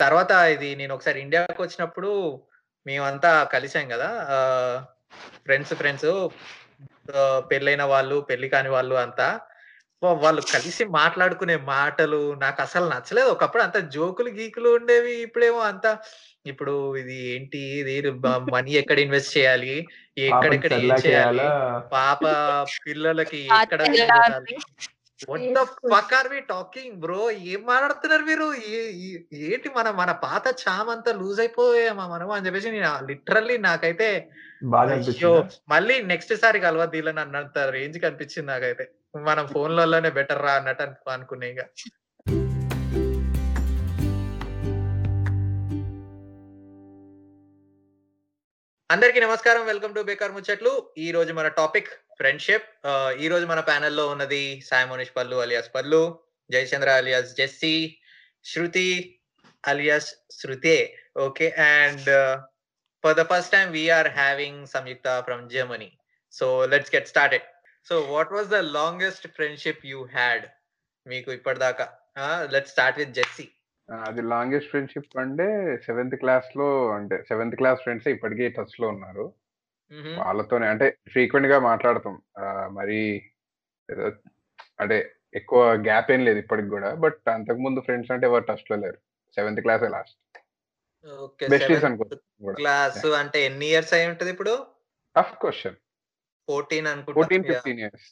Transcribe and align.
తర్వాత 0.00 0.32
ఇది 0.54 0.68
నేను 0.80 0.92
ఒకసారి 0.94 1.18
ఇండియాకి 1.20 1.60
వచ్చినప్పుడు 1.62 2.10
మేమంతా 2.86 3.32
కలిసాం 3.54 3.86
కదా 3.94 4.08
ఫ్రెండ్స్ 5.46 5.74
ఫ్రెండ్స్ 5.80 6.10
పెళ్ళైన 7.50 7.82
వాళ్ళు 7.94 8.16
పెళ్ళి 8.30 8.48
కాని 8.54 8.70
వాళ్ళు 8.76 8.94
అంతా. 9.06 9.26
వాళ్ళు 10.22 10.42
కలిసి 10.52 10.84
మాట్లాడుకునే 10.96 11.54
మాటలు 11.56 12.18
నాకు 12.42 12.58
అసలు 12.62 12.86
నచ్చలేదు. 12.92 13.28
ఒకప్పుడు 13.34 13.62
అంత 13.62 13.78
జోకులు 13.94 14.30
గీకులు 14.38 14.70
ఉండేవి 14.78 15.12
ఇప్పుడేమో 15.26 15.60
అంత 15.68 15.86
ఇప్పుడు 16.46 16.74
ఇది 16.96 17.16
ఏంటి? 17.34 17.62
ఇది 17.80 18.10
మనీ 18.54 18.72
ఎక్కడ 18.80 18.98
ఇన్వెస్ట్ 19.04 19.32
చేయాలి? 19.36 19.74
ఎక్కడెక్కడ 20.26 20.72
ఏం 20.88 20.94
చేయాలి? 21.06 21.46
పాప 21.92 22.22
పిల్లలకి 22.86 23.40
ఎక్కడ 23.62 23.82
fuck 25.92 26.14
are 26.14 26.28
we 26.28 26.38
talking 26.48 26.94
bro 26.96 27.18
ఏం 27.52 27.60
మాట్లాడుతున్నారు 27.64 28.24
మీరు 28.30 28.46
ఏంటి 29.46 29.68
మన 29.76 29.88
మన 30.00 30.10
పాత 30.24 30.46
చామ్ 30.62 30.90
అంతా 30.94 31.12
లూజ్ 31.20 31.40
అయిపోయామా 31.40 32.04
మనం 32.14 32.30
అని 32.30 32.46
చెప్పేసి 32.46 32.74
నేను 32.76 32.90
లిటరల్లీ 33.10 33.56
నాకైతే 33.68 34.08
మళ్ళీ 35.70 35.96
నెక్స్ట్ 36.12 36.34
సారి 36.42 36.60
కలవద్దు 36.60 36.96
వీళ్ళని 36.96 37.20
అన్నంత 37.20 37.58
రేంజ్ 37.76 37.98
కనిపించింది 38.04 38.48
నాకైతే. 38.52 38.84
మనం 39.24 39.44
ఫోన్లలోనే 39.54 40.10
బెటర్ 40.18 40.42
రా 40.42 40.54
అన్నట్టు 40.60 40.82
అనుకో 40.86 41.10
అనుకునే 41.10 41.48
ఇక. 41.54 41.62
అందరికీ 48.94 49.20
నమస్కారం. 49.24 49.62
వెల్కమ్ 49.68 49.94
టు 49.94 50.02
బేకార్ 50.08 50.34
ముచ్చట్లు 50.34 50.72
ఈ 51.04 51.06
రోజు 51.14 51.32
మన 51.38 51.48
టాపిక్ 51.58 51.88
ఫ్రెండ్షిప్ 52.18 52.66
ఈ 53.22 53.28
రోజు 53.32 53.46
మన 53.52 53.60
ప్యానెల్లో 53.68 54.02
లో 54.02 54.12
ఉన్నది 54.14 54.40
Sai 54.66 54.86
Manish 54.90 55.10
Pallu 55.16 55.36
alias 55.44 55.70
Pallu 55.76 56.00
Jayachandra 56.54 56.90
alias 57.00 57.30
Jessie 57.38 57.72
Shruti 58.50 58.86
alias 59.72 60.10
Shruthe. 60.38 60.76
Okay 61.26 61.46
and 61.68 62.10
for 63.04 63.16
the 63.20 63.24
first 63.32 63.52
time 63.56 63.66
we're 63.78 64.10
having 64.20 64.60
Samyuktha 64.74 65.16
from 65.28 65.42
Germany 65.54 65.90
so 66.32 66.48
let's 66.74 66.94
get 66.96 67.10
started 67.14 67.48
so 67.90 67.96
what 68.14 68.34
was 68.36 68.50
the 68.56 68.60
longest 68.78 69.26
friendship 69.38 69.84
you 69.92 70.00
had 70.16 70.46
మీకు 71.06 71.32
ఇప్పటిదాకా. 71.38 71.88
Let's 72.54 72.74
start 72.76 73.00
with 73.02 73.14
Jessie. 73.20 73.48
ఆ, 73.88 73.94
అది 74.08 74.22
longest 74.22 74.70
friendship 74.70 75.18
అంటే 75.18 75.46
seventh 75.86 76.14
క్లాస్లో 76.14 76.68
అంటే 76.90 77.22
seventh 77.22 77.56
class 77.56 77.80
friends 77.82 78.08
ఇప్పటికీ 78.08 78.48
టచ్లో 78.48 78.88
ఉన్నారు 78.88 79.26
వాళ్ళతోనే 80.16 80.66
అంటే 80.66 80.98
ఫ్రీక్వెంట్గా 81.08 81.58
మాట్లాడతాం 81.58 82.14
మరి 82.74 83.00
ఏదో 83.88 84.06
అంటే 84.80 84.96
ఎక్కువ 85.34 85.60
గ్యాప్ 85.86 86.10
ఏం 86.10 86.24
లేదు 86.24 86.38
ఇప్పటికి 86.38 86.68
కూడా. 86.68 86.94
బట్ 86.94 87.28
అంతకు 87.28 87.58
ముందు 87.58 87.80
ఫ్రెండ్స్ 87.80 88.10
అంటే 88.10 88.26
ఎవరు 88.26 88.44
టచ్లో 88.44 88.76
లేరు. 88.76 88.98
Seventh 89.36 89.60
class 89.60 89.82
last. 89.82 90.18
Okay 91.06 91.48
besties 91.48 91.84
class 92.56 93.06
అంటే 93.20 93.38
ఎన్ని 93.44 93.66
ఇయర్స్ 93.66 93.94
అయి 93.94 94.06
ఉంటది 94.08 94.30
ఇప్పుడు? 94.30 94.54
Tough 95.16 95.34
question. 95.38 95.76
ఫోర్టీన్ 96.48 96.86
ఫోర్టీన్ 97.08 97.44
అనుకుంటా 97.44 97.52
ఫిఫ్టీన్ 97.52 97.80
ఇయర్స్. 97.80 98.06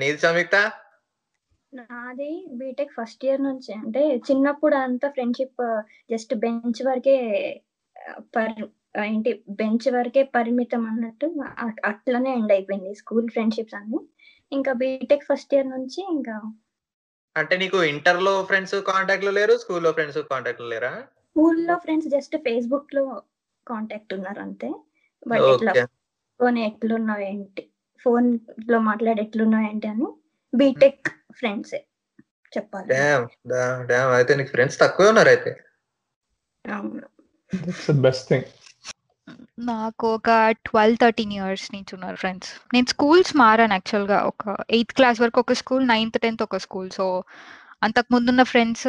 నీది 0.00 0.18
సంయుక్త? 0.18 0.56
నాది 1.72 2.30
బీటెక్ 2.60 2.94
ఫస్ట్ 2.98 3.24
ఇయర్ 3.24 3.42
నుంచి. 3.42 3.72
అంటే 3.82 4.02
చిన్నప్పుడు 4.28 4.76
అంతా 4.86 5.08
ఫ్రెండ్షిప్ 5.08 5.62
జస్ట్ 6.10 6.32
బెంచ్ 6.34 6.80
వరకే 6.88 7.16
పర్ 8.36 8.54
ఏంటి 9.06 9.30
బెంచ్ 9.60 9.86
వరకే 9.96 10.22
పరిమితం 10.36 10.82
అన్నట్టు 10.86 11.26
అట్లనే 11.90 12.30
ఎండ్ 12.32 12.52
అయిపోయింది 12.52 12.92
స్కూల్ 12.94 13.28
ఫ్రెండ్షిప్స్ 13.28 13.74
అన్ని. 13.74 14.00
ఇంకా 14.52 14.72
బీటెక్ 14.72 15.28
ఫస్ట్ 15.30 15.54
ఇయర్ 15.54 15.68
నుంచి 15.68 16.00
ఇంకా 16.16 16.36
అంటే 17.36 17.54
నీకు 17.56 17.78
ఇంటర్లో 17.84 18.32
ఫ్రెండ్స్ 18.44 18.76
కాంటాక్ట్లో 18.90 19.30
లేరు 19.30 19.54
స్కూల్లో 19.56 19.90
ఫ్రెండ్స్ 19.92 20.18
కాంటాక్ట్లో 20.30 20.68
లేరా? 20.68 20.92
స్కూల్లో 21.28 21.74
ఫ్రెండ్స్ 21.76 22.08
జస్ట్ 22.08 22.36
ఫేస్బుక్లో 22.36 23.04
కాంటాక్ట్ 23.66 24.14
ఉన్నారు 24.14 24.40
అంతే. 24.40 24.68
బట్ 25.28 25.46
ఇట్లా 25.54 25.72
ఫోన్ 26.40 26.58
ఎట్లున్నావు 26.58 27.22
ఏంటి? 27.30 27.62
ఫోన్లో 28.04 28.78
మాట్లాడి 28.80 29.20
ఎట్లున్నావు 29.22 29.66
ఏంటి 29.70 29.88
అని. 29.88 30.08
BTech 30.52 31.08
friends. 31.38 31.74
చెప్పాలి. 32.52 32.88
డామ్ 32.88 33.26
డామ్ 33.86 34.12
అయితే 34.12 34.34
నీకు 34.34 34.50
ఫ్రెండ్స్ 34.50 34.78
తక్కువ 34.78 35.08
ఉన్నారు 35.08 35.28
అయితే 35.28 35.52
అవును 36.64 37.06
ఇట్స్ 37.52 37.90
బెస్ట్ 38.06 38.26
థింగ్ 38.28 38.48
నాకు 39.58 40.06
ఒక 40.14 40.30
ట్వెల్వ్ 40.50 40.98
థర్టీన్ 40.98 41.32
ఇయర్స్ 41.32 41.66
నుంచి 41.74 41.92
ఉన్నారు 41.94 42.16
ఫ్రెండ్స్ 42.16 42.50
నేను 42.74 42.86
స్కూల్స్ 42.86 43.32
మారాను 43.36 43.72
యాక్చువల్గా 43.72 44.18
ఒక 44.22 44.56
ఎయిత్ 44.70 44.92
క్లాస్ 44.92 45.20
వరకు 45.20 45.40
ఒక 45.40 45.52
స్కూల్ 45.52 45.84
నైన్త్ 45.86 46.18
టెన్త్ 46.18 46.42
ఒక 46.42 46.56
స్కూల్ 46.56 46.90
సో 46.90 47.06
అంతకు 47.82 48.08
ముందున్న 48.14 48.42
ఫ్రెండ్స్ 48.42 48.88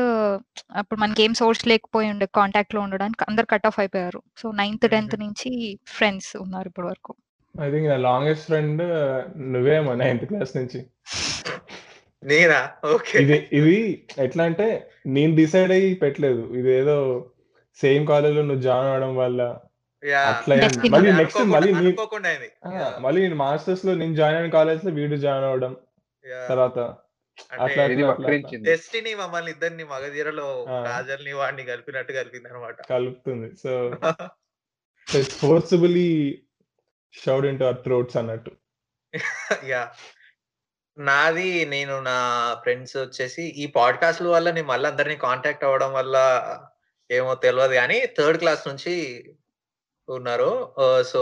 అప్పుడు 0.75 0.99
మనకి 0.99 1.23
ఏం 1.23 1.33
సోర్స్ 1.33 1.67
లేకపోయి 1.67 2.09
ఉండే 2.09 2.25
కాంటాక్ట్లో 2.35 2.81
ఉండడానికి 2.81 3.23
అందరు 3.29 3.45
కట్ 3.45 3.67
ఆఫ్ 3.67 3.79
అయిపోయారు. 3.79 4.21
సో 4.37 4.51
నైన్త్ 4.51 4.87
టెన్త్ 4.89 5.15
నుంచి 5.19 5.51
ఫ్రెండ్స్ 5.87 6.37
ఉన్నారు 6.37 6.67
ఇప్పటి 6.67 6.87
వరకు. 6.87 7.13
ఐ 7.61 7.71
థింక్ 7.71 7.87
నా 7.89 7.97
లాంగెస్ట్ 7.97 8.45
ఫ్రెండ్ 8.45 8.81
నువ్వేమో 9.53 9.93
నైన్త్ 9.93 10.25
క్లాస్ 10.25 10.55
నుంచి. 10.57 10.81
నేనా? 12.23 12.57
ఓకే. 12.87 13.13
ఇది 13.23 13.37
ఇది 13.59 13.75
ఎట్లా 14.25 14.43
అంటే 14.49 14.67
నేను 15.15 15.33
డిసైడ్ 15.35 15.71
అయ్యి 15.75 15.91
పెట్టలేదు. 16.03 16.43
ఇది 16.59 16.69
ఏదో 16.79 16.95
సేమ్ 17.79 18.03
కాలేజ్లో 18.07 18.43
నువ్వు 18.43 18.63
జాయిన్ 18.65 18.89
అవడం 18.91 19.13
వల్ల 19.21 19.41
యా. 20.03 20.21
అట్లా. 20.31 20.53
మళ్ళీ 20.95 21.09
నెక్స్ట్ 21.19 21.41
మళ్ళీ 21.53 21.71
మళ్ళీ 23.05 23.19
నేను 23.21 23.37
మాస్టర్స్లో 23.43 23.93
నేను 24.01 24.15
జాయిన్ 24.19 24.39
అయిన 24.39 24.51
కాలేజ్లో 24.57 24.93
వీడు 24.99 25.19
జాయిన్ 25.25 25.47
అవడం 25.51 25.73
Yeah. 26.25 26.41
తర్వాత 26.49 26.79
అంటే 27.59 27.77
అట్లా 28.05 28.31
డెస్టినీ 28.65 29.11
మమ్మల్ని 29.21 29.51
ఇద్దరిని 29.53 29.85
మగధీరలో. 29.91 30.47
రాజల్ని 30.87 31.31
వాడిని 31.39 31.63
కలిపినట్టు 31.69 32.11
కలిపింది 32.17 32.49
అనమాట 32.49 32.77
కలుపుతుంది. 32.91 33.47
So 33.63 33.71
forcibly 35.39 36.09
shoved 37.13 37.45
into 37.45 37.65
our 37.65 37.81
throats 37.85 38.17
అన్నట్టు. 38.21 38.51
యా. 39.71 39.81
నాది 41.01 41.65
నేను 41.65 41.99
నా 41.99 42.17
ఫ్రెండ్స్ 42.61 42.97
వచ్చేసి 42.97 43.43
ఈ 43.43 43.65
పాడ్కాస్ట్ 43.65 44.21
వల్ల 44.21 44.51
నేను 44.51 44.67
మళ్ళీ 44.67 44.89
అందరినీ 44.89 45.15
కాంటాక్ట్ 45.15 45.63
అవ్వడం 45.63 45.93
వల్ల 45.93 46.17
ఏమో 47.11 47.35
తెలియదు 47.35 47.73
కానీ 47.73 48.05
థర్డ్ 48.05 48.37
క్లాస్ 48.37 48.67
నుంచి 48.67 48.95
ఉన్నారు. 50.09 50.75
సో 51.07 51.21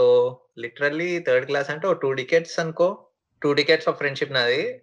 లిటరల్లీ 0.58 1.24
థర్డ్ 1.28 1.46
క్లాస్ 1.46 1.70
అంటే 1.70 1.94
టూ 2.02 2.12
డికెట్స్ 2.12 2.58
అనుకో 2.58 3.06
టూ 3.42 3.52
డికెట్స్ 3.52 3.88
ఆఫ్ 3.88 3.96
ఫ్రెండ్షిప్ 3.96 4.32
నాది. 4.32 4.82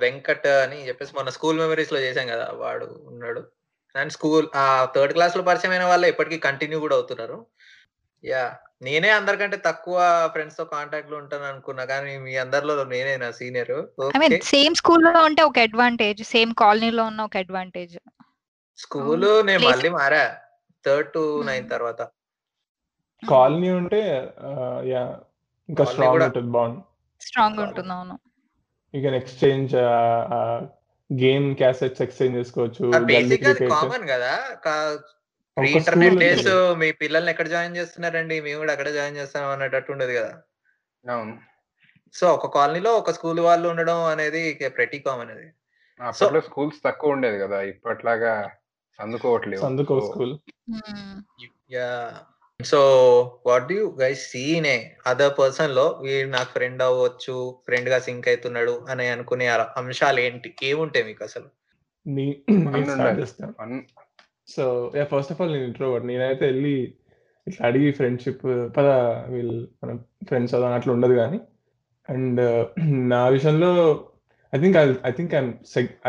వెంకట్ 0.00 0.46
అని 0.46 0.88
చెప్పేసి 0.88 1.12
మన 1.18 1.28
స్కూల్ 1.28 1.58
మెమరీస్లో 1.58 2.00
చేసాం 2.00 2.26
కదా 2.26 2.50
వాడు 2.54 3.02
ఉన్నాడు. 3.04 3.42
అండ్ 3.96 4.12
స్కూల్ 4.12 4.46
ఆ 4.56 4.88
థర్డ్ 4.96 5.12
క్లాస్లో 5.12 5.42
పరిచయం 5.42 5.70
అయిన 5.70 5.84
వాళ్ళు 5.84 6.06
ఇప్పటికీ 6.06 6.38
కంటిన్యూ 6.38 6.78
కూడా 6.80 6.96
అవుతున్నారు. 6.96 7.46
యా 8.24 8.44
నేనే 8.82 9.10
అందరికంటే 9.16 9.56
తక్కువ 9.66 9.96
ఫ్రెండ్స్తో 10.32 10.64
కాంటాక్ట్లో 10.72 11.16
ఉంటాను 11.20 11.46
అనుకున్నా 11.50 11.84
కానీ 11.90 12.12
మీ 12.24 12.32
అందరిలో 12.42 12.84
నేనే 12.90 13.14
నా 13.22 13.28
సీనియర్ 13.38 13.72
ఐ 14.08 14.20
మీన్ 14.22 14.34
సేమ్ 14.50 14.74
స్కూల్లో 14.80 15.22
ఉంటే 15.28 15.42
ఒక 15.48 15.58
అడ్వాంటేజ్ 15.66 16.20
సేమ్ 16.32 16.52
కాలనీలో 16.60 17.04
ఉన్న 17.10 17.22
ఒక 17.28 17.36
అడ్వాంటేజ్ 17.44 17.96
స్కూల్ 18.78 19.26
నేను 19.44 19.60
Place- 19.60 19.70
మళ్ళీ 19.70 19.90
మారా 19.94 20.24
థర్డ్ 20.84 21.08
టు 21.14 21.22
నైన్ 21.46 21.66
తర్వాత. 21.70 22.00
కాలనీ 23.22 23.70
ఉంటే 23.78 24.00
యా 24.90 25.02
ఇంకా 25.68 25.84
స్ట్రాంగ్ 25.84 26.22
ఉంటుంది 26.22 26.50
బాండ్ 26.52 26.76
స్ట్రాంగ్ 27.20 27.60
ఉంటుంది 27.64 27.92
అవును. 27.94 28.16
You 28.94 29.00
can 29.02 29.16
exchange 29.20 29.72
game 31.10 31.46
cassettes 31.56 32.02
exchange 32.02 32.36
చేసుకోవచ్చు 32.38 32.84
కామన్ 33.72 34.06
కదా 34.12 34.32
ప్రీ 35.56 35.80
school 35.80 36.18
డేస్. 36.18 36.48
మీ 36.78 36.92
పిల్లల్ని 36.92 37.30
ఎక్కడ 37.30 37.48
జాయిన్ 37.48 37.76
చేస్తున్నారండి? 37.76 38.40
మేము 38.40 38.58
కూడా 38.58 38.72
అక్కడ 38.72 38.88
జాయిన్ 38.88 39.16
చేస్తాం 39.16 39.48
అన్నట్టు 39.48 39.92
ఉండదు 39.92 40.12
కదా? 40.12 40.42
అవును. 41.10 41.38
సో 42.14 42.34
ఒక 42.34 42.54
కాలనీలో 42.54 42.94
ఒక 42.94 43.10
స్కూల్ 43.10 43.40
వాళ్ళు 43.40 43.68
ఉండడం 43.68 44.04
అనేది 44.04 44.58
ప్రతి 44.68 44.98
కామన్ 44.98 45.30
అది. 45.30 45.46
అప్పట్లో 46.02 46.40
స్కూల్స్ 46.40 46.84
తక్కువ 46.84 47.12
ఉండేది 47.12 47.38
కదా? 47.38 47.62
ఇప్పట్లాగా 47.62 48.50
సందుకోవట్లేదు 49.00 49.62
సందుకో 49.62 49.94
So, 49.94 50.10
school. 50.10 50.38
Yeah 51.70 52.20
so 52.64 52.80
what 53.46 53.72
you 53.72 53.96
guys 54.00 54.30
seen 54.30 54.66
a 54.66 54.88
other 55.06 55.38
పర్సన్లో? 55.38 56.00
వీడు 56.02 56.28
నాకు 56.28 56.50
ఫ్రెండ్ 56.50 56.82
అవ్వచ్చు 56.82 57.62
ఫ్రెండ్గా 57.66 57.98
సింక్ 57.98 58.28
అవుతున్నాడు 58.28 58.86
అని 58.90 59.08
అనుకునే 59.08 59.48
అంశాలు 59.48 60.20
ఏంటి? 60.20 60.54
ఏముంటాయి 60.62 61.04
మీకు 61.04 61.24
అసలు? 61.24 61.48
So 64.48 64.64
yeah 64.98 65.04
first 65.04 65.32
of 65.32 65.40
all 65.42 65.52
నేను 65.52 65.66
ఇంట్రోవర్ట్ 65.70 66.06
నేనైతే 66.06 66.44
వెళ్ళి 66.46 66.74
ఇట్లా 67.46 67.62
అడిగి 67.68 67.90
ఫ్రెండ్షిప్ 67.90 68.44
పద 68.76 68.86
వీళ్ళు 69.28 69.56
మన 69.80 69.90
ఫ్రెండ్స్ 70.28 70.54
అలా 70.54 70.68
అట్లా 70.74 70.92
ఉండదు 70.92 71.14
కానీ 71.14 71.38
అండ్ 72.08 72.40
నా 73.12 73.20
విషయంలో 73.28 73.70
I 74.52 74.58
think 74.60 74.76
I 74.76 74.84
I 75.08 75.12
think 75.12 75.32
I 75.34 75.42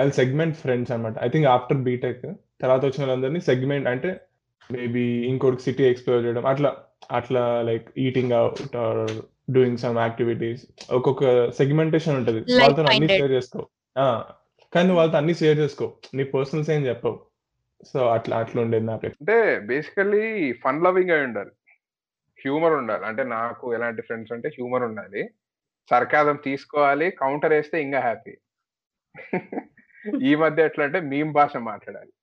I 0.01 0.04
segment 0.22 0.56
friends 0.56 0.92
అనమాట 0.92 1.16
ఐ 1.24 1.30
థింక్ 1.30 1.48
ఆఫ్టర్ 1.48 1.80
బీటెక్ 1.88 2.22
తర్వాత 2.62 2.81
వచ్చిన 2.86 3.04
వాళ్ళందరినీ 3.04 3.39
సెగ్మెంట్ 3.42 3.88
అంటే 3.88 4.12
మేబీ 4.69 5.06
ఇంకోటి 5.31 5.63
సిటీ 5.63 5.83
ఎక్స్ప్లోర్ 5.83 6.24
చేయడం 6.25 6.45
అట్లా 6.45 6.69
అట్లా 7.12 7.44
like 7.62 7.88
eating 7.98 8.33
out 8.33 8.75
or 8.75 9.01
doing 9.50 9.78
some 9.78 9.98
activities 9.98 10.63
ఒక్కొక్క 10.90 11.24
సెగ్మెంటేషన్ 11.51 12.16
ఉంటుంది. 12.18 12.42
వాళ్ళతో 12.62 12.81
అన్ని. 12.94 13.07
షేర్ 13.13 13.31
చేసుకో. 13.31 13.60
కానీ 14.74 14.92
వాళ్ళతో 14.92 15.18
అన్ని 15.18 15.33
షేర్ 15.33 15.57
చేసుకో. 15.60 15.86
నీ 16.13 16.24
పర్సనల్స్ 16.33 16.69
ఏం 16.69 16.81
చెప్పవు. 16.86 17.18
సో 17.86 18.08
అట్లా 18.08 18.38
అట్లా 18.38 18.62
ఉండేది 18.62 18.86
నాకు 18.86 19.08
అంటే 19.08 19.60
బేసికల్లీ 19.60 20.54
ఫన్ 20.54 20.84
లవింగ్ 20.84 21.10
అయి 21.10 21.24
ఉండాలి. 21.24 21.50
హ్యూమర్ 22.40 22.74
ఉండాలి. 22.74 23.06
అంటే 23.06 23.24
నాకు 23.24 23.74
ఎలాంటి 23.74 24.02
ఫ్రెండ్స్ 24.02 24.34
అంటే 24.34 24.50
హ్యూమర్ 24.50 24.84
ఉండాలి. 24.84 25.30
సర్కాదం 25.90 26.36
తీసుకోవాలి. 26.36 27.12
కౌంటర్ 27.12 27.54
వేస్తే 27.54 27.82
ఇంకా 27.82 28.00
హ్యాపీ. 28.00 28.38
ఈ 30.24 30.36
మధ్య 30.36 30.66
ఎట్లా 30.66 30.86
అంటే 30.86 31.00
మీమ్ 31.00 31.34
భాష 31.34 31.58
మాట్లాడాలి. 31.58 32.14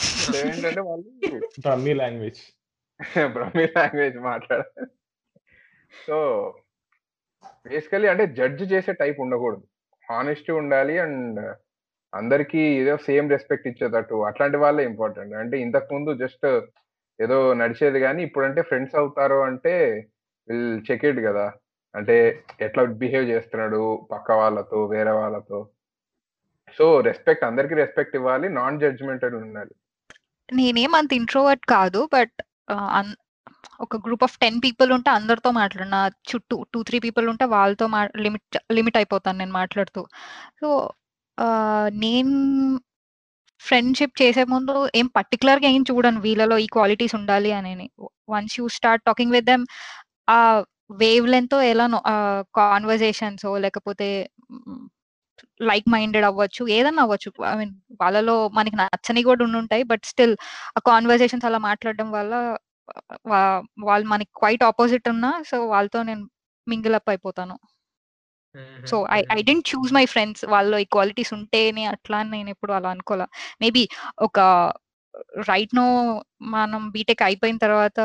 అంటే 0.00 0.56
ఏంటంటే 0.56 0.80
వాళ్ళు 0.80 1.40
బ్రహ్మీ 1.60 1.94
లాంగ్వేజ్. 1.94 2.58
బ్రహ్మీ 3.32 3.66
లాంగ్వేజ్ 3.66 4.18
మాట్లాడాలి. 4.18 4.86
సో 6.06 6.54
బేసికలీ 7.46 8.08
అంటే 8.08 8.26
జడ్జ్ 8.26 8.72
చేసే 8.72 8.92
టైప్ 8.92 9.20
ఉండకూడదు. 9.20 9.62
హానెస్టీ 10.10 10.52
ఉండాలి 10.52 10.98
అండ్ 10.98 11.56
అందరికీ 12.12 12.62
ఏదో 12.82 12.94
సేమ్ 13.08 13.26
రెస్పెక్ట్ 13.34 13.68
ఇచ్చేటట్టు 13.70 14.16
అట్లాంటి 14.28 14.58
వాళ్ళే 14.62 14.82
ఇంపార్టెంట్. 14.90 15.34
అంటే 15.42 15.56
ఇంతకు 15.64 15.88
ముందు 15.96 16.12
జస్ట్ 16.22 16.46
ఏదో 17.24 17.38
నడిచేది 17.60 17.98
కానీ 18.06 18.20
ఇప్పుడంటే 18.28 18.60
ఫ్రెండ్స్ 18.70 18.96
అవుతారు 19.00 19.38
అంటే 19.48 19.74
విల్ 20.48 20.78
చెక్ 20.88 21.04
ఇట్ 21.10 21.20
కదా. 21.28 21.46
అంటే 21.94 22.16
ఎట్లా 22.66 22.82
బిహేవ్ 23.02 23.26
చేస్తున్నాడు 23.32 23.80
పక్క 24.12 24.30
వాళ్ళతో 24.40 24.78
వేరే 24.94 25.12
వాళ్ళతో. 25.20 25.58
సో 26.76 26.86
రెస్పెక్ట్ 27.08 27.44
అందరికి 27.50 27.74
రెస్పెక్ట్ 27.82 28.16
ఇవ్వాలి 28.18 28.48
నాన్ 28.58 28.80
జడ్జ్మెంటల్ 28.82 29.36
ఉండాలి. 29.42 29.74
నేనేం 30.48 30.92
అంత 31.00 31.12
ఇంట్రోవర్ట్ 31.20 31.64
కాదు 31.76 32.00
బట్ 32.16 32.38
ఒక 33.84 33.96
గ్రూప్ 34.04 34.24
ఆఫ్ 34.26 34.36
టెన్ 34.42 34.58
పీపుల్ 34.64 34.90
ఉంటే 34.96 35.10
అందరితో 35.18 35.50
మాట్లాడిన 35.58 35.96
చుట్టూ 36.30 36.56
టూ 36.72 36.78
త్రీ 36.88 36.98
పీపుల్ 37.04 37.26
ఉంటే 37.32 37.44
వాళ్ళతో 37.54 37.86
లిమిట్ 38.24 38.58
లిమిట్ 38.76 38.98
అయిపోతాను 39.00 39.38
నేను 39.42 39.54
మాట్లాడుతూ. 39.60 40.02
సో 40.60 40.68
నేను 42.02 42.34
ఫ్రెండ్షిప్ 43.62 44.14
చేసే 44.22 44.42
ముందు 44.52 44.74
ఏం 45.00 45.06
పర్టికులర్గా 45.16 45.68
ఏం 45.70 45.82
చూడను 45.90 46.20
వీళ్ళలో 46.26 46.56
ఈ 46.58 46.68
క్వాలిటీస్ 46.68 47.14
ఉండాలి 47.20 47.50
అని 47.58 47.72
once 48.28 48.54
you 48.60 48.64
start 48.76 49.04
talking 49.06 49.34
with 49.36 49.48
them 49.50 49.64
ఆ 50.28 50.38
వేవ్ 51.02 51.26
లెంత్ 51.34 51.56
ఎలా 51.72 51.86
కాన్వర్జేషన్స్ 52.60 53.46
లేకపోతే 53.66 54.08
లైక్ 55.60 55.86
మైండెడ్ 55.94 56.26
అవ్వచ్చు 56.28 56.62
ఏదన్నా 56.76 57.02
అవ్వచ్చు. 57.06 57.30
ఐ 57.50 57.54
మీన్ 57.60 57.72
వాళ్ళలో 58.02 58.36
మనకి 58.58 58.76
నచ్చని 58.82 59.22
కూడా 59.28 59.42
ఉండుంటాయి 59.48 59.84
బట్ 59.92 60.04
స్టిల్ 60.12 60.34
ఆ 60.76 60.80
కాన్వర్జేషన్స్ 60.90 61.46
అలా 61.50 61.60
మాట్లాడడం 61.68 62.08
వల్ల 62.18 62.32
వాళ్ళు 63.88 64.06
మనకి 64.12 64.32
క్వైట్ 64.40 64.64
ఆపోజిట్ 64.70 65.08
ఉన్నా 65.14 65.32
సో 65.50 65.56
వాళ్ళతో 65.74 66.00
నేను 66.10 66.24
మింగిల్ 66.66 66.96
అప్ 66.98 67.10
అయిపోతాను. 67.12 67.56
So 68.90 68.96
I 69.16 69.20
I 69.36 69.38
don't 69.48 69.66
choose 69.72 69.90
my 69.98 70.04
friends 70.14 70.42
వాళ్ళు 70.54 70.76
ఈ 70.84 70.86
క్వాలిటీస్ 70.96 71.32
ఉంటేనే 71.38 71.84
అట్లా 71.94 72.18
అని 72.22 72.30
నేను 72.36 72.50
ఎప్పుడు 72.54 72.72
అలా 72.78 72.90
అనుకోలే. 72.96 73.26
మేబీ 73.62 73.82
ఒక 74.26 74.38
రైట్ 75.50 75.74
నో 75.80 75.86
మనం 76.56 76.82
బీటెక్ 76.96 77.22
అయిపోయిన 77.28 77.58
తర్వాత 77.66 78.00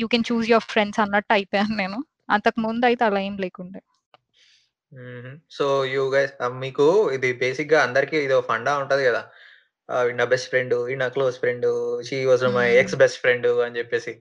you 0.00 0.06
can 0.12 0.26
choose 0.30 0.46
your 0.52 0.68
friends 0.72 1.00
అన్నట్టు 1.04 1.32
అయిపోయాను 1.38 1.74
నేను. 1.82 1.98
అంతకు 2.34 2.58
ముందు 2.66 2.84
అయితే 2.90 3.02
అలా 3.08 3.20
ఏం 3.28 3.34
లేకుండే. 3.44 3.80
సో 5.56 5.66
యూ 5.94 6.02
గైస్ 6.14 6.32
మీకు 6.64 6.86
ఇది 7.16 7.28
బేసిక్గా 7.42 7.78
అందరికి 7.86 8.16
ఇది 8.26 8.36
ఫండా 8.50 8.72
ఉంటది 8.82 9.02
కదా. 9.08 9.22
నా 10.18 10.24
బెస్ట్ 10.32 10.48
ఫ్రెండ్ 10.52 10.74
ఈ 10.92 10.94
నా 11.02 11.08
close 11.16 11.36
friend 11.42 11.66
she 12.08 12.18
was 12.30 12.44
my 12.58 12.66
ex 12.82 12.96
best 13.02 13.20
friend 13.24 13.48
అని 13.66 13.78
చెప్పేసి. 13.80 14.12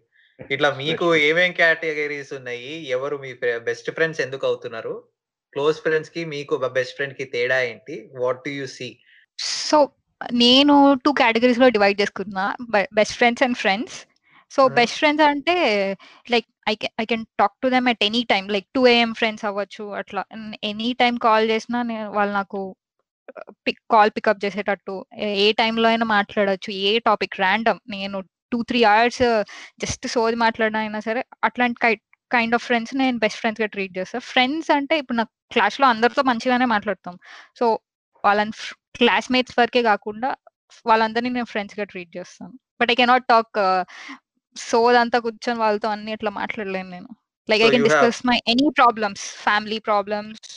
ఇట్లా 0.55 0.69
మీకు 0.81 1.07
ఏమేం 1.29 1.51
కేటగిరీస్ 1.59 2.31
ఉన్నాయి? 2.39 2.71
ఎవరు 2.97 3.15
మీ 3.23 3.31
బెస్ట్ 3.69 3.89
ఫ్రెండ్స్ 3.97 4.21
ఎందుకు 4.25 4.45
అవుతున్నారు? 4.51 4.93
క్లోజ్ 5.53 5.77
ఫ్రెండ్స్కి 5.85 6.21
మీకు 6.35 6.55
బెస్ట్ 6.77 6.95
ఫ్రెండ్కి 6.97 7.25
తేడా 7.35 7.57
ఏంటి? 7.71 7.95
What 8.21 8.41
do 8.45 8.53
you 8.59 8.67
see? 8.77 8.89
So 9.69 9.77
నేను 10.43 10.75
టూ 11.03 11.11
కేటగిరీస్లో 11.21 11.67
డివైడ్ 11.75 12.01
చేసుకున్నా. 12.01 12.45
Best 12.99 13.17
friends 13.19 13.43
and 13.47 13.59
friends. 13.63 13.97
So 14.51 14.61
best 14.77 14.97
friends 15.01 15.25
అంటే 15.29 15.55
like 16.33 16.47
I 16.71 16.73
I 17.01 17.05
can 17.11 17.25
talk 17.41 17.55
to 17.63 17.67
them 17.75 17.87
at 17.91 18.03
any 18.09 18.21
time. 18.33 18.47
Like 18.55 18.67
two 18.75 18.81
AM 18.95 19.11
friends 19.19 19.45
అవ్వచ్చు 19.49 19.85
అట్లా. 20.01 20.23
ఎనీ 20.71 20.89
టైం 21.01 21.15
కాల్ 21.27 21.45
చేసినా 21.53 21.81
వాళ్ళు 22.17 22.33
నాకు 22.39 22.59
pick 23.67 23.81
call 23.93 24.11
pickup 24.15 24.43
చేసేటట్టు. 24.45 24.95
ఏ 25.43 25.47
టైంలో 25.61 25.87
అయినా 25.91 26.05
మాట్లాడచ్చు. 26.17 26.71
ఏ 26.89 26.91
టాపిక్ 27.09 27.39
ర్యాండమ్ 27.43 27.81
నేను 27.95 28.19
టూ 28.51 28.59
త్రీ 28.69 28.79
అవర్స్ 28.93 29.23
జస్ట్ 29.83 30.05
సోది 30.13 30.37
మాట్లాడినా 30.45 30.79
అయినా 30.85 30.99
సరే 31.07 31.21
అట్లాంటి 31.47 31.79
కైండ్ 32.35 32.55
ఆఫ్ 32.57 32.65
ఫ్రెండ్స్ 32.69 32.93
నేను 33.01 33.17
బెస్ట్ 33.23 33.39
ఫ్రెండ్స్గా 33.41 33.67
ట్రీట్ 33.75 33.93
చేస్తాను 33.97 34.25
ఫ్రెండ్స్ 34.31 34.69
అంటే 34.77 34.95
ఇప్పుడు 35.01 35.17
నాకు 35.21 35.33
క్లాస్లో 35.55 35.85
అందరితో 35.93 36.21
మంచిగానే 36.31 36.67
మాట్లాడతాం. 36.75 37.15
సో 37.59 37.65
వాళ్ళని 38.23 38.53
క్లాస్మేట్స్ 38.99 39.55
వరకే 39.61 39.81
కాకుండా 39.91 40.29
వాళ్ళందరినీ 40.89 41.31
నేను 41.37 41.49
ఫ్రెండ్స్గా 41.53 41.85
ట్రీట్ 41.91 42.11
చేస్తాను. 42.17 42.53
బట్ 42.79 42.91
ఐ 42.93 42.95
కెనాట్ 43.01 43.27
టాక్ 43.33 43.57
సోదంతా 44.55 45.17
కూర్చొని 45.25 45.59
వాళ్ళతో 45.63 45.87
అన్ని 45.95 46.11
ఇట్లా 46.17 46.31
మాట్లాడలేను 46.41 46.89
నేను. 46.95 47.09
Like 47.49 47.61
I 47.65 47.69
can 47.73 47.85
discuss 47.87 48.19
my 48.29 48.37
any 48.53 48.67
problems 48.79 49.23
family 49.45 49.77
problems 49.89 50.51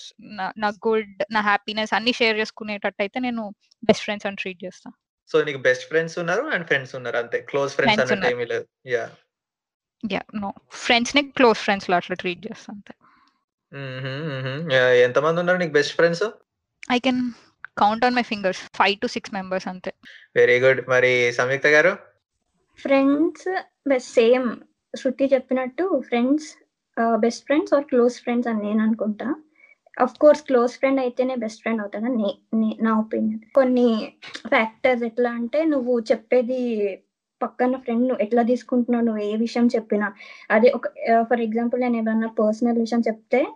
నా 0.63 0.69
గుడ్ 0.87 1.15
నా 1.37 1.41
హ్యాపీనెస్ 1.51 1.93
అన్ని 1.99 2.13
షేర్ 2.21 2.37
చేసుకునేటట్టు 2.43 3.03
అయితే 3.05 3.19
నేను 3.27 3.43
బెస్ట్ 3.83 4.05
ఫ్రెండ్స్ 4.07 4.27
అని 4.31 4.41
ట్రీట్ 4.43 4.61
చేస్తాను 4.67 4.97
సో 5.31 5.37
నీకు 5.49 5.61
బెస్ట్ 5.69 5.87
ఫ్రెండ్స్ 5.91 6.17
ఉన్నారు 6.23 6.43
అండ్ 6.55 6.67
ఫ్రెండ్స్ 6.71 6.95
ఉన్నారు 6.99 7.19
అంతే. 7.23 7.39
క్లోజ్ 7.51 7.73
ఫ్రెండ్స్ 7.77 8.13
ఏమీ 8.33 8.47
లేదు. 8.55 8.67
యా 8.95 9.05
యా 10.05 10.21
నో 10.43 10.49
ఫ్రెండ్స్ని 10.85 11.23
క్లోజ్ 11.39 11.59
ఫ్రెండ్స్లో 11.65 11.95
అట్లా 12.01 12.17
ట్రీట్ 12.23 12.43
చేస్తా 12.47 12.69
అంతే. 12.75 12.93
ఎంత 15.07 15.19
మంది 15.25 15.39
ఉన్నారు 15.43 15.61
నీకు 15.63 15.75
best 15.79 15.95
friends 15.99 16.25
I 16.97 16.99
can 17.07 17.23
count 17.83 18.05
on 18.07 18.17
my 18.19 18.25
fingers 18.33 18.61
five 18.79 18.97
to 19.03 19.09
six 19.15 19.33
members 19.37 19.67
అంతే. 19.73 19.93
వెరీ 20.37 20.57
గుడ్ 20.65 20.83
మరి 20.95 21.13
సంయుక్త 21.39 21.71
గారు? 21.77 21.93
ఫ్రెండ్స్ 22.79 23.49
సేమ్ 24.15 24.47
శృతి 24.95 25.27
చెప్పినట్టు 25.35 25.85
friends 26.09 26.49
best 27.25 27.45
friends 27.47 27.73
or 27.77 27.87
close 27.93 28.17
friends 28.25 28.49
అని 28.51 28.63
నేను 28.67 28.83
అనుకుంటా. 28.87 29.29
అఫ్ 29.97 30.15
కోర్స్ 30.23 30.43
క్లోజ్ 30.49 30.73
ఫ్రెండ్ 30.81 31.01
అయితేనే 31.03 31.35
బెస్ట్ 31.43 31.61
ఫ్రెండ్ 31.65 31.83
అవుతాడని 31.83 32.31
నా 32.87 32.93
ఒపీనియన్ 33.03 33.43
కొన్ని 33.59 33.89
ఫ్యాక్టర్స్ 34.53 35.05
ఎట్లా 35.09 35.31
అంటే 35.41 35.61
నువ్వు 35.73 35.95
చెప్పేది 36.11 36.61
పక్కన 37.41 37.77
ఫ్రెండ్ 37.77 38.03
నువ్వు 38.03 38.23
ఎట్లా 38.23 38.43
తీసుకుంటున్నావు 38.43 39.05
నువ్వు 39.05 39.23
ఏ 39.23 39.37
విషయం 39.37 39.67
చెప్పినా. 39.67 40.13
అదే 40.51 40.71
ఒక 40.71 40.89
ఫర్ 41.29 41.41
ఎగ్జాంపుల్ 41.41 41.81
నేను 41.81 41.97
ఏమన్నా 41.97 42.33
పర్సనల్ 42.39 42.79
విషయం 42.79 43.01
చెప్తే 43.01 43.47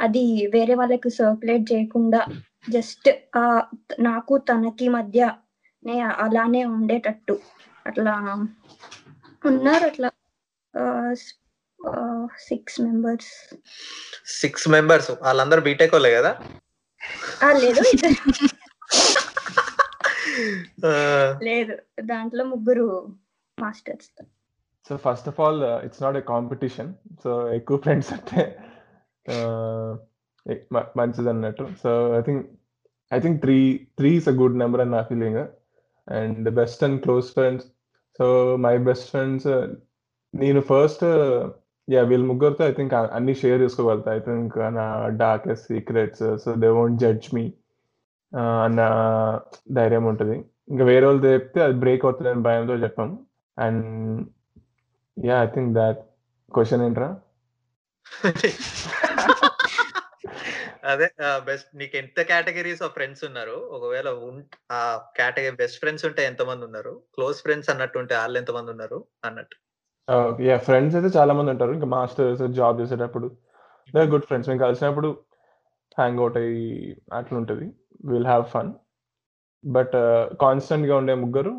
అది 0.00 0.48
వేరే 0.52 0.74
వాళ్ళకి 0.74 1.10
సర్క్యులేట్ 1.10 1.72
చేయకుండా 1.72 2.26
జస్ట్ 2.68 3.08
నాకు 4.00 4.42
తనకి 4.48 4.88
మధ్య 4.88 5.32
నే 5.82 6.02
అలానే 6.18 6.74
ఉండేటట్టు. 6.74 7.38
అట్లా 7.86 8.46
ఉన్నారు 9.44 9.84
అట్లా 9.84 10.10
సిక్స్ 12.48 12.80
మెంబర్స్ 12.80 13.54
సిక్స్ 14.40 14.68
మెంబర్స్ 14.68 15.10
వాళ్ళందరూ 15.22 15.60
బీటెక్ 15.60 15.94
వాళ్ళే 15.94 16.14
కదా? 16.14 16.40
లేదు 17.60 17.82
లేదు 21.46 22.04
దాంట్లో 22.04 22.44
ముగ్గురు 22.44 23.18
masters 23.64 24.10
so 24.88 24.96
first 25.06 25.28
of 25.30 25.38
all 25.44 25.60
it's 25.86 26.02
not 26.04 26.16
a 26.20 26.24
competition 26.34 26.90
so 27.22 27.30
ఎక్కువ 27.58 27.78
ఫ్రెండ్స్ 27.84 28.10
అంటే 28.16 28.42
మంచిది 31.00 31.30
అన్నట్టు. 31.32 31.64
So 31.82 31.90
I 32.18 32.20
think 32.26 32.44
I 33.16 33.18
think 33.24 33.38
three 33.44 33.58
three 33.98 34.10
is 34.20 34.28
a 34.32 34.34
good 34.40 34.56
number 34.62 34.82
అని 34.84 34.92
నా 34.96 35.02
feeling 35.10 35.40
and 36.08 36.48
best 36.60 36.84
and 36.86 36.98
close 37.04 37.28
friends 37.36 37.66
so 38.18 38.26
my 38.66 38.74
best 38.88 39.08
friends 39.14 39.48
నేను 40.34 40.60
first 40.70 41.04
yeah 41.88 42.00
వీళ్ళ 42.10 42.24
ముగ్గురితో 42.30 42.62
I 42.70 42.72
think 42.78 42.94
అన్ని 43.18 43.34
షేర్ 43.42 43.60
చేసుకోగలుగుతా. 43.64 44.10
ఐ 44.18 44.20
థింక్ 44.26 44.56
నా 44.78 44.86
darkest 45.24 45.68
secrets 45.72 46.24
so 46.44 46.52
they 46.62 46.70
won't 46.78 47.00
judge 47.04 47.28
me 47.36 47.44
అన్న 48.64 48.80
ధైర్యం 49.78 50.04
ఉంటుంది. 50.10 50.36
ఇంకా 50.72 50.84
వేరే 50.90 51.04
వాళ్ళు 51.06 51.22
చెప్తే 51.26 51.60
అది 51.66 51.76
బ్రేక్ 51.84 52.02
అవుతుందని 52.06 52.42
భయంతో 52.48 52.74
చెప్పాం. 52.84 53.10
And 53.58 53.86
yeah 55.16 55.36
I 55.44 55.48
think 55.56 55.72
that 55.80 56.00
question 56.52 56.84
ఏంట్రా 56.86 57.10
అదే 60.90 61.06
బెస్ట్ 61.48 61.70
నీకు 61.80 61.94
ఎంత 62.00 62.20
కేటగిరీస్ 62.30 62.82
ఆఫ్ 62.86 62.94
ఫ్రెండ్స్ 62.96 63.22
ఉన్నారు? 63.28 63.56
ఒకవేళ 63.76 64.08
ఆ 64.76 64.80
కేటగిరీ 65.18 65.56
బెస్ట్ 65.62 65.78
ఫ్రెండ్స్ 65.82 66.04
ఉంటే 66.08 66.22
ఎంత 66.30 66.42
మంది 66.50 66.64
ఉన్నారు? 66.68 66.92
క్లోజ్ 67.14 67.38
ఫ్రెండ్స్ 67.46 67.70
అన్నట్టు 67.72 67.98
ఉంటే 68.02 68.14
వాళ్ళు 68.20 68.38
ఎంత 68.42 68.50
మంది 68.56 68.70
ఉన్నారు? 68.74 68.98
అన్నట్టు. 69.28 69.56
యా 70.48 70.56
ఫ్రెండ్స్ 70.68 70.94
అయితే 70.98 71.10
చాలా 71.18 71.32
మంది 71.38 71.50
ఉంటారు. 71.54 71.72
ఇంకా 71.78 71.88
మాస్టర్స్ 71.96 72.42
జాబ్ 72.60 72.80
చేసేటప్పుడు 72.80 73.28
గుడ్ 74.12 74.26
ఫ్రెండ్స్ 74.28 74.48
మేము 74.50 74.62
కలిసినప్పుడు 74.66 75.08
హ్యాంగ్ 75.98 76.20
అవుట్ 76.22 76.38
అయ్యి 76.40 76.64
అట్లా 77.18 77.36
ఉంటుంది 77.40 77.66
విల్ 78.12 78.28
హ్యావ్ 78.32 78.44
ఫన్ 78.54 78.70
బట్ 79.64 79.94
కాన్స్టెంట్గా 80.42 80.94
ఉండే 81.00 81.14
ముగ్గురు 81.24 81.52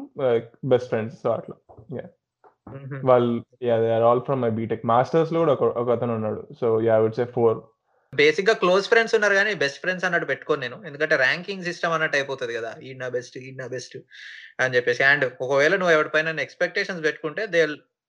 బెస్ట్ 0.74 0.90
ఫ్రెండ్స్ 0.94 1.20
అట్లా. 1.38 1.56
వాళ్ళు 3.10 3.34
yeah 3.68 3.76
they 3.84 3.90
are 3.98 4.06
all 4.10 4.24
from 4.28 4.42
my 4.46 4.52
BTech 4.60 4.88
మాస్టర్స్లో 4.94 5.40
కూడా 5.44 5.54
ఒక 5.82 5.90
అతను 5.98 6.16
ఉన్నాడు. 6.20 6.42
So 6.62 6.68
yeah 6.88 6.98
would 7.04 7.20
say 7.20 7.26
four 7.38 7.60
బేసిక్గా 8.14 8.54
క్లోజ్ 8.62 8.86
ఫ్రెండ్స్ 8.92 9.14
ఉన్నారు 9.16 9.36
కానీ 9.40 9.52
బెస్ట్ 9.64 9.80
ఫ్రెండ్స్ 9.82 10.06
అన్నట్టు 10.06 10.28
పెట్టుకోను 10.30 10.62
నేను. 10.66 10.78
ఎందుకంటే 10.90 11.16
ర్యాంకింగ్ 11.24 11.68
సిస్టమ్ 11.68 11.94
అన్నట్టు 11.96 12.18
అయిపోతుంది 12.20 12.54
కదా. 12.60 12.72
ఈ 12.88 12.92
నా 13.02 13.08
బెస్ట్ 13.16 13.36
ఈ 13.48 13.50
నా 13.60 13.66
బెస్ట్ 13.74 13.98
అని 14.64 14.76
చెప్పేసి. 14.76 15.02
అండ్ 15.10 15.26
ఒకవేళ 15.46 15.74
నువ్వు 15.82 15.96
ఎవరిపైన 15.98 16.40
ఎక్స్పెక్టేషన్స్ 16.46 17.04
పెట్టుకుంటే 17.08 17.44
దే 17.56 17.62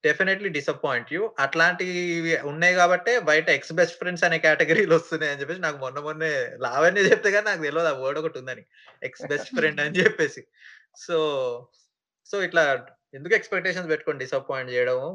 డెఫినెట్లీ 0.04 0.48
డిసప్పాయింట్ 0.56 1.10
యూ 1.14 1.22
అట్లాంటివి 1.44 2.34
ఉన్నాయి 2.50 2.74
కాబట్టి 2.78 3.12
బయట 3.30 3.46
ఎక్స్ 3.56 3.74
బెస్ట్ 3.80 3.98
ఫ్రెండ్స్ 4.00 4.24
అనే 4.26 4.38
కేటగిరీలు 4.44 4.94
వస్తున్నాయి 4.98 5.32
అని 5.32 5.40
చెప్పేసి 5.40 5.60
నాకు 5.66 5.78
మొన్న 5.84 5.98
మొన్నే 6.06 6.30
లావన్నీ 6.64 7.02
చెప్తే 7.10 7.30
కానీ 7.34 7.46
నాకు 7.50 7.62
తెలియదు 7.66 7.90
ఆ 7.90 7.98
వర్డ్ 8.04 8.20
ఒకటి 8.20 8.40
ఉందని. 8.42 8.64
ఎక్స్ 9.08 9.26
బెస్ట్ 9.32 9.52
ఫ్రెండ్ 9.58 9.82
అని 9.84 9.98
చెప్పేసి. 10.00 10.42
సో 11.04 11.18
సో 12.30 12.38
ఇట్లా 12.46 12.64
ఎందుకు 13.14 13.34
ఎక్స్పెక్టేషన్స్ 13.38 13.90
పెట్టుకొని 13.92 14.22
డిసప్పాయింట్ 14.24 14.72
చేయడము 14.74 15.10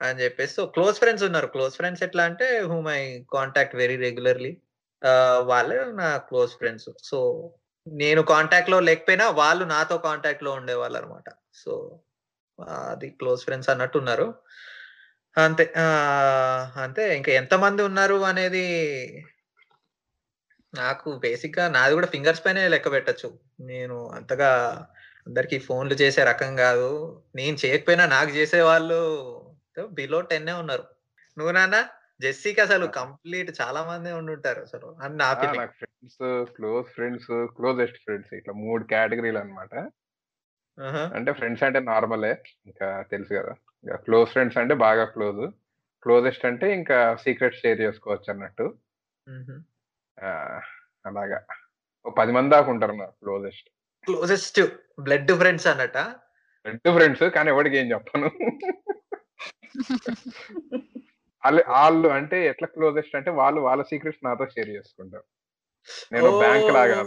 అని 0.00 0.20
చెప్పేసి 0.24 0.52
సో 0.58 0.62
క్లోజ్ 0.76 0.96
ఫ్రెండ్స్ 1.02 1.24
ఉన్నారు. 1.28 1.48
క్లోజ్ 1.54 1.74
ఫ్రెండ్స్ 1.80 2.02
ఎట్లా 2.06 2.22
అంటే 2.30 2.46
whom 2.70 2.88
I 2.98 3.00
contact 3.36 3.76
very 3.82 3.96
regularly 4.06 4.52
వాళ్ళే 5.50 5.78
నా 6.02 6.08
క్లోజ్ 6.28 6.52
ఫ్రెండ్స్ 6.60 6.88
సో 7.10 7.18
నేను 7.86 8.20
కాంటాక్ట్లో 8.32 8.78
లేకపోయినా 8.88 9.26
వాళ్ళు 9.40 9.64
నాతో 9.74 9.96
కాంటాక్ట్లో 10.08 10.50
ఉండేవాళ్ళు 10.60 10.96
అనమాట 11.00 11.28
సో 11.62 11.72
అది 12.90 13.08
క్లోజ్ 13.20 13.42
ఫ్రెండ్స్ 13.46 13.70
అన్నట్టు 13.72 13.96
ఉన్నారు 14.02 14.26
అంతే 15.36 15.64
అంతే. 16.84 17.04
ఇంకా 17.18 17.30
ఎంతమంది 17.40 17.82
ఉన్నారు 17.88 18.18
అనేది 18.30 18.64
నాకు 20.72 21.08
బేసిక్గా 21.24 21.64
నాది 21.76 21.92
కూడా 21.98 22.08
ఫింగర్స్ 22.14 22.44
పైనే 22.46 22.62
లెక్క 22.74 22.88
పెట్టచ్చు. 22.96 23.28
నేను 23.70 23.96
అంతగా 24.18 24.50
అందరికి 25.26 25.58
ఫోన్లు 25.58 25.94
చేసే 25.94 26.24
రకం 26.24 26.56
కాదు. 26.56 27.22
నేను 27.36 27.56
చేయకపోయినా 27.66 28.06
నాకు 28.06 28.30
చేసే 28.30 28.60
వాళ్ళు 28.62 28.98
బిలో 29.90 30.20
టెన్ 30.20 30.48
ఉన్నారు. 30.48 30.84
నువ్వు 31.38 31.52
నాన్న 31.52 31.88
జెస్సీకి 32.20 32.60
అసలు 32.60 32.86
కంప్లీట్ 32.86 33.60
చాలా 33.60 33.84
మంది 33.84 34.12
ఉండుంటారు 34.12 34.60
అసలు. 34.60 34.96
అని 35.02 35.16
నా 35.16 35.34
friends 35.34 36.52
close 36.54 36.86
friends 36.88 37.26
closest 37.30 37.96
friends 37.96 38.34
ఇట్లా 38.34 38.54
మూడు 38.54 38.84
కేటగిరీలు 38.84 39.38
అన్నమాట. 39.38 39.74
అంటే 41.14 41.32
ఫ్రెండ్స్ 41.32 41.64
అంటే 41.64 41.80
నార్మలే 41.80 42.42
ఇంకా 42.66 43.02
తెలుసు 43.10 43.28
కదా. 43.28 43.54
ఇంకా 43.84 43.96
క్లోజ్ 43.96 44.30
ఫ్రెండ్స్ 44.30 44.58
అంటే 44.58 44.74
బాగా 44.74 45.04
క్లోజ్ 45.04 45.50
క్లోజెస్ట్ 46.02 46.46
అంటే 46.46 46.74
ఇంకా 46.74 47.16
సీక్రెట్ 47.16 47.54
షేర్ 47.54 47.80
చేసుకోవచ్చు 47.80 48.32
అన్నట్టు. 48.32 48.74
అలాగా. 51.06 51.44
ఓ 52.06 52.10
పది 52.10 52.32
మంది 52.32 52.50
దాకా 52.50 52.70
ఉంటారు 52.70 52.92
నా 52.92 53.04
క్లోజెస్ట్ 53.04 53.73
క్లోజెస్ట్ 54.06 54.60
బ్లడ్ 55.06 55.32
ఫ్రెండ్స్ 55.40 55.66
అన్నట. 55.72 55.98
రెండు 56.66 56.90
ఫ్రెండ్స్ 56.96 57.24
కానీ 57.36 57.48
ఎవరికి 57.54 57.76
ఏం 57.82 57.86
చెప్పను. 57.92 58.28
వాళ్ళు 61.74 62.08
అంటే 62.18 62.36
ఎట్లా 62.50 62.68
క్లోజెస్ట్ 62.74 63.16
అంటే 63.18 63.30
వాళ్ళు 63.40 63.60
వాళ్ళ 63.68 63.82
సీక్రెట్స్ 63.90 64.22
నాతో 64.26 64.46
షేర్ 64.54 64.70
చేసుకుంటారు. 64.76 65.26
నేను 66.12 66.30
బ్యాంక్ 66.42 66.70
లాగా. 66.76 67.00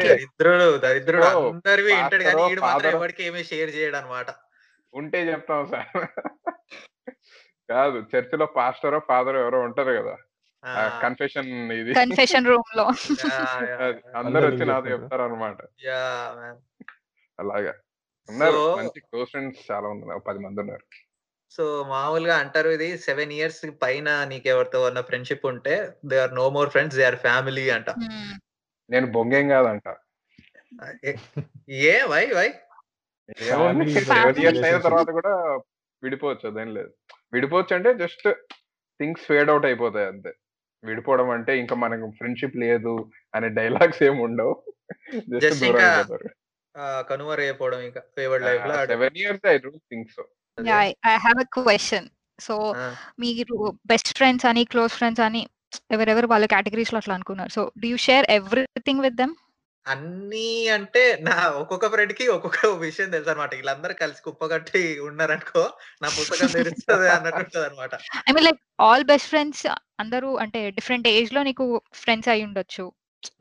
దరిద్రుడు 0.00 0.66
దరిద్రుడు. 0.84 1.28
అందరివి 1.50 1.92
వింటాడు 1.94 2.24
కానీ 2.28 2.42
ఈడు 2.52 2.60
మాత్రం 2.60 2.80
father. 2.80 2.94
ఎవరికి 3.00 3.22
ఏమీ 3.28 3.42
షేర్ 3.50 3.70
చేయడు 3.76 3.96
అనమాట 3.96 4.30
ఉంటే 4.94 5.18
చెప్తాం 5.30 5.62
సార్. 5.72 5.90
కాదు 7.70 7.98
చర్చిలో 8.12 8.46
పాస్టరో 8.56 8.98
ఫాదర్ 9.08 9.38
ఎవరో 9.42 9.60
ఉంటారు 9.68 9.92
కదా. 10.00 10.14
కన్ఫెషన్ 11.02 11.72
ఇది. 11.72 11.94
కన్ఫెషన్ 11.94 12.46
రూమ్లో. 12.46 12.84
అది 13.84 14.16
అందరూ 14.16 14.46
వచ్చి 14.46 14.66
నాతో 14.66 14.86
చెప్తారు. 14.86 15.22
అనమాట 15.22 15.56
యా 15.84 16.34
మ్యాన్ 16.38 16.56
అలాగా. 17.40 17.74
ఉన్నారు. 18.28 18.52
So- 18.52 18.78
మంచి 18.78 19.00
క్లోజ్ 19.00 19.30
ఫ్రెండ్స్ 19.30 19.70
చాలా 19.70 19.88
ఉన్నారు. 19.88 20.18
పది 20.18 20.38
మంది 20.38 20.60
ఉన్నారు. 20.60 20.84
సో 21.50 21.84
మామూలుగా 21.88 22.36
అంటారు 22.36 22.70
ఇది 22.70 22.98
సెవెన్ 22.98 23.32
ఇయర్స్ 23.32 23.66
పైన 23.82 24.24
నీకెవరితో 24.24 24.82
ఉన్న 24.82 25.00
ఫ్రెండ్షిప్ 25.00 25.46
ఉంటే 25.46 25.92
they 26.06 26.18
are 26.18 26.34
no 26.34 26.50
more 26.50 26.70
friends 26.70 26.96
they 26.96 27.04
are 27.04 27.16
family 27.16 27.70
అంట. 27.70 27.90
నేను 28.90 29.06
బొంగేం 29.06 29.48
కాదంట. 29.48 29.96
ఏ- 31.68 32.02
వై 32.02 32.26
వై? 32.26 32.54
సెవెన్ 33.38 33.82
ఇయర్స్ 33.82 34.62
అయిన. 34.62 34.78
తర్వాత 34.78 35.10
కూడా 35.10 35.36
విడిపోవచ్చు 36.02 36.50
అదేం 36.50 36.74
లేదు. 36.74 36.90
విడిపోవచ్చు 37.32 37.76
అంటే 37.76 37.94
జస్ట్ 37.94 38.34
థింగ్స్ 39.00 39.22
ఫేడ్ 39.22 39.50
అవుట్ 39.50 39.66
అయిపోతాయి 39.66 40.06
అంతే. 40.06 40.32
విడిపోవడం 40.88 41.28
అంటే 41.36 41.52
ఇంకా 41.62 41.74
మనకు 41.84 42.06
ఫ్రెండ్షిప్ 42.18 42.56
లేదు 42.64 42.94
అనే 43.34 43.48
డైలాగ్స్ 43.58 44.02
ఏమి 44.08 44.20
ఉండవు. 44.26 44.54
Just 45.32 45.40
జస్ట్ 45.44 45.60
దూరం 45.62 45.78
ఇంకా 45.80 45.90
అయిపోతారు. 45.90 46.28
కనుమరైపోవడం 47.10 47.80
ఇంకా 47.88 48.00
ఫేవర్డ్ 48.16 48.44
లైఫ్లో 48.48 48.74
seven 48.92 49.18
years 49.22 49.46
I 49.52 49.56
don't 49.64 49.84
think 49.92 50.08
so. 50.16 50.22
I 51.12 51.16
have 51.26 51.40
a 51.44 51.48
question 51.56 52.08
so 52.38 52.54
మీరు 53.24 53.56
బెస్ట్ 53.92 54.10
ఫ్రెండ్స్ 54.18 54.46
అని 54.50 54.62
క్లోజ్ 54.72 54.92
ఫ్రెండ్స్ 54.98 55.22
అని 55.26 55.42
ఎవరెవరు 55.94 56.26
వాళ్ళ 56.32 56.44
కేటగిరీస్లో 56.52 56.98
అట్లా 57.00 57.14
అనుకున్నారు? 57.18 57.50
So 57.56 57.62
do 57.82 57.86
you 57.92 57.98
share 58.08 58.26
everything 58.38 59.02
with 59.06 59.16
them 59.22 59.34
అన్ని 59.86 60.68
అంటే 60.68 61.18
నా 61.22 61.48
ఒక్కొక్క 61.48 61.88
ఫ్రెండ్కి 61.88 62.28
ఒక్కొక్క 62.28 62.66
విషయం 62.66 63.10
తెలుసు 63.10 63.30
అనమాట 63.30 63.54
వీళ్ళందరూ 63.54 63.94
కలిసి 63.94 64.22
కుప్పగట్టి 64.22 65.00
ఉన్నారనుకో 65.00 65.70
నా 66.02 66.08
పుస్తకం 66.08 66.46
తెలుస్తుంది 66.46 67.08
అన్నట్టు 67.10 67.38
ఉంటది 67.38 67.66
అనమాట 67.66 67.94
I 68.28 68.32
mean 68.32 68.44
like 68.44 68.58
all 68.80 69.04
best 69.04 69.28
friends 69.28 69.66
అందరూ 70.00 70.36
అంటే 70.36 70.70
డిఫరెంట్ 70.70 71.08
ఏజ్లో 71.08 71.42
నీకు 71.42 71.82
ఫ్రెండ్స్ 71.94 72.28
అయి 72.28 72.44
ఉండొచ్చు. 72.44 72.92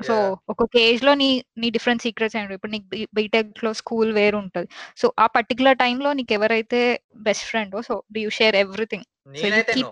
సో. 0.08 0.38
ఒక్కొక్క 0.50 0.78
ఏజ్లో 0.78 1.14
నీ 1.14 1.46
నీ 1.58 1.70
డిఫరెంట్ 1.70 2.04
సీక్రెట్స్ 2.04 2.36
అయి 2.36 2.44
ఉండవు 2.44 2.56
ఇప్పుడు 2.56 2.72
నీకు 2.72 3.08
బీటెక్లో 3.14 3.74
స్కూల్ 3.74 4.14
వేరు 4.14 4.38
ఉంటది. 4.38 4.68
సో 4.98 5.14
ఆ 5.20 5.28
పర్టికులర్లో 5.28 6.14
నీకు 6.14 6.34
ఎవరైతే 6.34 7.02
best 7.16 7.46
friend 7.46 7.86
so 7.86 8.04
do 8.12 8.20
you 8.20 8.30
share 8.30 8.56
everything 8.56 9.04
నేనైతే 9.28 9.74
నేను. 9.74 9.92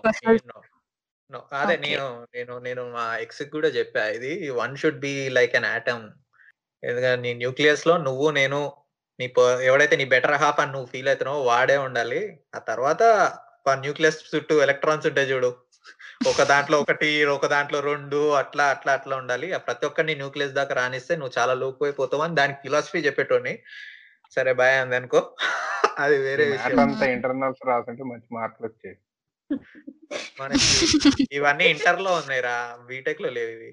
అదే. 1.52 1.76
నేను 1.76 2.26
నేను 2.34 2.58
నేను 2.58 2.92
మా 2.92 3.18
ఎక్స్ 3.18 3.42
కూడా 3.42 3.68
చెప్పా. 3.68 4.06
ఇది 4.06 4.50
one 4.50 4.76
should 4.76 4.98
be 4.98 5.28
like 5.28 5.56
an 5.56 5.64
atom 5.64 6.10
ఎందుకంటే 6.84 7.22
నీ 7.22 7.34
న్యూక్లియస్లో 7.34 7.96
నువ్వు 7.96 8.30
నేను 8.30 8.72
నీ 9.20 9.34
ఎవడైతే 9.62 9.96
నీ 9.96 10.04
బెటర్ 10.04 10.32
హాఫ్ 10.32 10.60
అని 10.60 10.72
నువ్వు 10.72 10.86
ఫీల్ 10.86 11.08
అవుతున్నావో 11.08 11.42
వాడే 11.42 11.76
ఉండాలి. 11.76 12.20
ఆ 12.54 12.58
తర్వాత 12.58 13.02
న్యూక్లియస్ 13.80 14.34
చుట్టూ 14.34 14.62
ఎలక్ట్రాన్స్ 14.62 15.06
ఉంటాయి 15.06 15.30
చూడు. 15.30 15.50
ఒక 16.28 16.42
దాంట్లో 16.42 16.80
ఒకటి 16.80 17.24
ఒక 17.24 17.46
దాంట్లో 17.46 17.80
రెండు 17.80 18.30
అట్లా 18.30 18.64
అట్లా 18.64 18.92
అట్లా 18.92 19.16
ఉండాలి. 19.16 19.52
ఆ 19.52 19.58
ప్రతి 19.58 19.86
ఒక్కరిని 19.86 20.14
న్యూక్లియస్ 20.14 20.52
దాకా 20.52 20.74
రానిస్తే 20.74 21.16
నువ్వు 21.16 21.34
చాలా 21.38 21.54
లోపు 21.54 21.84
అయిపోతావు 21.84 22.22
అని 22.22 22.34
దానికి 22.34 22.58
ఫిలాసఫీ 22.62 22.98
చెప్పేటోని 22.98 23.58
సరే 24.36 24.52
బాయ్ 24.52 24.76
అంది 24.78 24.96
అనుకో. 24.96 25.36
అది 25.98 26.18
వేరే 26.18 26.44
విషయం. 26.44 27.06
ఇంటర్నల్స్ 27.12 27.66
రాసుంటే 27.66 28.02
మంచి 28.02 28.28
మార్కులు 28.32 28.66
వచ్చాయి 28.66 28.96
మనకి 30.40 30.68
ఇవన్నీ 31.32 31.64
ఇంటర్లో 31.64 32.12
ఉన్నాయి 32.12 32.40
రా 32.40 32.78
బీటెక్లో 32.86 33.30
లేవు 33.30 33.50
ఇవి. 33.50 33.72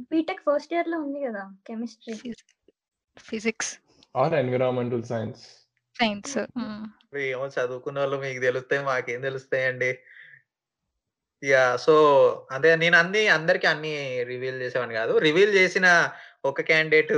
బీటెక్ 0.00 0.40
ఫస్ట్ 0.40 0.74
ఇయర్లో 0.74 0.98
ఉంది 0.98 1.20
కదా 1.26 1.42
chemistry 1.66 2.34
physics 3.18 3.78
or 4.16 4.34
environmental 4.34 5.04
science 5.04 5.42
science 5.98 6.38
ఏమో 7.16 7.46
చదువుకున్న 7.46 7.98
వాళ్ళు 7.98 8.16
మీకు 8.16 8.40
తెలుస్తాయి 8.40 8.84
మాకేం 8.84 9.20
తెలుస్తాయండి. 9.20 9.98
యా 11.44 11.76
సో 11.76 11.94
అదే 12.50 12.76
నేను 12.76 12.96
అన్ని 12.96 13.28
అందరికి 13.28 13.66
అన్ని 13.66 14.24
రివీల్ 14.24 14.58
చేసేవాడిని 14.62 14.94
కాదు. 14.94 15.18
రివీల్ 15.18 15.54
చేసిన 15.54 15.86
ఒక 16.44 16.60
క్యాండిడేట్ 16.60 17.14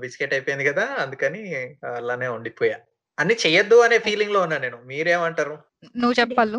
బిస్కెట్ 0.00 0.34
అయిపోయింది 0.34 0.64
కదా 0.64 0.84
అందుకని 0.84 1.42
అలానే 1.96 2.28
ఉండిపోయా. 2.28 2.78
అన్ని 3.18 3.34
చెయ్యొద్దు 3.34 3.76
అనే 3.80 3.98
ఫీలింగ్లో 3.98 4.40
ఉన్నా 4.40 4.58
నేను. 4.58 4.78
మీరేమంటారు? 4.82 5.58
నువ్వు 5.96 6.14
చెప్పాలు. 6.20 6.58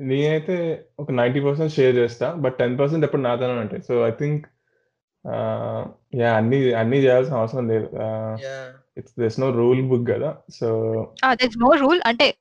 నేనైతే 0.00 0.84
ఒక 1.00 1.12
నైంటీ 1.12 1.40
పర్సెంట్ 1.40 1.72
షేర్ 1.72 1.96
చేస్తా 1.96 2.32
బట్ 2.32 2.54
టెన్ 2.58 2.78
పర్సెంట్ 2.78 3.04
ఎప్పుడు 3.04 3.22
నాతోనే 3.22 3.60
ఉంటాయి 3.60 3.82
సో 3.82 4.06
ఐ 4.06 4.10
థింక్ 4.10 4.46
యా 6.14 6.34
అన్ని 6.34 6.74
అన్ని 6.74 6.96
చేయాల్సిన 6.96 7.34
అవసరం 7.34 7.68
లేదు. 7.68 7.88
Yeah. 7.94 8.66
It's 8.96 9.20
there's 9.20 9.40
no 9.40 9.50
rule 9.50 9.88
book 9.88 10.08
కదా. 10.08 10.36
సో 10.54 10.68
దర్ 11.32 11.58
నో 11.58 11.70
రూల్ 11.70 12.00
అంటే 12.06 12.34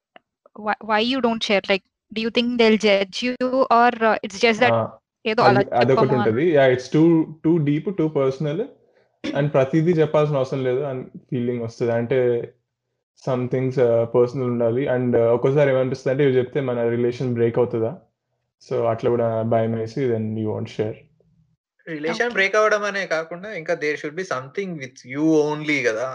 why 0.85 1.03
you 1.03 1.19
don't 1.19 1.43
share 1.43 1.63
like 1.69 1.83
do 2.13 2.21
you 2.21 2.29
think 2.29 2.57
they'll 2.57 2.79
judge 2.79 3.25
you 3.25 3.67
or 3.71 3.95
it's 4.03 4.41
just 4.41 4.61
that 4.61 4.87
ఏదో 5.27 5.43
అలా 5.43 5.61
అదొకటి. 5.73 6.15
ఉంటుంది. 6.15 6.51
Yeah 6.51 6.65
it's 6.67 6.89
too 6.89 7.27
too 7.45 7.57
deep 7.57 7.97
too 7.97 8.07
personal 8.07 8.61
and 9.35 9.53
ప్రతిదీ 9.53 9.91
చెప్పాల్సిన 9.91 10.37
అవసరం 10.37 10.63
లేదు. 10.63 10.79
అని 10.79 11.03
ఫీలింగ్ 11.03 11.63
వస్తుంది. 11.63 11.91
అంటే 11.91 12.49
సమ్ 13.25 13.43
థింగ్స్ 13.53 13.79
పర్సనల్ 14.15 14.49
ఉండాలి. 14.53 14.83
అండ్ 14.95 15.17
ఒక్కోసారి 15.35 15.69
ఏమనిపిస్తుంది 15.73 16.11
అంటే 16.13 16.25
ఇవి 16.27 16.37
చెప్తే 16.39 16.59
మన 16.69 16.87
రిలేషన్ 16.95 17.33
బ్రేక్ 17.37 17.59
అవుతుందా? 17.61 17.91
సో 18.67 18.75
అట్లా 18.93 19.09
కూడా 19.15 19.27
భయం 19.53 19.73
వేసి 19.79 20.01
then 20.13 20.27
you 20.41 20.47
want 20.53 20.73
share 20.77 20.97
relation. 21.87 22.33
Break 22.37 22.55
అవ్వడం 22.59 22.83
అనే 22.89 23.03
కాకుండా 23.15 23.49
ఇంకా 23.59 23.73
there 23.83 23.99
should 24.01 24.19
be 24.21 24.25
something 24.33 24.73
with 24.83 25.01
you 25.13 25.25
only 25.43 25.77
కదా 25.83 26.07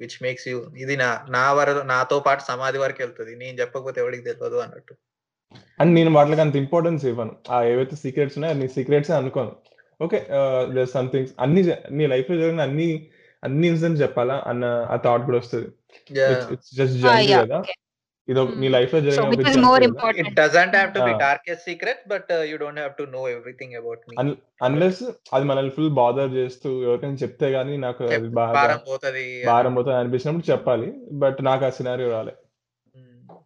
విచ్ 0.00 0.16
మేక్స్ 0.22 0.46
యూ 0.48 0.58
ఇది 0.84 0.94
నా 1.02 1.08
నా 1.36 1.44
వర 1.58 1.70
నాతో 1.92 2.16
పాటు 2.26 2.42
సమాధి 2.50 2.78
వరకు 2.84 3.00
వెళ్తుంది. 3.02 3.32
నేను 3.42 3.54
చెప్పకపోతే 3.60 4.00
ఎవరికి 4.04 4.24
తెలియదు 4.28 4.58
అన్నట్టు. 4.64 4.94
అండ్ 5.80 5.92
నేను 5.98 6.10
వాటికి 6.16 6.42
అంత 6.44 6.56
ఇంపార్టెన్స్ 6.56 7.02
ఇవ్వను. 7.10 7.34
ఆ 7.50 7.56
ఏవైతే 7.72 7.96
సీక్రెట్స్ 8.04 8.36
ఉన్నాయో 8.38 8.56
నీ 8.60 8.68
సీక్రెట్స్ 8.76 9.12
అనుకోను. 9.20 9.52
ఓకే 10.00 10.18
దర్ 10.76 10.92
థింగ్స్ 11.14 11.34
అన్ని 11.40 11.62
నీ 11.98 12.04
లైఫ్లో 12.06 12.36
జరిగిన 12.36 12.62
అన్ని 12.68 12.88
అన్ని 13.42 13.66
ఇన్సిడెంట్స్ 13.68 14.02
చెప్పాలా? 14.02 14.36
అన్న 14.46 14.64
ఆ 14.88 14.98
థాట్ 15.04 15.24
కూడా 15.24 15.38
వస్తుంది. 15.38 15.68
ఇట్స్ 16.54 16.70
జస్ట్ 16.76 16.98
జర్నీ 17.02 17.24
కదా. 17.34 17.58
ఇదో 18.28 18.42
నీ. 18.60 18.66
లైఫ్లో 18.68 18.98
సో 18.98 19.04
జరిగిన 19.06 19.78
it 20.22 20.28
doesn't 20.36 20.74
have 20.76 20.90
to 20.94 21.00
be. 21.02 21.12
Darkest 21.22 21.64
secret 21.64 22.02
but 22.08 22.28
you 22.48 22.56
don't 22.60 22.80
have 22.80 22.92
to 22.98 23.04
know 23.14 23.22
everything 23.30 23.74
about 23.74 24.02
me 24.08 24.14
unless 24.62 25.02
అది 25.32 25.44
మనల్ని 25.44 25.72
ఫుల్ 25.76 25.90
బాదర్ 25.98 26.30
చేస్తూ 26.34 26.68
ఎవరికైనా 26.84 27.18
చెప్తే 27.22 27.48
గానీ 27.50 27.76
నాకు 27.80 28.04
అది 28.10 28.28
బాగా 28.38 28.54
భారం 28.58 28.80
పోతది. 28.86 29.26
భారం 29.46 29.74
పోతుంది 29.74 29.98
అనిపించినప్పుడు 29.98 30.48
చెప్పాలి. 30.52 30.88
బట్ 31.16 31.40
నాకు 31.42 31.64
ఆ 31.64 31.72
సినారియో 31.78 32.10
రాలే. 32.10 32.34
మ్మ్. 32.94 33.38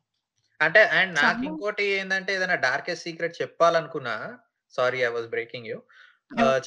అంటే 0.60 0.82
అండ్ 0.98 1.14
నాకు 1.20 1.42
ఇంకోటి 1.44 1.86
ఏంటంటే 1.94 2.32
ఏదైనా 2.34 2.58
darkest 2.62 3.04
secret 3.04 3.36
చెప్పాలనుకున్నా 3.42 4.16
sorry 4.74 5.00
I 5.04 5.10
was 5.10 5.28
breaking 5.28 5.66
you 5.66 5.78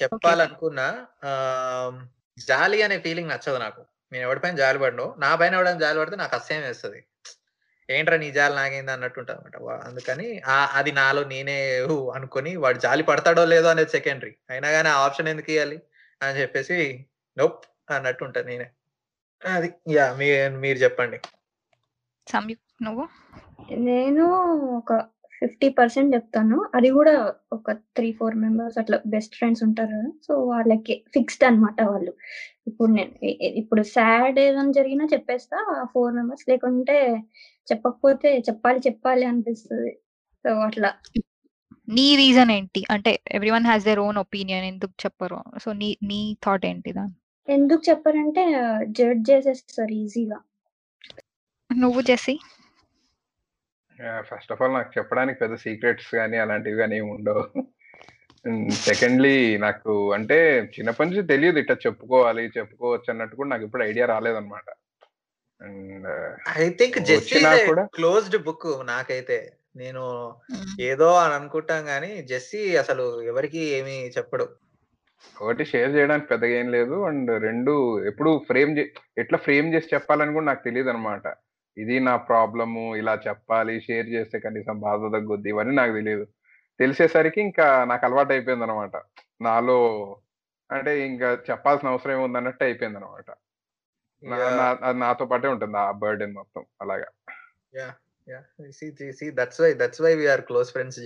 చెప్పాలనుకున్నా 0.01 0.85
ఆ, 1.23 1.31
జాలి 2.47 2.81
అనే 2.81 2.99
ఫీలింగ్ 2.99 3.29
నచ్చదు 3.29 3.57
నాకు. 3.57 3.85
నేను 4.11 4.23
ఎవరిపైన 4.23 4.55
జాలి 4.55 4.79
పడను 4.79 5.15
నా 5.17 5.35
పైన 5.35 5.53
ఎవడైనా 5.53 5.79
జాలి 5.79 5.99
పడితే 5.99 6.15
నాకు 6.15 6.35
అసహ్యం 6.35 6.61
వేస్తుంది. 6.61 7.05
ఏంట్రా 7.89 8.17
నీ 8.17 8.31
జాలి 8.31 8.55
నాగైంది 8.55 8.91
అన్నట్టు 8.91 9.19
ఉంటుంది 9.19 9.39
అనమాట 9.39 9.79
అందుకని 9.83 10.41
ఆ- 10.45 10.69
అది 10.73 10.91
నాలో 10.91 11.23
నేనే 11.23 11.79
అనుకొని 12.13 12.55
వాడు 12.55 12.77
జాలి 12.77 13.03
పడతాడో 13.03 13.45
లేదో 13.45 13.67
అనేది 13.67 13.89
సెకండరీ 13.89 14.35
అయినా 14.49 14.71
కానీ 14.71 14.89
ఆ 14.89 14.93
ఆప్షన్ 14.93 15.27
ఎందుకు 15.27 15.51
ఇవ్వాలి 15.51 15.81
అని 16.21 16.41
చెప్పేసి 16.41 17.05
నొప్ 17.37 17.65
అన్నట్టు 17.91 18.23
ఉంటా 18.23 18.41
నేనే. 18.41 18.69
అది 19.55 19.73
యా 19.89 20.13
మీరు 20.49 20.77
చెప్పండి. 20.77 21.19
సంయుక్ 22.27 22.83
నువ్వు? 22.83 23.07
నేను 23.71 24.25
ఒక 24.77 24.93
ఫిఫ్టీ 25.41 25.69
పర్సెంట్ 25.69 26.15
చెప్తాను. 26.15 26.57
అది 26.75 26.89
కూడా 26.89 27.13
ఒక 27.53 27.71
త్రీ 27.71 28.11
ఫోర్ 28.11 28.35
మెంబర్స్ 28.35 28.77
అట్లా 28.77 28.97
బెస్ట్ 29.07 29.35
ఫ్రెండ్స్ 29.35 29.63
ఉంటారు 29.63 29.87
కదా. 29.87 30.09
సో 30.27 30.33
వాళ్ళకి 30.45 31.03
ఫిక్స్డ్ 31.13 31.43
అన్నమాట 31.43 31.81
వాళ్ళు. 31.81 32.13
ఇప్పుడు 32.67 32.91
నేను 32.91 33.13
ఇప్పుడు 33.61 33.81
సాడ్ 33.81 34.39
ఏదైనా 34.39 34.71
జరిగినా 34.71 35.05
చెప్పేస్తా 35.13 35.57
ఫోర్ 35.93 36.13
మెంబర్స్ 36.13 36.45
లేకుంటే 36.49 36.97
చెప్పకపోతే 37.71 38.29
చెప్పాలి 38.49 38.79
చెప్పాలి 38.87 39.25
అనిపిస్తుంది. 39.25 39.91
సో 40.45 40.49
అట్లా. 40.49 40.91
నీ 41.87 42.15
రీజన్ 42.15 42.51
ఏంటి? 42.51 42.85
అంటే 42.89 43.11
everyone 43.49 43.65
has 43.65 43.85
their 43.85 43.99
own 43.99 44.17
opinion 44.17 44.65
ఎందుకు 44.65 44.93
చెప్పరు? 45.05 45.39
సో 45.63 45.73
నీ 45.73 45.97
నీ 46.03 46.37
థాట్ 46.45 46.65
ఏంటి 46.65 46.91
దాని? 46.91 47.15
ఎందుకు 47.47 47.81
చెప్పారంటే 47.89 48.43
జడ్జ్ 48.89 49.31
చేసేస్తారు 49.31 49.93
ఈజీగా. 49.93 50.37
నువ్వు 51.69 52.01
చేసి 52.01 52.33
ఫస్ట్ 54.21 54.51
ఆఫ్ 54.51 54.61
ఆల్ 54.61 54.73
నాకు 54.73 54.91
చెప్పడానికి 54.97 55.39
పెద్ద 55.39 55.55
సీక్రెట్స్ 55.55 56.15
కానీ 56.15 56.37
అలాంటివి 56.37 56.77
కానీ 56.77 56.97
ఏమి 56.97 57.11
ఉండవు. 57.11 57.43
సెకండ్లీ 58.69 59.57
నాకు 59.57 60.13
అంటే 60.13 60.37
చిన్నప్పటి 60.59 61.09
నుంచి 61.09 61.23
తెలియదు 61.27 61.59
ఇట్లా 61.59 61.75
చెప్పుకోవాలి 61.85 62.51
చెప్పుకోవచ్చు 62.57 63.09
అన్నట్టు 63.09 63.35
కూడా 63.35 63.49
నాకు 63.49 63.63
ఇప్పుడు 63.63 63.83
idea 63.83 64.05
రాలేదన్నమాట. 64.05 64.69
And 65.61 66.07
I 66.57 66.69
think 66.69 66.97
closed 67.95 68.43
book 68.43 68.87
నాకైతే. 68.87 69.53
నేను 69.75 70.33
ఏదో 70.79 71.15
అని 71.15 71.33
అనుకుంటాం 71.33 71.85
కానీ 71.85 72.21
జెస్సీ 72.21 72.77
అసలు 72.77 73.23
ఎవరికి 73.23 73.59
ఏమీ 73.59 74.11
చెప్పడు. 74.17 74.49
ఒకటి 75.41 75.65
షేర్ 75.65 75.95
చేయడానికి 75.95 76.27
పెద్దగా 76.27 76.51
ఏం 76.51 76.71
లేదు. 76.71 77.03
అండ్ 77.03 77.41
రెండు 77.43 77.73
ఎప్పుడు 78.05 78.41
ఫ్రేమ్ 78.47 78.79
ఎట్లా 79.17 79.37
ఫ్రేమ్ 79.37 79.73
చేసి 79.73 79.87
చెప్పాలని 79.93 80.33
కూడా 80.33 80.45
నాకు 80.45 80.63
తెలియదు 80.63 80.89
అనమాట 80.89 81.27
ఇది 81.81 81.99
నా 81.99 82.15
ప్రాబ్లము 82.29 82.95
ఇలా 82.95 83.13
చెప్పాలి 83.27 83.81
షేర్ 83.81 84.07
చేస్తే 84.07 84.39
కనీసం 84.39 84.79
బాధ 84.79 85.01
తగ్గుద్ది 85.15 85.49
ఇవన్నీ 85.49 85.75
నాకు 85.75 85.93
తెలియదు 85.93 86.25
తెలిసేసరికి 86.79 87.41
ఇంకా 87.41 87.67
నాకు 87.85 88.05
అలవాటు 88.05 88.31
అయిపోయింది 88.33 88.63
అనమాట 88.63 88.95
నాలో 89.41 89.77
అంటే 90.69 90.91
ఇంకా 91.05 91.29
చెప్పాల్సిన 91.49 91.89
అవసరం 91.89 92.13
ఏముంది 92.13 92.37
అన్నట్టు 92.37 92.63
అయిపోయింది 92.63 92.97
అనమాట 92.97 93.29
నాతో 95.03 95.25
పాటే 95.25 95.47
ఉంటుంది 95.47 95.77
ఆ 95.77 95.91
బర్డెన్ 95.91 96.33
మొత్తం 96.33 96.65
అలాగా. 96.81 97.09
That's 99.39 99.61
why 99.61 99.73
that's 99.73 100.01
why 100.01 100.15
we're 100.15 100.41
close 100.41 100.71
friends 100.71 100.99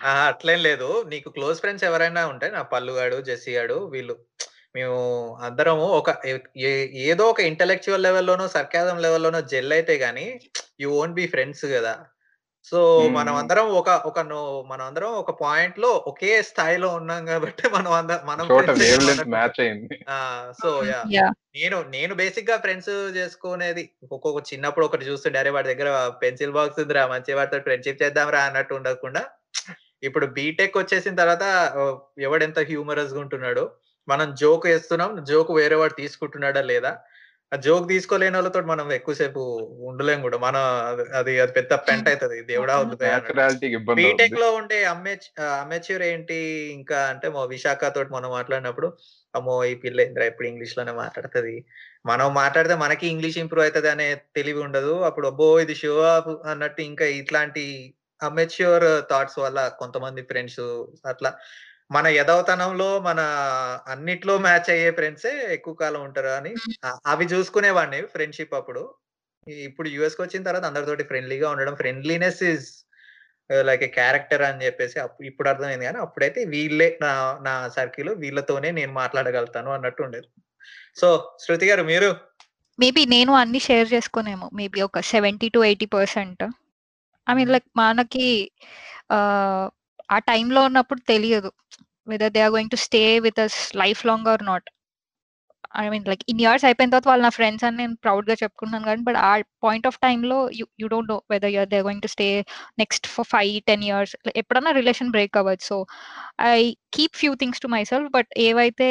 అట్లేం 0.00 0.60
లేదు. 0.62 0.88
నీకు 1.08 1.28
క్లోజ్ 1.30 1.60
ఫ్రెండ్స్ 1.60 1.84
ఎవరైనా 1.84 2.22
ఉంటే 2.26 2.48
నా 2.50 2.62
పల్లుగాడు 2.62 3.16
జెస్సీ 3.20 3.52
గాడు 3.56 3.78
వీళ్ళు. 3.94 4.16
మేము 4.74 4.98
అందరము 5.46 5.86
ఒక 5.98 6.10
ఏదో 7.04 7.24
ఒక 7.30 7.40
ఇంటలెక్చువల్ 7.48 8.04
లెవెల్లోనో 8.06 8.46
సర్కాజం 8.54 8.96
లెవెల్లోనో 8.98 9.40
జెల్ 9.52 9.72
అయితే 9.72 9.94
గానీ 10.02 10.26
యూ 10.80 10.88
ఓంట్ 10.98 11.14
బి 11.14 11.26
ఫ్రెండ్స్ 11.26 11.64
కదా. 11.72 11.94
సో 12.66 12.78
మనం 13.08 13.32
మ్మ్. 13.32 13.40
అందరం 13.40 13.66
ఒక 13.78 13.90
ఒక 14.08 14.20
నో- 14.28 14.40
మనం 14.66 14.84
అందరం 14.86 15.10
ఒక 15.20 15.32
పాయింట్లో 15.42 15.90
ఒకే 16.10 16.32
స్థాయిలో 16.48 16.88
ఉన్నాం 16.98 17.22
కాబట్టి 17.26 17.62
మనం 17.76 17.90
మనం 18.30 18.44
సో 20.58 20.70
యా 20.88 20.98
యా 21.14 21.26
నేను 21.56 21.78
నేను 21.94 22.14
బేసిక్గా 22.20 22.56
ఫ్రెండ్స్ 22.58 22.90
చేసుకునేది 23.16 23.84
ఒక్కొక్క 24.08 24.42
చిన్నప్పుడు 24.50 24.86
ఒకటి 24.86 25.08
చూస్తుండే 25.10 25.40
అరే 25.42 25.52
వాడి 25.56 25.70
దగ్గర 25.72 25.90
పెన్సిల్ 26.22 26.56
బాక్స్ 26.58 26.80
ఉందిరా 26.82 27.04
మంచి 27.06 27.38
వాడితో 27.38 27.60
ఫ్రెండ్షిప్ 27.68 28.02
చేద్దాం 28.02 28.30
రా 28.36 28.42
అన్నట్టు 28.48 28.74
ఉండకుండా 28.74 29.22
ఇప్పుడు 30.02 30.26
బీటెక్ 30.34 30.78
వచ్చేసిన 30.78 31.14
తర్వాత 31.16 31.44
ఎవడెంత 32.22 32.58
హ్యూమరస్గా 32.68 33.20
ఉంటున్నాడు 33.24 33.64
మనం 34.08 34.34
జోక్ 34.34 34.66
వేస్తున్నాం 34.66 35.24
జోక్ 35.24 35.50
వేరే 35.50 35.74
వాడు 35.74 35.92
తీసుకుంటున్నాడా 35.92 36.62
లేదా? 36.62 36.98
ఆ 37.52 37.56
జోక్ 37.56 37.88
తీసుకోలేని 37.88 38.36
వాళ్ళతో 38.36 38.60
మనం 38.60 38.92
ఎక్కువసేపు 38.92 39.40
ఉండలేం 39.80 40.22
కూడా. 40.22 40.38
మన 40.38 40.56
అది- 41.16 41.42
అది 41.42 41.52
పెద్ద 41.52 41.74
పెంట 41.74 42.08
అవుతుంది. 42.22 42.42
దేవుడా 42.42 42.82
బీటెక్లో 43.94 44.52
ఉండే 44.54 44.84
అమెచ్ 44.84 45.40
అమెచ్యూర్ 45.60 46.02
ఏంటి 46.02 46.34
ఇంకా 46.74 47.00
అంటే 47.00 47.28
మా 47.28 47.44
విశాఖ 47.44 47.84
తోటి 47.84 48.12
మనం 48.12 48.30
మాట్లాడినప్పుడు 48.30 48.92
అమ్మో 49.36 49.64
ఈ 49.64 49.74
పిల్ల 49.74 50.00
ఎప్పుడు 50.00 50.48
ఇంగ్లీష్లోనే 50.48 50.92
మాట్లాడుతుంది. 50.92 51.64
మనం 52.06 52.34
మాట్లాడితే 52.34 52.74
మనకి 52.74 53.06
ఇంగ్లీష్ 53.06 53.38
ఇంప్రూవ్ 53.38 53.64
అవుతుంది 53.64 53.90
అనే 53.90 54.14
తెలివి 54.36 54.58
ఉండదు. 54.58 55.00
అప్పుడు 55.00 55.26
అబ్బో 55.26 55.60
ఇది 55.60 55.74
షో 55.74 56.00
ఆఫ్ 56.00 56.48
అన్నట్టు 56.48 56.82
ఇంకా 56.82 57.04
ఇట్లాంటి 57.04 57.94
అమెచ్యూర్ 58.22 59.10
థాట్స్ 59.10 59.38
వల్ల 59.38 59.68
కొంతమంది 59.78 60.22
ఫ్రెండ్స్ 60.22 60.60
అట్లా 61.06 61.32
మన 61.90 62.06
యదవతనంలో 62.06 63.00
మన 63.00 63.20
అన్నిట్లో 63.88 64.38
మ్యాచ్ 64.38 64.70
అయ్యే 64.70 64.90
ఫ్రెండ్సే 64.90 65.32
ఎక్కువ 65.50 65.74
కాలం 65.74 66.02
ఉంటారు 66.02 66.32
అని 66.38 66.52
అవి 67.06 67.24
చూసుకునేవాడిని 67.24 68.00
ఫ్రెండ్షిప్ 68.06 68.54
అప్పుడు. 68.54 68.82
ఇప్పుడు 69.46 69.88
యుఎస్కి 69.88 70.22
వచ్చిన 70.22 70.42
తర్వాత 70.42 70.64
అందరితోటి 70.64 71.04
ఫ్రెండ్లీగా 71.04 71.50
ఉండడం 71.50 71.74
friendliness 71.76 72.42
is 72.42 72.68
like 73.50 73.82
a 73.82 73.86
character 73.86 74.42
అని 74.42 74.64
చెప్పేసి 74.64 74.96
ఇప్పుడు 75.26 75.48
అర్థమైంది 75.48 75.84
కానీ 75.84 75.98
అప్పుడైతే 75.98 76.44
వీళ్ళే 76.44 76.98
నా 77.02 77.12
నా 77.42 77.68
సర్కిల్ 77.68 78.10
వీళ్ళతోనే 78.14 78.70
నేను 78.70 78.92
మాట్లాడగలుగుతాను 78.92 79.70
అన్నట్టు 79.70 80.02
ఉండేది. 80.02 80.28
సో 81.00 81.08
శృతి 81.44 81.66
గారు 81.66 81.82
మీరు? 81.82 82.10
మేబీ 82.78 83.06
నేను 83.06 83.32
అన్ని 83.32 83.60
షేర్ 83.60 83.88
చేసుకోనేమో. 83.94 84.50
మేబీ 84.54 84.80
ఒక 84.80 85.00
seventy 85.00 85.48
to 85.48 85.60
eighty 85.64 85.86
percent. 85.86 86.44
I 87.30 87.34
mean 87.34 87.50
like 87.50 87.68
మనకి 87.76 88.28
ఆ, 90.08 90.18
టైంలో 90.28 90.60
ఉన్నప్పుడు 90.68 91.00
తెలియదు 91.08 91.50
whether 92.06 92.34
they 92.34 92.42
are 92.42 92.52
going 92.52 92.70
to 92.70 92.80
stay 92.84 93.00
with 93.26 93.40
us 93.44 93.56
lifelong 94.08 94.28
or 94.32 94.44
not 94.46 94.68
I 95.78 95.86
mean 95.88 96.04
like 96.06 96.22
in 96.28 96.40
years 96.42 96.64
అయిపోయిన 96.66 96.90
తర్వాత 96.92 97.08
వాళ్ళు 97.08 97.24
నా 97.24 97.32
ఫ్రెండ్స్ 97.36 97.64
అని 97.66 97.76
నేను 97.76 97.94
ప్రౌడ్గా 98.04 98.34
చెప్పుకున్నాను 98.42 98.86
కానీ 98.88 99.02
బట్ 99.08 99.18
ఆ 99.22 99.32
పాయింట్ 99.64 99.86
ఆఫ్ 99.86 99.98
టైంలో 100.04 100.38
you 100.58 100.66
you 100.82 100.88
don't 100.92 101.10
know 101.12 101.18
whether 101.32 101.52
you're 101.54 101.70
they 101.74 101.80
going 101.86 102.02
to 102.02 102.10
stay 102.14 102.28
next 102.78 103.06
for 103.14 103.28
five 103.32 103.52
ten 103.66 103.84
years 103.84 104.12
ఎప్పుడన్నా 104.36 104.72
రిలేషన్ 104.78 105.10
బ్రేక్ 105.10 105.36
అవ్వచ్చు 105.36 105.66
so 105.68 105.76
I 106.50 106.60
keep 106.92 107.16
few 107.16 107.34
things 107.36 107.60
to 107.60 107.70
myself 107.84 108.10
but 108.12 108.30
ఏవైతే 108.46 108.88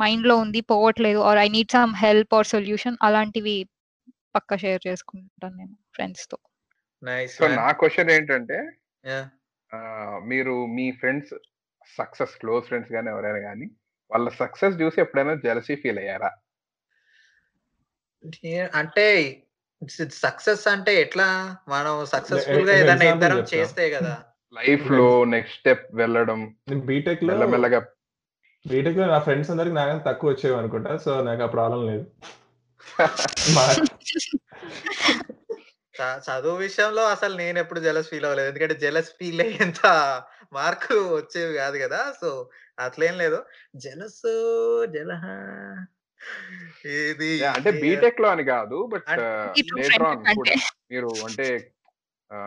మైండ్లో 0.00 0.36
ఉంది 0.38 0.60
పోవట్లేదు 0.68 1.20
or 1.28 1.38
I 1.38 1.48
need 1.50 1.72
some 1.72 1.94
help 2.02 2.34
or 2.34 2.48
solution 2.50 2.98
అలాంటివి 3.02 3.56
పక్క 4.34 4.56
share 4.56 4.82
చేసుకుంటాను 4.86 5.56
నేను 5.56 5.74
ఫ్రెండ్స్తో. 5.94 6.36
నైస్ 7.02 7.34
సో 7.34 7.46
నా 7.58 7.66
క్వశ్చన్ 7.80 8.10
ఏంటంటే 8.10 8.58
మీరు 10.24 10.66
మీ 10.66 10.92
ఫ్రెండ్స్ 10.92 11.34
సక్సెస్ 11.98 12.36
క్లోజ్ 12.36 12.64
ఫ్రెండ్స్ 12.64 12.92
కానీ 12.92 13.10
ఎవరైనా 13.10 13.38
కానీ 13.38 13.70
వాళ్ళ 14.10 14.28
సక్సెస్ 14.28 14.80
చూసి 14.80 15.00
ఎప్పుడైనా 15.00 15.34
జెలసీ 15.34 15.74
ఫీల్ 15.74 15.98
అయ్యారా? 15.98 16.30
అంటే 18.74 19.06
సక్సెస్ 20.10 20.68
అంటే 20.68 21.00
ఎట్లా? 21.00 21.56
మనం 21.68 22.06
సక్సెస్ఫుల్గా 22.06 22.76
ఏదైనా 22.76 23.12
ఇద్దరం. 23.12 23.38
చేస్తే 23.54 23.90
కదా. 23.90 24.24
లైఫ్లో 24.54 25.24
నెక్స్ట్ 25.24 25.58
స్టెప్ 25.58 25.94
వెళ్ళడం 25.94 26.56
బీటెక్లో 26.76 27.28
మెల్లమెల్లగా 27.28 27.80
బీటెక్లో 28.68 29.06
నా 29.06 29.18
ఫ్రెండ్స్ 29.18 29.50
అందరికి 29.50 29.74
నాకన్నా 29.74 30.12
తక్కువ 30.12 30.30
వచ్చేవి 30.30 30.56
అనుకుంటా 30.56 30.96
సో 30.96 31.22
నాకు 31.22 31.42
ఆ 31.42 31.46
ప్రాబ్లం 31.46 31.86
లేదు. 31.86 32.06
చదువు 36.26 36.56
విషయంలో 36.64 37.02
అసలు 37.14 37.34
నేను 37.42 37.58
ఎప్పుడు 37.62 37.80
జెలస్ 37.80 38.10
ఫీల్ 38.12 38.26
అవ్వలేదు. 38.28 38.50
ఎందుకంటే 38.52 38.76
జెలస్ 38.84 39.10
ఫీల్ 39.18 39.42
అయ్యేంత 39.46 39.82
మార్కులు 40.52 41.02
వచ్చేవి 41.18 41.52
కాదు 41.62 41.76
కదా! 41.84 42.00
సో 42.20 42.30
అట్లేం 42.78 43.14
లేదు. 43.22 43.38
జలస్ 43.84 44.22
జలహ 44.94 45.24
ఇది 47.04 47.28
అంటే 47.50 47.70
బీటెక్లో 47.82 48.28
అని 48.34 48.44
కాదు 48.52 48.76
బట్ 48.92 49.08
లేటర్ 49.78 50.04
ఆన్ 50.08 50.22
మీరు 50.92 51.10
అంటే 51.28 51.46
ఆ, 52.30 52.38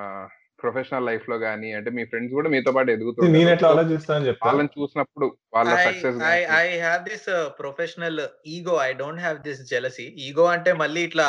ప్రొఫెషనల్ 0.60 1.08
లైఫ్లో 1.10 1.36
గానీ 1.44 1.70
అంటే 1.78 1.90
మీ 1.98 2.04
ఫ్రెండ్స్ 2.12 2.34
కూడా 2.38 2.50
మీతో 2.54 2.72
పాటు 2.76 2.88
నేను 2.88 2.98
ఎదుగుతుంటారు 2.98 3.52
ఎట్లా 3.52 3.68
సో 3.68 3.74
ఆలోచిస్తానని 3.74 4.28
చెప్తా 4.30 4.48
వాళ్ళని 4.48 4.72
చూసినప్పుడు 4.78 5.28
వాళ్ళ 5.56 5.74
I 5.76 5.84
success 5.88 6.18
I 6.60 6.70
have 6.86 7.02
this 7.06 7.24
uh, 7.30 7.44
professional 7.60 8.16
ego. 8.48 8.76
I 8.80 8.94
don't 8.94 9.20
have 9.20 9.38
this 9.44 9.60
jealousy. 9.72 10.08
Ego 10.28 10.46
అంటే 10.56 10.74
మళ్ళీ 10.82 11.04
ఇట్లా 11.10 11.28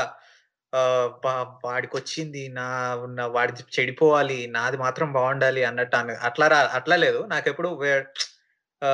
వాడికి 1.64 1.96
వచ్చింది 1.96 2.48
నా 2.48 2.96
నా 3.08 3.26
వాడి 3.26 3.80
చెడిపోవాలి 3.80 4.46
నాది 4.46 4.76
మాత్రం 4.76 5.12
బాగుండాలి 5.12 5.64
అన్నట్టు 5.64 5.96
అట్లా 5.96 6.48
రా- 6.48 6.66
అట్లా 6.66 6.96
లేదు. 6.96 7.26
నాకు 7.26 7.48
ఎప్పుడు 7.48 7.80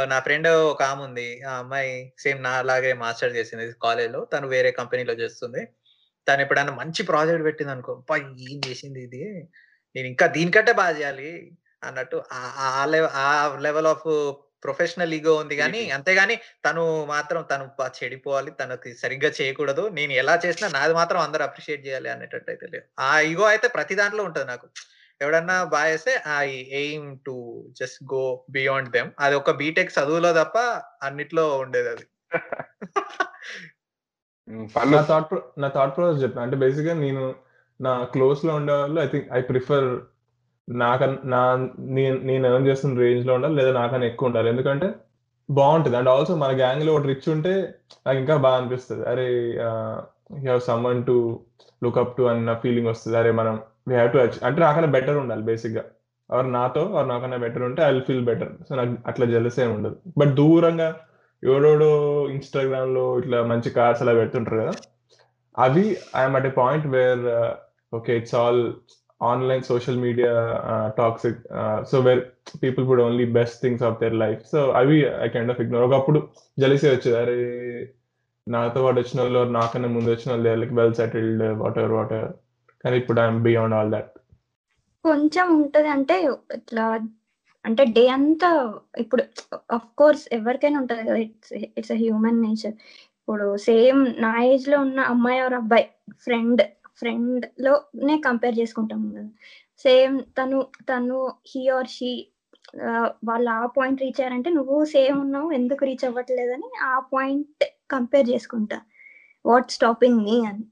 నా 0.05 0.19
ఫ్రెండ్ 0.19 0.49
ఒక 0.49 0.83
ఆమె 0.83 1.03
ఉంది. 1.03 1.43
ఆ 1.43 1.53
అమ్మాయి 1.53 2.13
సేమ్ 2.19 2.43
నా 2.43 2.51
అలాగే 2.51 2.93
మాస్టర్ 2.93 3.37
చేసింది 3.37 3.73
కాలేజ్లో. 3.83 4.25
తను 4.25 4.49
వేరే 4.49 4.71
కంపెనీలో 4.71 5.15
చేస్తుంది. 5.15 5.69
తను 6.29 6.41
ఎప్పుడైనా 6.41 6.73
మంచి 6.73 7.03
ప్రాజెక్ట్ 7.03 7.45
పెట్టింది 7.45 7.73
అనుకో 7.73 8.05
ఏం 8.17 8.61
చేసింది 8.69 9.03
ఇది? 9.03 9.49
నేను 9.97 10.07
ఇంకా 10.07 10.27
దీనికంటే 10.27 10.73
బాగా 10.73 10.99
చేయాలి 10.99 11.53
అన్నట్టు 11.85 12.23
ఆ 12.33 12.87
లెవెల్ 12.89 13.11
ఆ 13.15 13.57
లెవెల్ 13.61 13.87
ఆఫ్ 13.87 14.35
ప్రొఫెషనల్ 14.65 15.15
ఈగో 15.15 15.35
ఉంది 15.37 15.57
కానీ 15.57 15.81
Ego. 15.85 15.95
అంతేగాని 15.95 16.37
తను 16.65 17.05
మాత్రం 17.05 17.43
తను 17.43 17.65
చెడిపోవాలి 17.99 18.51
తనకి 18.51 18.95
సరిగ్గా 18.95 19.31
చేయకూడదు 19.41 19.89
నేను 19.89 20.13
ఎలా 20.13 20.35
చేసినా 20.47 20.69
నాది 20.69 20.95
మాత్రం 20.95 21.21
అందరూ 21.21 21.45
అప్రిషియేట్ 21.45 21.87
చేయాలి 21.87 22.09
అనేటట్టు 22.09 22.51
అయితే 22.51 22.67
లేదు. 22.67 22.87
ఆ 23.01 23.21
ఈగో 23.21 23.45
అయితే 23.45 23.69
ప్రతి 23.69 23.95
దాంట్లో 23.95 24.25
ఉంటుంది 24.25 24.47
నాకు. 24.47 24.69
ఎవడన్నా 25.21 25.65
బాగా 25.65 25.89
చేస్తే 25.89 26.13
I 26.39 26.49
aim 26.73 27.19
to 27.27 27.35
just 27.81 28.01
go 28.15 28.45
beyond 28.51 28.91
them. 28.91 29.11
అది 29.21 29.35
ఒక 29.35 29.51
బీటెక్ 29.51 29.93
చదువులో 29.99 30.33
తప్ప 30.33 30.59
అన్నిట్లో 31.03 31.59
ఉండేది 31.59 31.89
అది. 31.89 32.07
నా 34.95 35.03
థాట్ 35.09 35.35
నా 35.59 35.69
థాట్ 35.69 35.97
ప్రాసెస్ 35.97 36.23
చెప్పిన. 36.23 36.43
అంటే 36.43 36.57
బేసిక్గా 36.57 36.95
నేను 36.95 37.35
నా 37.81 38.05
క్లోజ్లో 38.05 38.55
ఉండే 38.55 38.73
వాళ్ళు 38.73 39.01
ఐ 39.01 39.07
థింక్ 39.07 39.29
ఐ 39.33 39.41
ప్రిఫర్ 39.41 39.89
నాకన్ 40.69 41.17
నా 41.25 41.41
నేను 41.79 42.17
నేను 42.29 42.45
ఎర్న్ 42.49 42.67
చేస్తున్న 42.67 43.01
రేంజ్లో 43.01 43.35
ఉండాలి 43.35 43.55
లేదా 43.55 43.73
నాకన్నా 43.81 44.07
ఎక్కువ 44.07 44.29
ఉండాలి. 44.29 44.49
ఎందుకంటే 44.49 44.89
బాగుంటుంది. 45.49 45.97
అండ్ 45.97 46.09
ఆల్సో 46.09 46.37
మన 46.37 46.53
గ్యాంగ్లో 46.61 46.93
ఒకటి 46.95 47.09
రిచ్ 47.09 47.29
ఉంటే 47.29 47.53
నాకు 48.07 48.19
ఇంకా 48.19 48.37
బాగా 48.37 48.57
అనిపిస్తుంది. 48.57 49.05
అరే 49.05 49.27
you 50.33 50.39
have 50.39 50.61
someone 50.61 51.05
to 51.05 51.17
look 51.85 51.99
up 51.99 52.17
to 52.17 52.23
అన్న 52.23 52.55
ఫీలింగ్ 52.55 52.89
వస్తుంది. 52.89 53.17
అరే 53.17 53.31
మనం 53.31 53.55
వీ 53.89 53.95
హ్యావ్ 53.95 54.13
టు 54.13 54.19
అంటే 54.19 54.61
నాకన్నా 54.61 54.91
బెటర్ 54.97 55.17
ఉండాలి 55.17 55.43
బేసిక్గా. 55.43 55.85
ఆర్ 56.31 56.53
నాతో 56.53 56.83
ఆర్ 56.97 57.09
నాకన్నా 57.09 57.37
బెటర్ 57.37 57.63
ఉంటే 57.63 57.83
I 57.83 57.89
will 57.93 58.05
feel 58.05 58.25
better 58.25 58.53
so 58.69 58.75
నాకు 58.75 58.95
అట్లా 59.07 59.27
జలసే 59.27 59.67
ఉండదు. 59.67 59.97
బట్ 60.19 60.29
దూరంగా 60.29 60.89
ఎవడోడో 61.43 61.91
ఇన్స్టాగ్రామ్లో 62.29 63.19
ఇట్లా 63.19 63.43
మంచి 63.43 63.71
కార్స్ 63.71 64.03
అలా 64.03 64.13
పెడుతుంటారు 64.13 64.59
కదా. 64.63 64.73
అవి 65.65 65.85
I'm 66.17 66.37
at 66.37 66.47
a 66.47 66.53
point 66.61 66.87
where 66.87 67.25
okay 67.93 68.17
it's 68.17 68.35
all 68.35 68.63
online 69.31 69.65
social 69.71 69.99
media 70.05 70.33
toxic 71.01 71.41
so 71.91 71.99
where 72.07 72.23
people 72.63 72.85
would 72.89 73.03
only 73.07 73.27
best 73.39 73.59
things 73.65 73.85
of 73.89 73.99
their 74.03 74.17
life 74.25 74.43
so 74.53 74.61
అవి 74.81 74.99
ఐ 75.27 75.29
కైండ్ 75.35 75.53
ఆఫ్ 75.55 75.61
ఇగ్నోర్ 75.65 75.87
ఒకప్పుడు 75.89 76.21
జలిసే 76.63 76.89
వచ్చేది. 76.95 77.17
అరే 77.23 77.37
నాతో 78.47 78.81
పాటు 78.85 78.99
వచ్చిన 79.03 79.19
వాళ్ళు 79.25 79.43
నాకన్నా 79.59 79.91
ముందు 79.97 80.09
వచ్చిన 80.15 80.31
వాళ్ళు 80.35 80.55
like 80.63 80.75
well 80.81 80.97
settled 81.01 81.45
whatever 81.83 81.95
whatever 82.19 82.35
కానీ 82.85 82.97
ఇప్పుడు 83.03 83.21
ఐఎమ్ 83.25 83.43
బియాండ్ 83.49 83.77
ఆల్ 83.79 83.93
దట్ 83.97 84.13
కొంచెం 85.05 85.47
ఉంటది. 85.61 85.89
అంటే 85.97 86.17
ఇట్లా 86.59 86.85
అంటే 87.65 87.83
డే 87.97 88.03
అంతా 88.17 88.49
ఇప్పుడు 89.03 89.23
అఫ్ 89.77 89.91
కోర్స్ 90.01 90.25
ఎవరికైనా 90.39 90.79
ఉంటది 90.83 91.03
కదా. 91.09 91.19
It's 91.27 91.53
it's 91.79 91.95
a 91.97 91.99
human 92.03 92.41
nature 92.47 92.75
ఇప్పుడు 93.21 93.47
సేమ్ 93.69 94.01
నా 94.25 94.31
ఏజ్లో 94.51 94.79
ఉన్న 94.87 95.01
అమ్మాయి 95.13 95.39
ఆర్ 95.45 95.55
అబ్బాయి 95.61 95.87
ఫ్రెండ్ 96.25 96.63
ఫ్రెండ్లోనే 96.99 98.17
కంపేర్ 98.27 98.57
చేసుకుంటాం 98.59 99.01
కదా. 99.11 99.29
సేమ్ 99.79 100.17
తను 100.39 100.59
తను 100.91 101.19
హీ 101.47 101.63
ఆర్ 101.69 101.89
షీ 101.89 102.11
వాళ్ళు 103.25 103.49
ఆ 103.51 103.67
పాయింట్ 103.77 104.03
రీచ్ 104.03 104.21
అయ్యారంటే 104.21 104.51
నువ్వు 104.51 104.77
సేమ్ 104.85 105.17
ఉన్నావు 105.21 105.49
ఎందుకు 105.53 105.83
రీచ్ 105.85 106.05
అవ్వట్లేదని 106.05 106.69
ఆ 106.83 106.95
పాయింట్ 107.15 107.65
కంపేర్ 107.91 108.27
చేసుకుంటా. 108.31 108.79
వాట్ 109.47 109.71
స్టాపింగ్ 109.71 110.21
మీ 110.25 110.37
అని. 110.47 110.65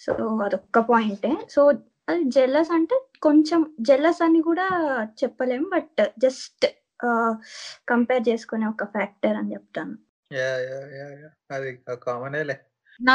సో 0.00 0.12
అదొక్క 0.44 0.78
పాయింటే. 0.90 1.32
సో 1.50 1.60
అది 2.08 2.22
జెల్లస్ 2.36 2.70
అంటే 2.70 2.96
కొంచెం 3.22 3.60
జెల్లస్ 3.80 4.20
అని 4.22 4.40
కూడా 4.42 4.66
చెప్పలేం 5.22 5.64
బట్ 5.74 6.00
జస్ట్ 6.18 6.66
కంపేర్ 7.88 8.24
చేసుకునే 8.28 8.66
ఒక 8.66 8.84
ఫ్యాక్టర్ 8.84 9.36
అని 9.36 9.52
చెప్తాను. 9.52 9.96
అది 11.52 11.70
కామనేలే 12.06 12.56
నా 13.00 13.14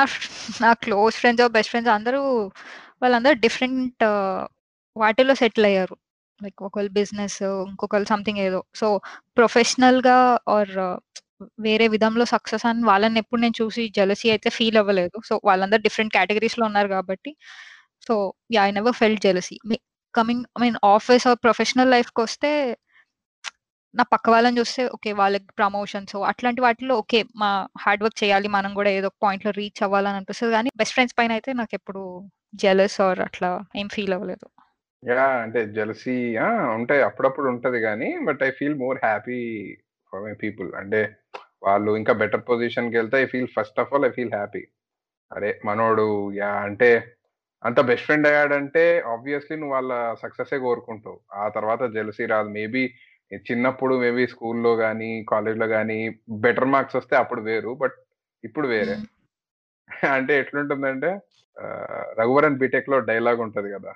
నా 0.63 0.69
క్లోజ్ 0.83 1.15
ఫ్రెండ్స్ 1.21 1.47
బెస్ట్ 1.55 1.71
ఫ్రెండ్స్ 1.73 1.91
అందరూ 1.97 2.19
వాళ్ళందరూ 3.03 3.35
డిఫరెంట్ 3.45 4.03
వాటిలో 4.95 5.33
సెటిల్ 5.41 5.65
అయ్యారు. 5.69 5.95
లైక్ 6.41 6.59
ఒకళ్ళు 6.67 6.91
బిజినెస్ 6.99 7.39
ఇంకొకళ్ళు 7.71 8.07
సంథింగ్ 8.13 8.41
ఏదో. 8.47 8.59
సో 8.81 8.87
ప్రొఫెషనల్గా 9.37 10.17
ఆర్ 10.55 10.73
వేరే 11.59 11.85
విధంలో 11.95 12.25
సక్సెస్ 12.33 12.65
అని 12.69 12.83
వాళ్ళని 12.85 13.19
ఎప్పుడు 13.19 13.41
నేను 13.41 13.55
చూసి 13.61 13.83
జలసీ 13.97 14.27
అయితే 14.29 14.49
ఫీల్ 14.49 14.77
అవ్వలేదు. 14.81 15.17
సో 15.29 15.33
వాళ్ళందరూ 15.45 15.81
డిఫరెంట్ 15.87 16.13
కేటగిరీస్లో 16.17 16.65
ఉన్నారు 16.65 16.89
కాబట్టి. 16.95 17.31
So 18.07 18.13
yeah 18.55 18.63
I 18.67 18.71
never 18.71 18.95
felt 19.01 19.21
jealousy. 19.27 19.57
Coming 20.13 20.43
I 20.57 20.61
mean 20.65 20.77
office 20.95 21.25
or 21.27 21.39
professional 21.45 21.91
లైఫ్కి 21.95 22.21
వస్తే 22.21 22.51
నా 23.95 24.03
పక్క 24.13 24.29
వాళ్ళని 24.29 24.57
చూస్తే 24.59 24.83
ఓకే 24.95 25.11
వాళ్ళకి 25.13 25.49
ప్రమోషన్స్ 25.59 26.15
అట్లాంటి 26.31 26.61
వాటిలో 26.61 26.93
ఓకే 26.95 27.19
మా 27.41 27.49
హార్డ్ 27.81 28.03
వర్క్ 28.03 28.17
చేయాలి 28.23 28.47
మనం 28.47 28.71
కూడా 28.79 28.89
ఏదో 28.89 29.07
ఒక 29.07 29.17
పాయింట్లో 29.25 29.51
రీచ్ 29.59 29.81
అవ్వాలని 29.83 30.17
అనిపిస్తుంది. 30.19 30.53
కానీ 30.57 30.69
బెస్ట్ 30.81 30.95
ఫ్రెండ్స్ 30.95 31.17
పైన 31.19 31.31
అయితే 31.31 31.53
నాకు 31.53 31.73
ఎప్పుడు 31.79 32.01
జెలస్ 32.55 32.97
ఆర్ 33.07 33.19
అట్లా 33.19 33.49
ఏం 33.75 33.87
ఫీల్ 33.95 34.13
అవ్వలేదు. 34.17 34.47
యా 35.03 35.27
అంటే 35.45 35.61
జెలసీ 35.77 36.17
ఉంటాయి. 36.77 37.01
అప్పుడప్పుడు 37.01 37.47
ఉంటది 37.47 37.79
కానీ 37.81 38.09
but 38.27 38.41
I 38.43 38.51
feel 38.51 38.75
more 38.75 38.99
happy 39.03 39.39
for 40.13 40.23
my 40.23 40.33
people 40.43 40.69
అంటే 40.73 41.01
వాళ్ళు 41.63 41.91
ఇంకా 41.97 42.13
బెటర్ 42.13 42.45
పొజిషన్కి 42.49 42.97
వెళ్తే 42.97 43.17
I 43.23 43.25
feel 43.25 43.51
first 43.57 43.79
of 43.79 43.91
all 43.93 44.05
I 44.05 44.11
feel 44.11 44.33
happy 44.33 44.63
అరే 45.31 45.59
మనోడు 45.65 46.07
యా 46.41 46.51
అంటే 46.67 46.89
అంత 47.63 47.79
బెస్ట్ 47.81 48.05
ఫ్రెండ్ 48.05 48.27
అయ్యాడంటే 48.27 48.83
ఆబ్వియస్లీ 49.13 49.55
నువ్వు 49.57 49.75
వాళ్ళ 49.75 49.91
సక్సెసే 50.23 50.57
కోరుకుంటావు. 50.57 51.19
ఆ 51.33 51.45
తర్వాత 51.49 51.83
జెలసీ 51.95 52.25
రాదు. 52.25 52.49
మేబీ 52.49 52.83
చిన్నప్పుడు 53.37 53.95
మేబీ 53.95 54.27
స్కూల్లో 54.27 54.75
కానీ 54.75 55.25
కాలేజ్లో 55.29 55.67
కానీ 55.67 56.19
బెటర్ 56.29 56.65
మార్క్స్ 56.65 56.95
వస్తే 56.95 57.15
అప్పుడు 57.15 57.41
వేరు 57.41 57.73
బట్ 57.73 57.97
ఇప్పుడు 58.43 58.67
వేరే. 58.67 58.95
అంటే 60.09 60.39
ఎట్లుంటుందంటే 60.39 61.19
రఘువరన్ 62.19 62.57
బీటెక్లో 62.57 62.99
డైలాగ్ 62.99 63.39
ఉంటది 63.39 63.71
కదా. 63.71 63.93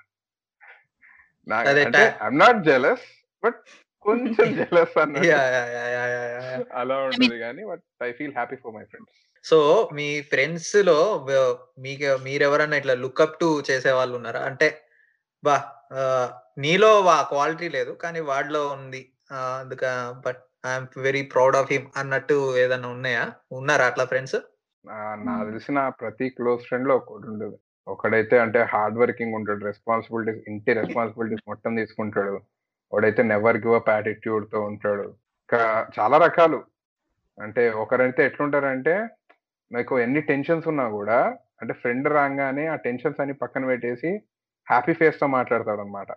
ఐఎమ్ 1.52 2.40
నాట్ 2.40 2.64
జెలస్ 2.64 3.06
బట్ 3.44 3.60
కొంచెం 4.02 4.48
జెలస్ 4.60 4.98
అన్నట్టు. 4.98 5.30
అలా 6.74 6.98
ఉంటుంది 6.98 7.40
కానీ 7.40 7.66
but 7.66 8.04
I 8.04 8.12
feel 8.12 8.34
happy 8.34 8.56
for 8.56 8.76
my 8.76 8.84
friends. 8.84 9.16
So 9.44 9.90
మీ 9.94 10.22
ఫ్రెండ్స్లో 10.22 10.98
మీకు 11.80 12.18
మీరెవరన్నా 12.24 12.78
ఇట్లా 12.78 12.94
లుక్అప్ 12.94 13.40
టు 13.40 13.64
చేసే 13.72 13.92
వాళ్ళు 13.92 14.16
ఉన్నారా? 14.18 14.40
అంటే 14.40 14.82
బా 15.44 15.56
నీలో 16.58 17.06
ఆ 17.08 17.22
క్వాలిటీ 17.22 17.70
లేదు 17.70 17.92
కానీ 17.92 18.20
వాడిలో 18.20 18.68
ఉంది 18.68 19.02
అందుక 19.32 19.86
but 20.26 20.42
I'm 20.68 20.88
very 20.98 21.22
proud 21.22 21.56
of 21.56 21.72
him 21.72 21.88
అన్నట్టు 21.98 22.58
ఏదన్నా 22.58 22.90
ఉన్నాయా? 22.90 23.24
ఉన్నారా 23.52 23.86
అట్లా 23.86 24.06
ఫ్రెండ్స్? 24.06 24.38
నాకు 25.26 25.46
తెలిసిన 25.50 25.90
ప్రతి 26.02 26.30
క్లోజ్ 26.30 26.62
ఫ్రెండ్లో 26.68 26.96
ఒకటి 26.96 27.28
ఉండదు 27.32 27.60
ఒకడైతే 27.88 28.40
అంటే 28.40 28.64
హార్డ్ 28.64 28.98
వర్కింగ్ 29.00 29.34
ఉంటాడు. 29.34 29.66
రెస్పాన్సిబిలిటీస్ 29.66 30.50
ఇంటి 30.50 30.74
రెస్పాన్సిబిలిటీస్ 30.74 31.44
మొత్తం 31.48 31.76
తీసుకుంటాడు. 31.76 32.36
ఒకడైతే 32.94 33.24
నెవర్ 33.24 33.58
గివ్ 33.58 33.76
అప్ 33.76 33.90
యాటిట్యూడ్తో 33.90 34.60
ఉంటాడు. 34.62 35.06
ఇంకా 35.42 35.62
చాలా 36.00 36.18
రకాలు. 36.18 36.60
అంటే 37.38 37.70
ఒకరైతే 37.70 38.26
ఎట్లుంటారంటే 38.26 39.08
నాకు 39.72 40.00
ఎన్ని 40.00 40.22
టెన్షన్స్ 40.22 40.68
ఉన్నా 40.68 40.90
కూడా 40.90 41.18
అంటే 41.62 41.74
ఫ్రెండ్ 41.74 42.08
రాగానే 42.10 42.68
ఆ 42.68 42.76
టెన్షన్స్ 42.76 43.22
అన్ని 43.22 43.34
పక్కన 43.34 43.66
పెట్టేసి 43.66 44.10
హ్యాపీ 44.68 44.94
ఫేస్తో 44.94 45.28
మాట్లాడతాడు 45.28 45.82
అనమాట 45.82 46.12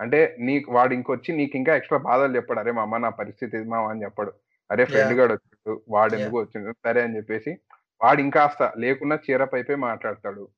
అంటే 0.00 0.36
నీకు 0.40 0.72
వాడు 0.72 0.94
ఇంకొచ్చి 0.94 1.36
నీకు 1.36 1.56
ఇంకా 1.56 1.76
ఎక్స్ట్రా 1.76 1.98
బాధలు 1.98 2.36
చెప్పాడు. 2.36 2.60
అరే 2.60 2.72
మా 2.72 2.82
అమ్మ 2.82 2.96
నా 2.96 3.08
పరిస్థితి 3.08 3.58
మామ 3.58 3.86
అని 3.86 4.02
చెప్పాడు. 4.02 4.32
అరే 4.70 4.84
ఫ్రెండ్. 4.84 5.12
గాడు 5.12 5.32
వచ్చాడు. 5.32 5.82
వాడు 5.88 6.14
ఎందుకు 6.16 6.40
వచ్చిండు? 6.40 6.72
సరే 6.72 7.02
అని 7.02 7.16
చెప్పేసి 7.16 7.58
వాడు 8.04 8.20
ఇంకాస్త 8.20 8.72
లేకున్నా 8.78 9.18
చీరప్ 9.30 9.54
అయిపోయి 9.54 9.78
మాట్లాడతాడు. 9.78 10.48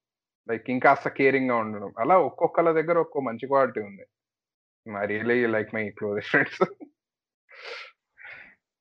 లైక్ 0.51 0.71
ఇంకాస్త 0.71 1.09
కేరింగ్గా 1.09 1.57
ఉండడం. 1.57 1.93
అలా 1.99 2.19
ఒక్కొక్కళ్ళ 2.19 2.73
దగ్గర 2.73 2.99
ఒక్కో 2.99 3.21
మంచి 3.21 3.47
క్వాలిటీ 3.47 3.81
ఉంది. 3.81 4.07
I 4.99 5.07
really 5.07 5.47
like 5.47 5.75
my 5.75 5.89
closest 5.89 6.31
friends. 6.31 6.63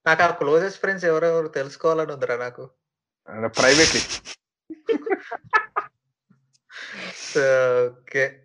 నాకు 0.06 0.24
ఆ 0.24 0.30
క్లోజెస్ట్ 0.30 0.80
ఫ్రెండ్స్ 0.80 1.06
ఎవరెవరు 1.06 1.48
తెలుసుకోవాలని 1.48 2.12
ఉందిరా 2.12 2.38
నాకు. 2.38 2.70
ప్రైవేట్లీ. 3.46 4.02
ఓకే. 7.88 8.40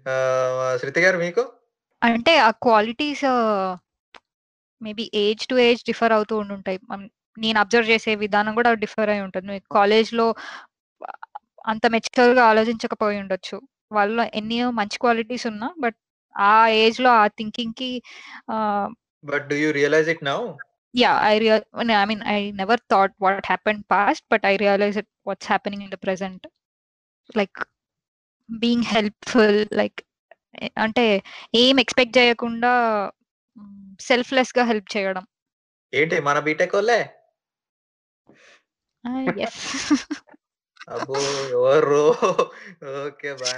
శృతి 0.77 1.01
గారు 1.01 1.19
మీకు? 1.19 1.53
అంటే 2.03 2.39
ఆ 2.39 2.51
qualities 2.51 3.25
maybe 4.83 5.11
age 5.15 5.47
to 5.47 5.55
age 5.55 5.83
differ 5.85 6.13
అవుతూ 6.13 6.39
ఉండుంటాయి. 6.39 6.79
మన్- 6.91 7.11
నేను 7.39 7.61
అబ్జర్వ్ 7.61 7.91
చేసే 7.91 8.15
విధానం 8.15 8.55
కూడా 8.55 8.75
డిఫర్ 8.75 9.09
అయి 9.09 9.21
ఉంటుంది. 9.21 9.47
నువ్వు 9.47 9.75
కాలేజ్లో 9.75 10.35
అంత 11.67 11.87
మెచ్యూర్గా 11.87 12.45
ఆలోచించకపోయి 12.45 13.21
ఉండొచ్చు. 13.21 13.63
వాళ్ళలో 13.93 14.25
ఎన్ని 14.25 14.71
మంచి 14.71 14.99
క్వాలిటీస్ 14.99 15.47
ఉన్నా 15.47 15.75
బట్ 15.81 15.97
ఆ 16.39 16.69
ఏజ్లో 16.69 17.11
ఆ 17.11 17.27
థింకింగ్కి 17.27 18.03
but 19.25 19.49
do 19.49 19.57
you 19.57 19.71
realise 19.71 20.09
it 20.09 20.25
now 20.25 20.39
yeah 20.95 21.17
i 21.23 21.39
real 21.39 21.63
i 21.75 22.07
mean 22.07 22.23
i 22.33 22.53
never 22.53 22.77
thought 22.93 23.13
what 23.21 23.47
happened 23.47 23.83
past 23.93 24.23
but 24.31 24.43
i 24.45 24.57
realize 24.57 24.97
it 24.97 25.07
what's 25.25 25.47
happening 25.47 25.83
in 25.83 25.91
the 25.91 25.99
present. 25.99 26.41
Like 27.31 27.57
being 28.49 28.83
helpful 28.83 29.65
like 29.73 29.99
eh, 30.01 30.12
అంటే 30.79 31.23
ఏం 31.55 31.81
expect 31.81 32.19
చేయకుండా 32.19 32.73
సెల్ఫ్లెస్గా 34.01 34.65
help 34.65 34.97
చేయడం. 34.97 35.27
ఏంటి 35.95 36.21
మన 36.21 36.39
BTech 36.39 36.75
వాళ్ళే? 36.75 37.01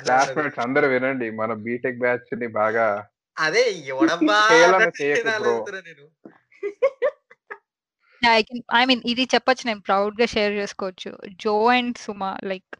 classmates 0.00 0.58
అందరూ 0.58 0.88
వినండి 0.88 1.30
మన 1.30 1.54
బీటెక్ 1.54 1.98
బ్యాచ్ని 1.98 2.46
బాగా 2.46 3.08
అదే 3.38 3.72
ఎవడబ్బా 3.72 4.40
నేను. 5.84 6.10
ఐ 8.38 8.40
కెన్ 8.48 8.62
ఐ 8.80 8.82
మీన్ 8.90 9.02
ఇది 9.12 9.24
చెప్పొచ్చు 9.34 9.64
నేను 9.68 9.80
ప్రౌడ్గా 9.88 10.26
షేర్ 10.34 10.54
చేసుకోవచ్చు. 10.60 11.10
Jo 11.44 11.54
and 11.76 11.96
Suma 12.04 12.30
like 12.50 12.70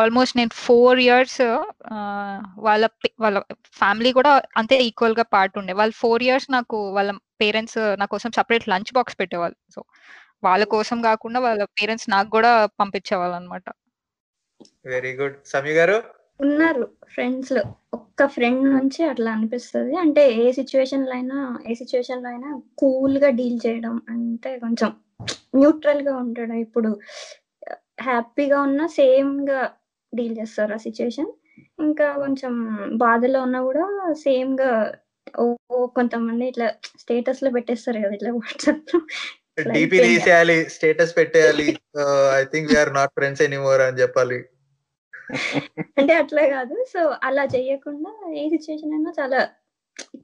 almost 0.00 0.36
నేను 0.40 0.52
ఫోర్ 0.66 1.00
ఇయర్స్ 1.06 1.40
uh, 1.42 2.34
వాళ్ళ 2.66 2.84
వాళ్ళ 3.24 3.38
ఫ్యామిలీ 3.80 4.12
కూడా 4.18 4.32
అంతే 4.62 4.78
ఈక్వల్గా 4.88 5.24
పార్ట్ 5.36 5.58
ఉండే. 5.62 5.74
వాళ్ళు 5.80 5.96
ఫోర్ 6.02 6.24
ఇయర్స్ 6.28 6.48
నాకు 6.56 6.78
వాళ్ళ 6.98 7.10
పేరెంట్స్ 7.42 7.78
uh, 7.84 7.92
నా 8.02 8.06
కోసం 8.14 8.32
సపరేట్ 8.38 8.68
లంచ్ 8.74 8.92
బాక్స్ 8.98 9.18
పెట్టేవాళ్ళు. 9.22 9.58
సో 9.76 9.82
వాళ్ళ 10.48 10.64
కోసం 10.76 10.98
కాకుండా 11.08 11.38
వాళ్ళ 11.48 11.62
పేరెంట్స్ 11.80 12.08
నాకు 12.16 12.30
కూడా 12.36 12.52
పంపించేవాళ్ళు 12.80 13.36
అనమాట 13.40 13.66
వెరీ 14.94 15.12
గుడ్ 15.20 15.36
సమీ 15.54 15.72
గారు? 15.80 15.98
ఉన్నారు 16.40 16.84
ఫ్రెండ్స్లో. 17.14 17.62
ఒక్క 17.94 18.26
ఫ్రెండ్ 18.26 18.64
నుంచి 18.70 19.04
అట్లా 19.04 19.30
అనిపిస్తుంది. 19.32 19.96
అంటే 19.96 20.22
ఏ 20.34 20.52
సిచ్యువేషన్లో 20.52 21.12
అయినా 21.12 21.38
ఏ 21.70 21.74
సిచ్యువేషన్లో 21.74 22.28
అయినా 22.28 22.60
కూల్గా 22.78 23.28
డీల్ 23.30 23.58
చేయడం 23.66 24.02
అంటే 24.08 24.58
కొంచెం 24.58 24.90
న్యూట్రల్గా 25.54 26.16
ఉండడం. 26.16 26.56
ఇప్పుడు 26.56 26.90
హ్యాపీగా 28.02 28.62
ఉన్నా 28.62 28.86
సేమ్గా 28.86 29.60
డీల్ 30.12 30.38
చేస్తారు 30.38 30.72
ఆ 30.72 30.76
సిచ్యువేషన్ 30.76 31.30
ఇంకా 31.80 32.06
కొంచెం 32.16 32.52
బాధలో 32.96 33.42
ఉన్నా 33.42 33.62
కూడా 33.62 33.84
సేమ్గా 34.12 34.70
ఓ 35.38 35.86
కొంతమంది 35.86 36.48
ఇట్లా 36.48 36.68
స్టేటస్లో 36.98 37.50
పెట్టేస్తారు 37.50 37.98
కదా 37.98 38.14
ఇట్లా 38.14 38.30
వాట్సాప్లో. 38.30 39.00
డిపి. 39.72 39.98
తీసేయాలి 39.98 40.56
స్టేటస్ 40.68 41.16
పెట్టేయాలి. 41.16 41.68
I 42.40 42.44
think 42.44 42.68
we're 42.70 42.94
not 42.94 43.12
friends 43.12 43.42
anymore 43.42 43.80
అని 43.80 44.00
చెప్పాలి. 44.00 44.38
అంటే 45.98 46.12
అట్లా 46.14 46.44
కాదు. 46.56 46.76
సో 46.92 47.00
అలా 47.28 47.44
చేయకుండా 47.54 48.10
ఏ 48.40 48.44
సిచ్యువేషన్ 48.48 48.94
అయినా 48.96 49.12
చాలా 49.20 49.40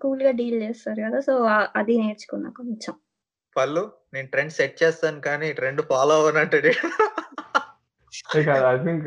కూల్గా 0.02 0.30
డీల్ 0.30 0.58
చేస్తారు 0.62 1.00
కదా. 1.06 1.20
సో 1.20 1.34
అది 1.80 1.94
నేర్చుకున్నా 1.98 2.50
కొంచెం. 2.50 2.94
పళ్ళు 3.56 3.82
నేను 4.14 4.28
ట్రెండ్ 4.32 4.56
సెట్ 4.56 4.76
చేస్తాను 4.82 5.20
కానీ 5.20 5.46
ట్రెండ్ 5.52 5.82
ఫాలో 5.82 6.14
అవ్వనంటే 6.20 6.58
లైక్ 8.34 8.50
ఐ 8.72 8.76
థింక్ 8.84 9.06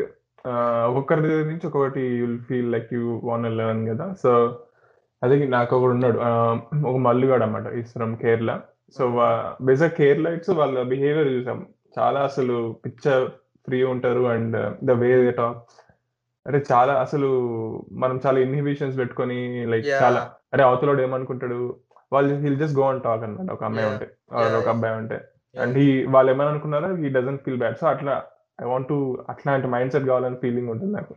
ఒక్కొక్కరి 0.87 1.21
దగ్గర 1.21 1.45
నుంచి 1.45 1.65
ఒక్కొక్కటి 1.67 2.03
you'll 2.21 2.39
feel 2.47 2.71
like 2.71 2.89
you 2.93 3.05
want 3.23 3.45
learn 3.59 3.83
కదా. 3.91 4.05
సో 4.23 4.31
అదే 5.23 5.35
నాకు 5.55 5.71
ఒకడు 5.77 5.93
ఉన్నాడు. 5.97 6.19
ఒక 6.89 6.97
మల్లుగాడు 7.07 7.43
అనమాట 7.43 7.67
from 7.95 8.13
Kerala 8.17 8.51
so 8.97 9.03
basic 9.61 9.97
Kerala 10.01 10.27
it's 10.37 10.53
వాళ్ళ 10.59 10.83
బిహేవియర్ 10.93 11.29
చూసాం. 11.33 11.59
చాలా 11.99 12.19
అసలు 12.29 12.55
పిచ్చ 12.85 13.05
ఫ్రీ 13.65 13.79
ఉంటారు 13.93 14.23
and 14.33 14.57
the 14.87 14.91
way 15.01 15.09
they 15.23 15.31
talk 15.31 15.59
అంటే 16.49 16.65
చాలా 16.71 16.93
అసలు 17.01 17.27
మనం 17.91 18.21
చాలా 18.25 18.39
ఇన్హిబిషన్స్ 18.39 18.97
పెట్టుకొని 18.97 19.39
లైక్ 19.71 19.85
Yeah. 19.87 20.03
చాలా 20.03 20.21
అరే 20.53 20.63
అవతలోడు 20.63 21.01
ఏమనుకుంటాడు? 21.01 21.57
వాళ్ళు 22.11 22.35
he'll 22.35 22.59
just 22.59 22.77
go 22.79 22.85
and 22.89 23.03
talk 23.03 23.23
అనమాట 23.23 23.51
ఒక 23.51 23.63
అమ్మాయి 23.63 23.85
Yeah. 23.85 23.93
ఉంటే. 23.93 24.05
Or 24.31 24.41
Yeah, 24.41 24.55
ఒక 24.55 24.63
yeah. 24.63 24.73
అబ్బాయి 24.75 24.95
ఉంటే. 24.95 25.17
అండ్ 25.55 25.77
ఈ 25.77 26.05
వాళ్ళు 26.05 26.31
ఏమని 26.31 26.49
అనుకున్నారో 26.49 26.95
he 26.95 27.09
doesn't 27.09 27.43
feel 27.43 27.57
bad 27.57 27.77
so 27.77 27.87
అట్లా 27.87 28.15
ఐ 28.61 28.65
వాంట్ 28.65 28.87
టు 28.87 28.97
అట్లాంటి 29.29 29.67
మైండ్ 29.67 29.93
సెట్ 29.93 30.05
కావాలని 30.05 30.35
ఫీలింగ్ 30.35 30.69
ఉంటుంది 30.69 30.93
నాకు. 30.93 31.13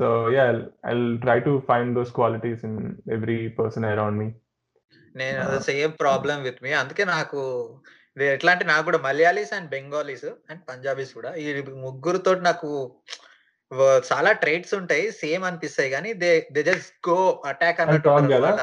So 0.00 0.06
yeah 0.30 0.44
I 0.86 0.94
try 1.16 1.38
to 1.40 1.62
find 1.68 1.94
those 1.94 2.12
qualities 2.12 2.64
in 2.64 2.78
every 3.12 3.48
person 3.58 3.84
around 3.84 4.18
me 4.18 4.28
నేను 5.14 5.60
సేమ్ 5.60 5.92
ప్రాబ్లం 6.00 6.42
విత్ 6.42 6.62
మీ 6.62 6.72
అందుకే 6.72 7.04
నాకు 7.04 7.40
ఇది 8.16 8.26
ఎట్లా 8.34 8.52
అంటే 8.52 8.64
నాకు 8.64 8.84
కూడా 8.84 8.98
మలయాళీస్ 8.98 9.52
అండ్ 9.52 9.70
బెంగాలీస్ 9.70 10.28
అండ్ 10.50 10.62
పంజాబీస్ 10.70 11.14
కూడా 11.14 11.34
ఈ 11.34 11.46
ముగ్గురుతో 11.86 12.34
నాకు 12.40 12.70
చాలా 14.06 14.30
ట్రేట్స్ 14.38 14.74
ఉంటాయి. 14.74 15.04
సేమ్ 15.18 15.44
అనిపిస్తాయి 15.44 15.90
కానీ 15.90 16.12
they 16.22 16.30
they 16.52 16.62
just 16.62 16.94
go 17.08 17.16
attack 17.46 17.80
అన్నట్టు 17.82 18.08
అసలు 18.38 18.62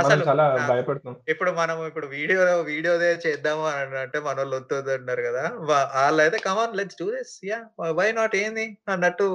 అసలు, 0.00 0.22
చాలా 0.26 0.44
భయపడుతున్నాం. 0.68 1.14
ఇప్పుడు 1.28 1.50
మనం 1.52 1.86
ఇప్పుడు 1.86 2.06
వీడియో 2.08 2.40
వీడియోదే 2.62 3.08
చేద్దాము 3.24 3.64
అని 3.70 3.98
అంటే 3.98 4.18
మన 4.18 4.36
వాళ్ళు 4.36 4.56
వద్దు 4.56 4.92
అంటారు 4.92 5.22
కదా 5.22 5.42
వాళ్ళు 5.70 6.20
అయితే 6.22 6.38
come on 6.38 6.76
let's 6.76 6.98
do 7.00 7.10
this 7.10 7.34
yeah 7.44 7.58
why 7.92 8.08
not 8.12 8.36
ఏంది? 8.36 8.66
అన్నట్టు 8.88 9.26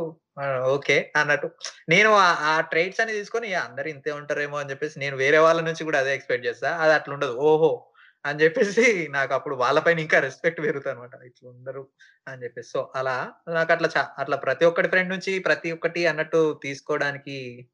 ఓకే 0.68 1.12
అన్నట్టు. 1.16 1.48
నేను 1.90 2.10
ఆ- 2.48 2.62
ట్రైట్స్ 2.70 3.02
అని 3.02 3.12
తీసుకొని 3.12 3.48
"యా, 3.52 3.62
అందరు 3.62 3.88
ఇంతే 3.88 4.12
ఉంటారేమో 4.12 4.58
అని 4.58 4.70
చెప్పేసి 4.70 5.00
నేను 5.00 5.16
వేరే 5.16 5.38
వాళ్ళ 5.40 5.62
నుంచి 5.62 5.84
కూడా 5.84 6.00
అదే 6.00 6.14
ఎక్స్పెక్ట్ 6.16 6.48
చేస్తా. 6.48 6.72
అది 6.78 6.94
అట్లా 6.94 7.14
ఉండదు 7.14 7.36
ఓహో 7.46 7.72
అని 8.28 8.44
చెప్పేసి 8.44 9.08
నాకు 9.12 9.34
అప్పుడు 9.34 9.56
వాళ్ళపైన 9.56 10.00
ఇంకా 10.00 10.20
రెస్పెక్ట్ 10.20 10.62
పెరుగుతుంది 10.62 10.96
అనమాట 10.96 11.24
ఇట్లా 11.26 11.50
ఉండరు 11.50 11.88
అని 12.28 12.44
చెప్పేసి. 12.44 12.70
సో 12.70 12.92
అలా 12.96 13.32
నాకు 13.50 13.72
అట్లా 13.72 13.90
చా- 13.98 14.06
అట్లా 14.18 14.38
ప్రతి 14.38 14.66
ఒక్కటి 14.66 14.88
ఫ్రెండ్ 14.88 15.10
నుంచి 15.10 15.40
ప్రతి 15.40 15.72
ఒక్కటి 15.72 16.08
అన్నట్టు 16.08 16.60
తీసుకోవడానికి 16.64 17.68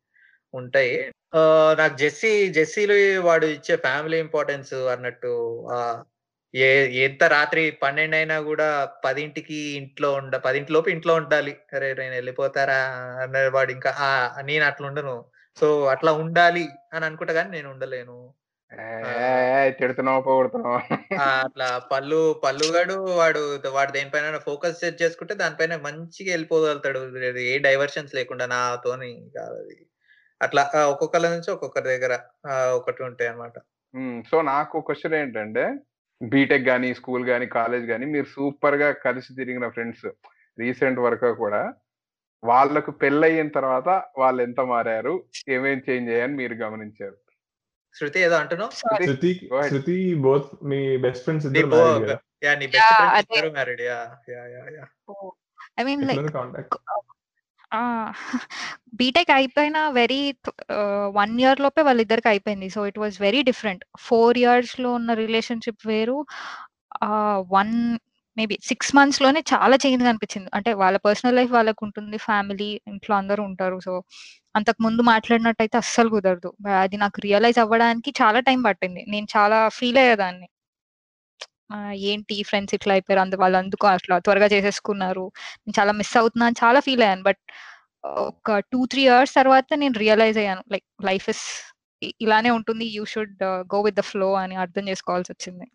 ఉంటాయి. 0.53 1.11
ఆ, 1.35 1.75
నాకు 1.79 1.97
జెస్సీ 1.97 2.47
జెస్సీలు 2.47 3.19
వాడు 3.19 3.45
ఇచ్చే 3.45 3.75
ఫ్యామిలీ 3.75 4.19
ఇంపార్టెన్స్ 4.19 4.73
అన్నట్టు 4.73 5.67
ఏ 6.55 6.87
ఎంత 7.03 7.23
రాత్రి 7.23 7.71
పన్నెండు 7.71 8.15
అయినా 8.15 8.41
కూడా 8.41 8.89
పదింటికి 9.05 9.55
ఇంట్లో 9.55 10.13
ఉండ 10.13 10.35
పదింటిలోపు 10.35 10.89
ఇంట్లో 10.89 11.13
ఉండాలి. 11.15 11.57
అరే 11.75 11.93
నేను 11.93 12.13
వెళ్ళిపోతారా 12.13 12.77
అన్న 13.23 13.49
వాడు 13.49 13.71
ఇంకా 13.71 13.95
ఆ, 13.97 14.41
నేను 14.41 14.65
అట్లా 14.65 14.87
ఉండను 14.87 15.25
సో 15.59 15.85
అట్లా 15.85 16.13
ఉండాలి 16.13 16.67
అని 16.93 17.05
అనుకుంటా 17.05 17.33
కానీ 17.33 17.49
నేను 17.49 17.69
ఉండలేను. 17.69 18.33
తిడుతున్నావు 19.79 20.21
పోగొడుతున్నావు? 20.21 20.79
అట్లా 21.19 21.67
పళ్ళు 21.91 22.19
పళ్ళుగాడు 22.43 22.95
వాడు 23.19 23.41
వాడు 23.75 23.91
దేనిపైన 23.91 24.37
ఫోకస్ 24.37 24.79
సెట్ 24.79 25.01
చేసుకుంటే 25.01 25.33
దానిపైన 25.33 25.75
మంచిగా 25.75 26.31
వెళ్ళిపోగలుగుతాడు. 26.31 26.99
ఏ 27.53 27.57
డైవర్షన్స్ 27.57 28.15
లేకుండా 28.15 28.45
నాతోని 28.45 29.29
కాదు 29.37 29.55
అది. 29.55 29.77
అట్లా 30.41 30.63
ఒక్కొక్కరి 30.85 31.23
నుంచి 31.23 31.51
ఒక్కొక్కరి 31.51 31.87
దగ్గర 31.93 32.13
ఒకటి 32.79 33.03
ఉంటాయి 33.03 33.29
అన్నమాట. 33.29 33.57
సో 34.29 34.41
నాకు 34.41 34.79
క్వశ్చన్ 34.79 35.13
ఏంటంటే 35.13 35.65
బీటెక్ 36.21 36.65
కానీ 36.65 36.93
స్కూల్ 36.93 37.23
కానీ 37.27 37.45
కాలేజ్ 37.45 37.85
కానీ 37.85 38.05
మీరు 38.05 38.25
సూపర్గా 38.25 38.91
కలిసి 38.91 39.31
తిరిగిన 39.35 39.67
ఫ్రెండ్స్ 39.67 40.05
రీసెంట్ 40.59 40.99
వరకు 40.99 41.29
కూడా 41.33 41.73
వాళ్ళకు 42.43 42.91
పెళ్ళయిన 42.91 43.47
తర్వాత 43.47 43.89
వాళ్ళు 44.17 44.41
ఎంత 44.41 44.61
మారారు 44.61 45.13
ఏమేం 45.49 45.79
చేంజ్ 45.89 46.09
అయ్యాయని 46.11 46.33
మీరు 46.33 46.53
గమనించారు? 46.53 47.17
శృతి 47.95 48.19
ఏదో 48.19 48.35
అంటున్నావు. 48.35 48.71
శృతి. 49.05 49.31
శృతి 49.69 49.97
బోత్ 50.25 50.49
మీ 50.63 50.97
బెస్ట్ 50.97 51.23
ఫ్రెండ్స్ 51.23 51.45
ఇద్దరు 51.47 51.81
యా 52.45 52.53
నీ 52.55 52.67
బెస్ట్. 52.67 53.01
ఇద్దరు 53.19 53.49
married 53.51 53.81
yeah 53.81 53.99
yeah 54.29 54.43
yeah 54.55 54.63
yeah. 54.77 54.85
I 55.79 55.83
mean 55.83 56.03
like 56.07 56.75
BTech 58.95 59.31
అయిపోయిన 59.31 59.77
వెరీ 59.89 60.19
వన్ 61.19 61.39
ఇయర్ 61.39 61.61
లోపే 61.61 61.81
వాళ్ళిద్దరికి 61.81 62.27
అయిపోయింది. 62.27 62.67
So 62.69 62.81
it 62.87 62.99
was 62.99 63.15
very 63.21 63.41
different 63.43 63.85
four 63.99 64.37
ఇయర్స్లో 64.37 64.89
ఉన్న 64.93 65.13
రిలేషన్షిప్ 65.13 65.87
వేరు. 65.87 66.17
వన్ 67.55 67.73
మేబీ 68.37 68.55
సిక్స్ 68.69 68.91
మంత్స్లోనే 68.97 69.41
చాలా 69.53 69.75
చేంజ్ 69.83 70.05
అనిపించింది. 70.11 70.49
అంటే 70.53 70.71
వాళ్ళ 70.81 70.97
పర్సనల్ 71.07 71.37
లైఫ్ 71.39 71.51
వాళ్ళకు 71.51 71.81
ఉంటుంది 71.87 72.17
ఫ్యామిలీ 72.27 72.69
ఇంట్లో 72.91 73.13
అందరూ 73.21 73.41
ఉంటారు. 73.49 73.77
సో 73.87 73.93
అంతకు 74.55 74.79
ముందు 74.85 75.01
మాట్లాడినట్టయితే 75.13 75.77
అస్సలు 75.83 76.09
కుదరదు. 76.15 76.49
అది 76.83 76.97
నాకు 77.03 77.19
రియలైజ్ 77.27 77.59
అవ్వడానికి 77.63 78.11
చాలా 78.21 78.39
టైం 78.49 78.59
పట్టింది. 78.69 79.03
నేను 79.13 79.27
చాలా 79.35 79.59
ఫీల్ 79.79 79.99
అయ్యేదాన్ని. 80.03 80.47
ఏంటి 82.09 82.35
ఫ్రెండ్స్ 82.49 82.73
ఇట్లా 82.77 82.93
అయిపోయారు? 82.95 83.21
అందు 83.25 83.35
వాళ్ళు 83.43 83.57
అందుకు 83.61 83.85
అట్లా 83.93 84.15
త్వరగా 84.25 84.47
చేసేసుకున్నారు. 84.55 85.25
నేను 85.63 85.75
చాలా 85.79 85.93
మిస్ 85.99 86.15
అవుతున్నాను 86.21 86.55
చాలా 86.63 86.79
ఫీల్ 86.87 87.03
అయ్యాను. 87.05 87.23
బట్ 87.29 87.41
ఒక 88.29 88.57
టూ 88.71 88.79
త్రీ 88.91 89.01
ఇయర్స్ 89.09 89.33
తర్వాత 89.39 89.67
నేను 89.83 89.95
రియలైజ్ 90.03 90.39
అయ్యాను. 90.43 90.63
లైక్ 90.73 90.87
లైఫ్ 91.09 91.27
ఇస్ 91.33 91.45
ఇలానే 92.25 92.51
ఉంటుంది. 92.59 92.85
You 92.97 93.03
should 93.13 93.35
go 93.75 93.81
with 93.87 93.97
the 94.01 94.03
flow 94.11 94.29
అని 94.43 94.55
అర్థం 94.65 94.85
చేసుకోవాల్సి 94.91 95.31
వచ్చింది. 95.35 95.67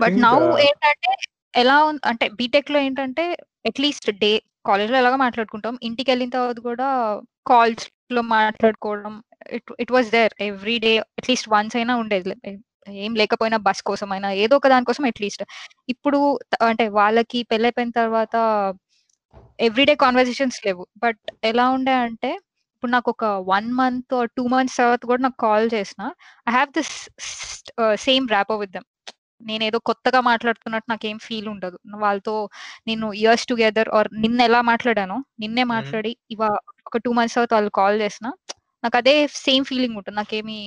బట్ 0.00 0.16
నౌ 0.18 0.36
uh, 0.46 0.58
ఏంటంటే 0.60 1.12
ఎలా 1.54 1.84
ఉం- 1.84 2.00
అంటే 2.06 2.28
బీటెక్లో 2.28 2.78
ఏంటంటే 2.78 3.24
అట్లీస్ట్ 3.66 4.10
డే 4.22 4.30
కాలేజ్లో 4.66 4.98
ఎలాగో 4.98 5.16
మాట్లాడుకుంటాం. 5.16 5.78
ఇంటికి 5.82 6.10
వెళ్ళిన 6.10 6.30
తర్వాత 6.30 6.58
కూడా 6.58 6.88
కాల్స్లో 7.46 8.22
మాట్లాడుకోవడం 8.34 9.14
it 9.50 9.70
it 9.80 9.92
was 9.92 10.10
there 10.10 10.32
every 10.40 10.78
day 10.78 10.92
at least 11.18 11.48
once 11.52 11.76
అయినా 11.76 11.96
ఉండేది. 11.96 12.34
ఏం 13.04 13.14
లేకపోయినా 13.14 13.56
బస్ 13.56 13.82
కోసం 13.82 14.12
అయినా 14.12 14.30
ఏదో 14.44 14.56
ఒక 14.56 14.68
దానికోసం 14.68 15.04
అట్లీస్ట్. 15.04 15.42
ఇప్పుడు 15.88 16.18
త- 16.52 16.62
అంటే 16.64 16.88
వాళ్ళకి 16.98 17.42
పెళ్ళైపోయిన 17.42 17.90
తర్వాత 17.90 18.36
ఎవ్రీడే 19.60 19.94
కాన్వర్సేషన్స్ 19.94 20.66
లేవు. 20.66 20.86
బట్ 20.96 21.20
ఎలా 21.44 21.68
ఉండే 21.70 21.94
అంటే 22.06 22.30
ఇప్పుడు 22.74 22.92
నాకు 22.92 23.10
ఒక 23.10 23.24
వన్ 23.52 23.72
మంత్ 23.72 24.14
టూ 24.36 24.46
మంత్స్ 24.46 24.76
తర్వాత 24.76 25.02
కూడా 25.04 25.22
నాకు 25.22 25.38
కాల్ 25.40 25.70
చేసిన 25.74 26.02
I 26.48 26.52
have 26.52 26.70
this 26.78 26.94
same 28.00 28.28
rapport 28.28 28.56
with 28.56 28.72
them. 28.72 28.86
నేను 29.40 29.62
ఏదో 29.68 29.78
కొత్తగా 29.88 30.20
మాట్లాడుతున్నట్టు 30.28 30.88
నాకేం 30.92 31.16
ఫీల్ 31.26 31.48
ఉండదు. 31.54 31.76
వాళ్ళతో 32.04 32.34
నేను 32.88 33.06
ఇయర్స్ 33.22 33.46
టుగెదర్ 33.50 33.90
ఆర్ 33.98 34.08
నిన్న 34.24 34.40
ఎలా 34.48 34.60
మాట్లాడానో 34.70 35.18
నిన్నే. 35.44 35.64
మాట్లాడి 35.74 36.12
ఇవా 36.36 36.48
ఒక 36.88 36.98
టూ 37.04 37.12
మంత్స్ 37.18 37.36
తర్వాత 37.36 37.52
వాళ్ళు 37.58 37.72
కాల్ 37.80 37.98
చేసిన 38.04 38.26
నాకు 38.84 38.96
అదే 39.00 39.14
సేమ్ 39.46 39.64
ఫీలింగ్ 39.70 39.96
ఉంటుంది. 40.00 40.18
నాకేమి 40.20 40.58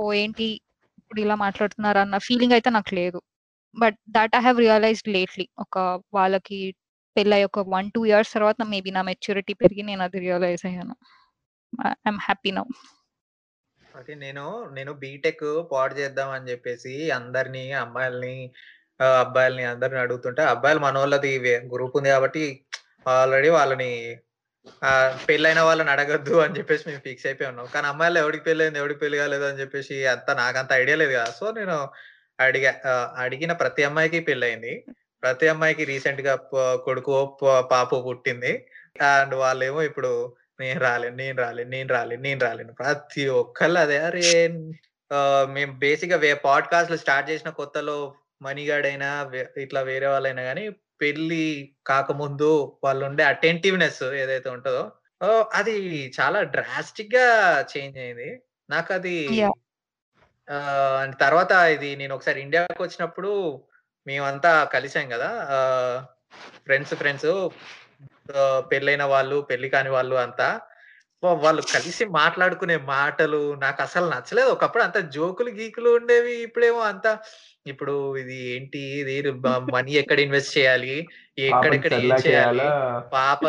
ఓ 0.00 0.04
ఏంటి 0.22 0.46
ఇప్పుడు 1.00 1.20
ఇలా 1.24 1.36
మాట్లాడుతున్నారు 1.44 1.98
అన్న 2.04 2.16
ఫీలింగ్ 2.28 2.54
అయితే 2.56 2.70
నాకు 2.76 2.92
లేదు. 3.00 3.18
But 3.76 3.96
that 4.16 4.34
I 4.38 4.40
have 4.46 4.58
realised 4.66 5.10
lately 5.16 5.46
ఒక 5.64 5.76
వాళ్ళకి 6.18 6.58
పెళ్ళై 7.16 7.40
ఒక 7.48 7.60
వన్ 7.74 7.88
టూ 7.94 8.00
ఇయర్స్ 8.10 8.32
తర్వాత 8.36 8.62
మేబీ 8.72 8.90
నా 8.96 9.02
మెచ్యూరిటీ 9.10 9.54
పెరిగి 9.62 9.82
నేను 9.90 10.02
అది 10.06 10.18
రియలైజ్ 10.26 10.62
అయ్యాను. 10.70 10.94
ఐఎమ్ 12.06 12.20
హ్యాపీ 12.28 12.50
నౌ 12.58 12.64
అదే 13.94 14.14
నేను 14.22 14.44
నేను 14.72 14.92
బీటెక్ 15.00 15.42
పాడు 15.72 15.94
చేద్దాం 15.94 16.30
అని 16.30 16.50
చెప్పేసి 16.50 16.94
అందరిని 17.12 17.64
అమ్మాయిల్ని 17.82 18.36
ఆ, 19.00 19.06
అబ్బాయిల్ని 19.20 19.64
అందరిని 19.64 20.00
అడుగుతుంటే 20.00 20.42
అబ్బాయిలు 20.50 20.80
మన 20.80 20.98
వాళ్ళది 20.98 21.30
గ్రూప్ 21.72 21.96
ఉంది 21.96 22.08
కాబట్టి 22.08 22.44
ఆల్రెడీ 23.12 23.48
వాళ్ళని 23.50 23.90
ఆ, 24.82 24.90
పెళ్ళైన 25.28 25.60
వాళ్ళని 25.60 25.90
అడగద్దు 25.90 26.34
అని 26.38 26.56
చెప్పేసి 26.58 26.84
మేము 26.88 27.00
ఫిక్స్ 27.00 27.26
అయిపోయి 27.26 27.48
ఉన్నాం. 27.48 27.66
కానీ 27.74 27.86
అమ్మాయిలు 27.86 28.18
ఎవడికి 28.18 28.44
పెళ్ళైంది 28.44 28.78
ఎవడికి 28.78 29.00
పెళ్ళి 29.00 29.18
కాలేదు 29.18 29.44
అని 29.44 29.60
చెప్పేసి 29.60 30.06
అంత 30.06 30.30
నాకు 30.36 30.58
అంత 30.58 30.72
ఐడియా 30.74 30.96
లేదు 30.96 31.12
కదా. 31.12 31.30
సో 31.32 31.46
నేను 31.50 31.76
అడిగా 32.38 32.72
ఆ, 32.86 32.92
అడిగిన 33.16 33.52
ప్రతి 33.54 33.84
అమ్మాయికి 33.84 34.20
పెళ్ళైంది 34.20 34.74
ప్రతి 35.22 35.48
అమ్మాయికి 35.48 35.84
రీసెంట్గా 35.84 36.32
ప- 36.50 36.78
కొడుకు 36.84 37.12
ప- 37.42 37.66
పాప 37.72 37.90
పుట్టింది. 38.06 38.52
అండ్ 39.10 39.34
వాళ్ళేమో 39.36 39.82
ఇప్పుడు 39.82 40.12
నేను 40.62 40.80
రాలేను 40.80 41.16
నేను 41.16 41.38
రాలేను 41.38 41.70
నేను 41.70 41.90
రాలేను 41.92 42.22
నేను 42.22 42.40
రాలేను. 42.40 42.72
ప్రతి 42.72 43.28
ఒక్కళ్ళు 43.34 43.78
అదే 43.78 43.98
అరే 44.00 44.26
మేము 45.48 45.72
బేసిక్గా 45.78 46.18
పాడ్కాస్ట్లు 46.44 46.96
స్టార్ట్ 46.96 47.30
చేసిన 47.30 47.50
కొత్తలో 47.52 47.96
వే- 49.30 49.50
ఇట్లా 49.56 49.80
వేరే 49.82 50.06
వాళ్ళైనా 50.06 50.42
కానీ 50.42 50.64
పెళ్ళి 51.00 51.44
కాకముందు 51.86 52.52
వాళ్ళు 52.84 53.02
ఉండే 53.06 53.22
అటెంటివ్నెస్ 53.24 54.02
ఏదైతే 54.20 54.48
ఉంటుందో 54.50 54.82
అది 55.52 55.74
చాలా 56.16 56.38
డ్రాస్టిక్గా 56.52 57.26
చేంజ్ 57.70 57.98
అయింది 57.98 58.30
నాకు 58.68 58.90
అది 58.94 59.16
తర్వాత 61.20 61.52
ఇది 61.72 61.96
నేను 61.96 62.14
ఒకసారి 62.14 62.40
ఇండియాకి 62.40 62.82
వచ్చినప్పుడు 62.82 63.30
మేమంతా 64.06 64.64
కలిసాం 64.74 65.08
కదా 65.08 65.30
ఫ్రెండ్స్ 66.64 66.94
ఫ్రెండ్స్ 66.94 67.30
పెళ్ళైన 68.70 69.04
వాళ్ళు 69.14 69.38
పెళ్ళి 69.50 69.68
కాని 69.68 69.90
వాళ్ళు 69.96 70.16
అంతా 70.26 70.48
వాళ్ళు 71.22 71.62
కలిసి 71.74 72.04
మాట్లాడుకునే 72.04 72.76
మాటలు 72.76 73.40
నాకు 73.54 73.80
అసలు 73.82 74.06
నచ్చలేదు. 74.06 74.48
ఒకప్పుడు 74.48 74.82
అంత 74.82 74.98
జోకులు 75.16 75.50
గీకులు 75.50 75.90
ఉండేవి 75.90 76.32
ఇప్పుడేమో 76.42 76.80
అంత 76.82 77.06
ఇప్పుడు 77.66 78.16
ఇది 78.16 78.36
ఏంటి? 78.54 78.80
ఇది 79.02 79.30
మనీ 79.74 79.92
ఎక్కడ 79.92 80.18
ఇన్వెస్ట్ 80.20 80.58
చేయాలి? 80.58 80.94
ఎక్కడెక్కడ 81.38 81.92
ఏం 81.94 82.14
చేయాలి? 82.26 82.66
పాప 83.12 83.44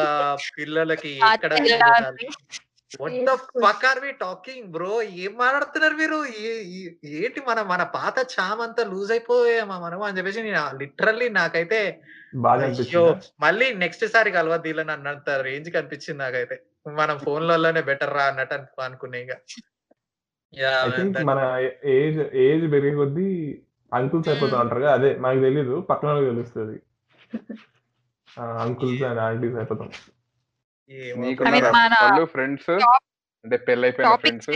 పిల్లలకి 0.58 1.14
ఎక్కడ 1.34 1.54
ఆటలాడాలి. 1.54 2.28
What 3.02 3.18
the 3.30 3.34
fuck 3.66 3.86
are 3.86 4.00
we 4.00 4.12
talking 4.12 4.68
bro 4.68 5.02
ఏం 5.24 5.34
మాట్లాడుతున్నారు 5.38 5.96
మీరు? 5.96 6.20
ఏంటి 7.22 7.42
మన 7.50 7.62
మన 7.74 7.84
పాత 7.98 8.18
చామ్ 8.36 8.62
అంతా 8.62 8.84
లూజ్ 8.84 9.12
అయిపోయామా 9.12 9.78
మనం 9.80 10.02
అని 10.02 10.18
చెప్పేసి 10.18 10.44
నేను 10.44 10.64
లిటరల్లీ 10.82 11.30
నాకైతే 11.30 11.82
బాగా 12.36 12.68
మళ్ళీ 13.40 13.74
నెక్స్ట్ 13.74 14.08
సారి 14.08 14.32
కలవద్దు 14.32 14.68
ఇలా 14.68 14.94
అన్నంత 14.94 15.30
రేంజ్ 15.30 15.74
కనిపించింది 15.74 16.20
నాకైతే. 16.24 16.64
మనం 16.88 17.18
ఫోన్లలోనే 17.20 17.82
బెటర్ 17.82 18.14
రా 18.14 18.24
అన్నట్టు 18.24 18.54
అనుకు- 18.54 18.84
అనుకున్నా 18.84 19.18
ఇక. 19.18 19.30
Yeah, 20.54 20.82
I 20.82 20.88
man, 20.88 20.96
think 20.96 21.14
that- 21.14 21.28
మన 21.28 21.58
ఏజ్ 21.84 22.36
ఏజ్ 22.36 22.72
పెరిగే 22.72 22.96
కొద్దీ 22.96 23.62
అంకుల్స్ 23.94 24.30
అయిపోతా 24.30 24.60
ఉంటారు 24.60 24.80
కదా 24.80 24.94
అదే 24.94 25.16
మనకు 25.18 25.40
తెలీదు. 25.40 25.82
పక్కన 25.82 26.08
వాళ్ళకి 26.08 26.36
తెలుస్తుంది. 26.36 26.82
అంకుల్స్ 28.40 29.04
అండ్ 29.04 29.20
ఆంటీస్ 29.20 29.56
అయిపోతాం 29.56 29.90
ఫ్రెండ్స్ 32.26 32.70
అంటే 32.70 33.58
పెళ్ళైపోయిన 33.58 34.16
ఫ్రెండ్స్ 34.16 34.50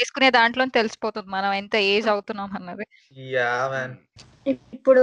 చేసుకునే 0.00 0.30
దాంట్లో 0.30 0.64
తెలిసిపోతుంది 0.78 1.30
మనం 1.30 1.52
ఎంత 1.52 1.76
ఏజ్ 1.92 2.08
అవుతున్నాం 2.08 2.50
అన్నది. 2.58 2.86
Yeah 3.36 3.50
man. 3.68 3.94
ఇప్పుడు 4.76 5.02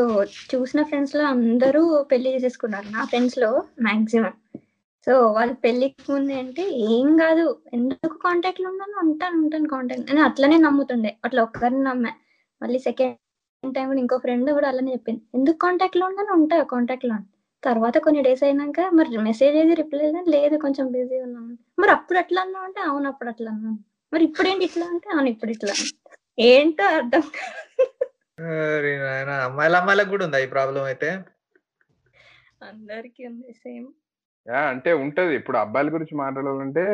చూసిన 0.52 0.84
ఫ్రెండ్స్లో 0.84 1.24
అందరూ 1.26 1.82
పెళ్ళి 2.12 2.30
చేసేసుకున్నారు. 2.36 2.88
నా 2.92 3.06
ఫ్రెండ్స్లో 3.06 3.50
మాక్సిమం 3.82 4.34
సో 5.08 5.14
వాళ్ళు 5.36 5.54
పెళ్ళికి 5.54 6.12
ముందు 6.12 6.32
ఏంటి 6.32 6.64
ఏం 6.94 7.18
కాదు. 7.18 7.46
ఎందుకు 7.74 8.16
కాంటాక్ట్లో 8.18 8.68
ఉన్నాను 8.70 8.96
ఉంటాను 9.04 9.38
ఉంటాను 9.44 9.68
కాంటాక్ట్ 9.70 10.08
నేను 10.10 10.24
అట్లనే 10.24 10.58
నమ్ముతుండే. 10.58 11.18
అట్లా 11.26 11.42
ఒక్కరిని 11.44 11.84
నమ్మా. 11.84 12.12
మళ్ళీ 12.62 12.80
సెకండ్ 12.80 13.16
టైం 13.64 13.88
కూడా 13.88 14.00
ఇంకో 14.00 14.18
ఫ్రెండ్ 14.18 14.52
కూడా 14.52 14.68
అలానే 14.68 14.92
చెప్పింది. 14.92 15.22
ఎందుకు 15.34 15.58
కాంటాక్ట్లో 15.58 16.06
ఉన్నాను 16.06 16.34
ఉంటా 16.34 16.58
కాంటాక్ట్లో. 16.64 17.18
తర్వాత 17.64 17.98
కొన్ని 17.98 18.22
డేస్ 18.22 18.44
అయినాక 18.44 18.80
మరి 18.94 19.18
మెసేజ్ 19.30 19.56
ఏది 19.56 19.74
రిప్లై 19.74 20.08
లేదు 20.28 20.58
కొంచెం 20.58 20.88
బిజీ 20.92 21.18
ఉన్నాను 21.22 21.54
మరి 21.80 21.92
అప్పుడు 21.92 22.20
అట్లా 22.20 22.42
అన్నావు 22.42 22.66
అంటే 22.66 22.82
అవును 22.82 23.08
అప్పుడు 23.08 23.30
అట్లా 23.30 23.52
అన్నాను. 23.52 23.80
మరి 24.14 24.24
ఇప్పుడు 24.24 24.48
ఏంటి 24.48 24.66
ఇట్లా 24.66 24.86
అంటే 24.86 25.10
అవును 25.10 25.30
ఇప్పుడు 25.30 25.52
ఇట్లా. 25.52 25.74
ఏంటో 26.40 26.84
అర్థం 26.84 27.22
కాదు. 27.22 27.86
అరే 28.42 28.98
నాయనా, 28.98 29.36
అమ్మాయిల 29.44 29.76
అమ్మాయిలకు 29.76 30.10
కూడా 30.10 30.26
ఉందా 30.26 30.38
ఈ 30.38 30.48
ప్రాబ్లం 30.48 30.84
అయితే? 30.84 31.10
అందరికీ 32.62 33.28
ఉంది 33.28 33.54
సేమ్. 33.54 33.88
యా 34.48 34.62
అంటే 34.70 34.94
ఉంటది. 34.94 35.36
ఇప్పుడు 35.36 35.58
అబ్బాయిల 35.58 35.94
గురించి 35.94 36.16
మాట్లాడాలంటే 36.16 36.86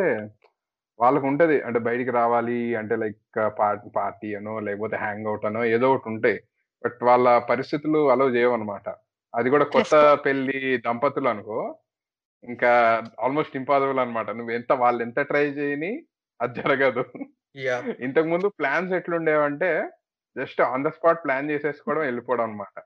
వాళ్ళకు 1.00 1.26
ఉంటది. 1.28 1.62
అంటే 1.62 1.80
బయటికి 1.80 2.12
రావాలి 2.12 2.76
అంటే 2.76 2.96
లైక్ 2.96 3.20
పార్టీ 3.96 4.36
అనో 4.36 4.60
లేకపోతే 4.60 4.96
హ్యాంగ్ 4.96 5.28
అవుట్ 5.28 5.46
అనో 5.46 5.66
ఏదో 5.66 5.94
ఒకటి 5.94 6.10
ఉంటాయి. 6.10 6.38
బట్ 6.86 7.04
వాళ్ళ 7.04 7.40
పరిస్థితులు 7.40 8.10
అలో 8.12 8.30
చేయవన్నమాట. 8.30 8.90
అది 9.36 9.50
కూడా 9.50 9.66
కొత్త 9.66 9.96
పెళ్ళి 10.26 10.78
దంపతులు 10.78 11.30
అనుకో 11.30 11.60
ఇంకా 12.44 12.72
ఆల్మోస్ట్ 13.24 13.56
ఇంపాసిబుల్ 13.56 14.00
అన్నమాట. 14.00 14.30
నువ్వు 14.30 14.52
ఎంత 14.52 14.72
వాళ్ళు 14.74 15.02
ఎంత 15.04 15.20
ట్రై 15.22 15.46
చేయని 15.50 15.92
అది 16.44 16.62
జరగదు. 16.62 17.06
ఇంతకు 18.00 18.28
ముందు 18.28 18.48
plans 18.48 18.94
ఎట్లుండేవంటే 18.94 19.90
just 20.38 20.62
on 20.62 20.84
the 20.84 20.88
spot 20.88 21.24
plan 21.24 21.52
చేసేసుకోవడం 21.52 22.02
వెళ్ళిపోవడం 22.02 22.44
అన్నమాట. 22.44 22.82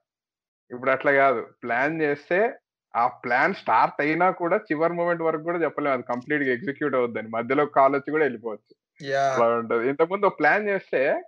ఇప్పుడు 0.72 0.91
అట్లా 0.91 1.12
కాదు. 1.12 1.48
ప్లాన్ 1.63 2.02
చేస్తే 2.02 2.54
ఆ 2.96 3.08
ప్లాన్ 3.08 3.54
స్టార్ట్ 3.54 4.02
అయినా 4.02 4.32
కూడా 4.32 4.58
చివరి 4.58 4.93
మూమెంట్ 4.93 5.22
వరకు 5.22 5.43
కూడా 5.43 5.58
చెప్పలేము 5.58 5.93
అది 5.93 6.04
కంప్లీట్గా 6.04 6.54
ఎగ్జిక్యూట్ 6.54 6.96
అవుద్దని 6.96 7.28
మధ్యలో 7.28 7.65
కాల్ 7.65 7.96
వచ్చి 7.96 8.12
కూడా 8.12 8.24
వెళ్ళిపోవచ్చు. 8.24 8.76
అలా 9.17 9.56
ఉంటది. 9.56 9.89
ఇంతకుముందు 9.89 10.30
ప్లాన్ 10.30 10.67
చేస్తే 10.67 11.24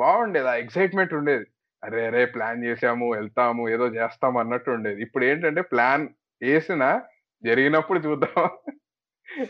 బాగుండేది. 0.00 0.48
ఆ 0.48 0.54
ఎక్సైట్మెంట్ 0.54 1.14
ఉండేది. 1.14 1.46
అరే 1.84 2.06
అరే 2.06 2.24
ప్లాన్ 2.24 2.64
చేసాము 2.64 3.12
వెళ్తాము 3.12 3.68
ఏదో 3.68 3.86
చేస్తాము 3.86 4.38
అన్నట్టు 4.38 4.70
ఉండేది. 4.70 5.02
ఇప్పుడు 5.02 5.24
ఏంటంటే 5.24 5.60
ప్లాన్ 5.60 6.08
వేసిన 6.42 7.00
జరిగినప్పుడు 7.44 7.98
చూద్దాం. 7.98 8.72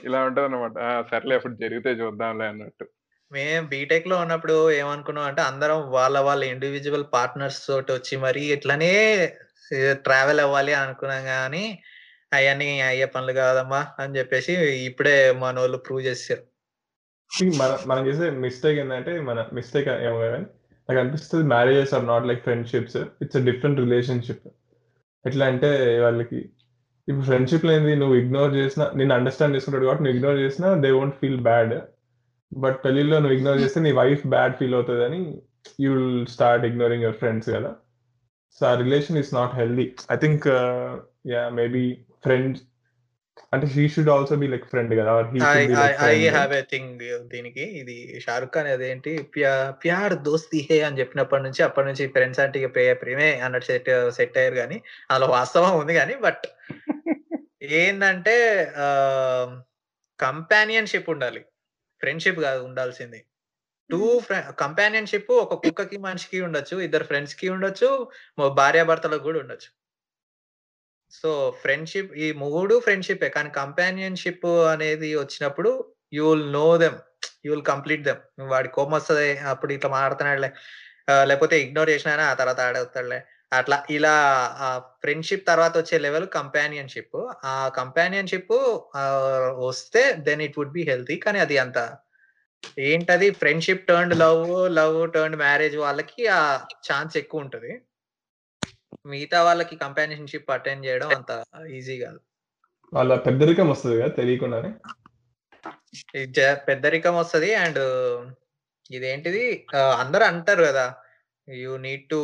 ఇలా 0.05 0.19
ఉంటది 0.27 0.47
అనమాట 0.47 0.75
సర్లే 1.11 1.35
అప్పుడు 1.35 1.57
జరిగితే 1.63 1.91
చూద్దాంలే 2.01 2.47
అన్నట్టు. 2.47 2.85
మేము 3.33 3.65
బీటెక్లో 3.69 4.17
ఉన్నప్పుడు 4.23 4.57
ఏమనుకున్నాం 4.79 5.27
అంటే 5.29 5.43
అందరం 5.43 5.79
వాళ్ళ 5.91 6.17
వాళ్ళ 6.21 6.43
ఇండివిజువల్ 6.51 7.07
పార్ట్నర్స్ 7.13 7.61
తోటి 7.67 7.91
వచ్చి 7.93 8.15
మరి 8.25 8.43
ఇట్లానే 8.55 8.91
ట్రావెల్ 10.05 10.41
అవ్వాలి 10.41 10.73
అనుకున్నాం 10.81 11.23
కానీ 11.31 11.65
అవన్నీ 12.33 12.69
అయ్యే 12.83 13.07
పనులు 13.15 13.33
కాదమ్మా 13.39 13.81
అని 13.99 14.17
చెప్పేసి 14.19 14.53
ఇప్పుడే 14.87 15.15
మన 15.41 15.55
వాళ్ళు 15.59 15.79
ప్రూవ్ 15.87 16.03
చేశారు 16.07 16.45
మన 17.91 17.99
చేసే 18.07 18.27
మిస్టేక్ 18.45 18.79
ఏంటంటే 18.79 19.13
మన 19.29 19.39
మిస్టేక్ 19.53 19.89
ఏమో 20.07 20.19
కానీ 20.25 20.47
నాకు 20.89 20.99
అనిపిస్తుంది 21.01 21.45
marriages 21.53 21.95
are 21.95 22.07
not 22.07 22.27
like 22.27 22.43
friendships 22.43 22.99
it's 23.23 23.39
different 23.49 23.81
relationship 23.81 24.47
ఎట్లా 25.25 25.45
అంటే 25.47 25.71
వాళ్ళకి 26.01 26.41
ఇప్పుడు 27.09 27.25
ఫ్రెండ్షిప్ 27.25 27.65
లేనిది 27.65 27.95
నువ్వు 27.97 28.17
ఇగ్నోర్ 28.17 28.55
చేసినా 28.55 28.93
నేను 28.95 29.15
అండర్స్టాండ్ 29.15 29.57
చేసుకుంటాడు 29.57 29.85
కాబట్టి 29.85 30.05
నువ్వు 30.05 30.17
ఇగ్నోర్ 30.17 30.39
చేసినా 30.39 30.75
they 30.77 30.91
won't 30.91 31.17
feel 31.21 31.41
bad 31.41 31.75
but 32.53 32.85
పెళ్ళిలో 32.85 33.19
నువ్వు 33.19 33.37
ఇగ్నోర్ 33.37 33.61
చేస్తే 33.61 33.81
నీ 33.81 33.93
వైఫ్ 33.93 34.27
బ్యాడ్ 34.27 34.57
ఫీల్ 34.57 34.75
అవుతుందని 34.75 35.21
you 35.81 35.91
will 35.95 36.27
start 36.27 36.65
ignoring 36.65 37.03
your 37.03 37.17
friends 37.17 37.51
కదా. 37.51 37.71
సో 38.61 38.67
ఆ 38.67 38.75
relation 38.75 39.19
is 39.19 39.35
not 39.35 39.55
healthy 39.55 39.87
I 40.13 40.17
think 40.17 40.47
yeah 41.27 41.49
maybe 41.53 41.85
friend 42.25 42.57
అంటే 43.53 43.67
she 43.67 43.89
should 43.89 44.11
also 44.11 44.37
be 44.37 44.47
like 44.47 44.67
friend 44.67 44.93
కదా 44.99 45.13
I. 46.07 46.17
Have 46.29 46.53
a 46.53 46.63
thing 46.73 46.91
దీనికి. 47.31 47.65
ఇది 47.81 47.97
షారుఖ్ 48.21 48.53
ఖాన్ 48.55 48.69
అదేంటి 48.69 49.13
ప్యా- 49.35 49.73
ప్యార్ 49.85 50.15
దోస్తి 50.23 50.69
హే 50.71 50.81
అని 50.81 50.99
చెప్పినప్పటి 50.99 51.43
నుంచి 51.43 51.63
అప్పటి 51.63 51.89
నుంచి 51.89 52.07
ఫ్రెండ్స్ 52.07 52.41
అంటే 52.41 52.67
ప్రేమే 53.01 53.31
అన్నట్టు 53.41 53.67
సెట్ 53.67 53.89
సెట్ 54.11 54.39
అయ్యారు 54.39 54.55
కానీ 54.55 54.79
అందులో 55.11 55.29
వాస్తవం 55.33 55.73
ఉంది 55.81 55.95
కానీ 55.95 56.15
బట్ 56.23 56.45
ఏంటంటే 57.81 58.37
కంపానియన్షిప్ 60.19 61.11
ఉండాలి. 61.15 61.41
ఫ్రెండ్షిప్ 62.01 62.41
కాదు 62.41 62.61
ఉండాల్సింది. 62.69 63.21
టూ 63.91 64.01
కంపానియన్షిప్ 64.63 65.31
ఒక 65.45 65.55
కుక్కకి 65.65 65.99
మనిషికి 66.07 66.39
ఉండొచ్చు 66.47 66.77
ఇద్దరు 66.87 67.05
ఫ్రెండ్స్కి 67.05 67.47
ఉండొచ్చు 67.49 67.89
భార్యాభర్తలకు 68.61 69.25
కూడా 69.29 69.39
ఉండొచ్చు. 69.45 69.71
సో 71.13 71.31
ఫ్రెండ్షిప్ 71.63 72.13
ఈ 72.25 72.29
మూడు 72.43 72.75
ఫ్రెండ్షిప్ 72.81 73.25
కానీ 73.37 73.51
కంపానియన్షిప్ 73.61 74.47
అనేది 74.75 75.09
వచ్చినప్పుడు 75.17 75.71
you 76.13 76.25
will 76.31 76.47
know 76.53 76.67
them 76.85 76.99
you 77.45 77.51
will 77.53 77.67
complete 77.73 78.05
them 78.09 78.23
వాడి 78.53 78.69
కోపం 78.69 78.95
వస్తుంది 78.99 79.29
అప్పుడు 79.53 79.73
ఇట్లా 79.77 79.91
మాడుతున్నాడులే 79.91 80.51
లేకపోతే 81.31 81.57
ఇగ్నోర్ 81.65 81.91
చేసినా 81.91 82.25
ఆ 82.33 82.35
తర్వాత 82.35 82.61
ఆడవుతాడులే 82.61 83.21
అట్లా 83.53 83.77
ఇలా 83.91 84.15
ఫ్రెండ్షిప్ 85.03 85.47
తర్వాత 85.49 85.75
వచ్చే 85.79 85.97
లెవెల్ 85.99 86.27
కంపానియన్షిప్. 86.37 87.19
ఆ 87.45 87.55
కంపానియన్షిప్ 87.79 88.55
వస్తే 89.67 90.03
then 90.29 90.43
it 90.47 90.59
would 90.59 90.75
be 90.79 90.83
healthy. 90.91 91.17
కానీ 91.17 91.39
అది 91.39 91.59
అంత 91.65 91.79
ఏంటది? 92.89 93.29
Friendship 93.41 93.87
turn 93.87 94.15
love 94.25 94.45
love 94.79 94.99
turn 95.15 95.37
marriage 95.37 95.77
వాళ్ళకి 95.77 96.23
ఆ 96.39 96.41
ఛాన్స్ 96.89 97.17
ఎక్కువ 97.23 97.45
ఉంటది. 97.45 97.73
మిగతా 99.07 99.39
వాళ్ళకి 99.43 99.77
కంపానియన్షిప్ 99.77 100.53
అటెండ్ 100.57 100.87
చేయడం 100.87 101.11
అంత 101.15 101.31
ఈజీ 101.79 101.97
కాదు. 101.99 102.21
వాళ్ళ 102.93 103.13
పెద్దరికం 103.27 103.69
వస్తుంది 103.71 103.97
కదా 104.01 104.11
తెలియకుండానే. 104.21 104.71
పెద్దరికం 106.69 107.15
వస్తది 107.17 107.51
అండ్ 107.55 107.83
ఇదేంటిది? 108.91 109.45
అందరూ 109.99 110.25
అంటారు 110.25 110.63
కదా 110.65 110.87
you 111.49 111.73
need 111.77 112.05
to 112.09 112.21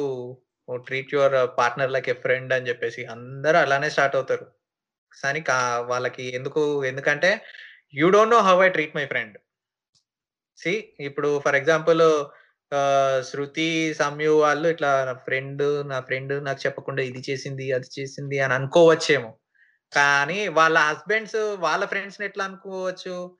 treat 0.76 1.14
your 1.14 1.58
partner 1.58 1.90
like 1.90 2.08
a 2.08 2.12
friend 2.12 2.52
అని 2.52 2.68
చెప్పేసి 2.68 3.04
అందరూ 3.04 3.58
అలానే 3.58 3.90
స్టార్ట్ 3.90 4.16
అవుతారు. 4.16 4.46
కానీ 5.22 5.40
కా- 5.40 5.86
వాళ్ళకి 5.86 6.34
ఎందుకు 6.34 6.84
ఎందుకంటే 6.84 7.44
you 7.94 8.10
don't 8.10 8.30
know 8.30 8.40
how 8.40 8.62
I 8.62 8.68
treat 8.68 8.96
my 8.96 9.06
friend 9.06 9.38
see 10.56 10.92
ఇప్పుడు 11.00 11.38
ఫర్ 11.38 11.56
ఎగ్జాంపుల్ 11.56 12.26
శృతి 13.20 13.94
సమ్యు 13.94 14.30
వాళ్ళు 14.30 14.68
ఇట్లా 14.68 15.04
నా 15.04 15.12
ఫ్రెండ్ 15.12 15.88
నా 15.88 16.00
ఫ్రెండ్ 16.00 16.44
నాకు 16.44 16.60
చెప్పకుండా 16.66 17.02
ఇది 17.02 17.22
చేసింది 17.30 17.72
అది 17.72 18.00
చేసింది 18.00 18.40
అని 18.40 18.54
అనుకోవచ్చేమో. 18.54 19.38
కానీ 19.92 20.48
వాళ్ళ 20.48 20.78
హస్బెండ్స్ 20.78 21.56
వాళ్ళ 21.58 21.84
ఫ్రెండ్స్ని 21.84 22.26
ఎట్లా 22.26 22.44
అనుకోవచ్చు? 22.44 23.36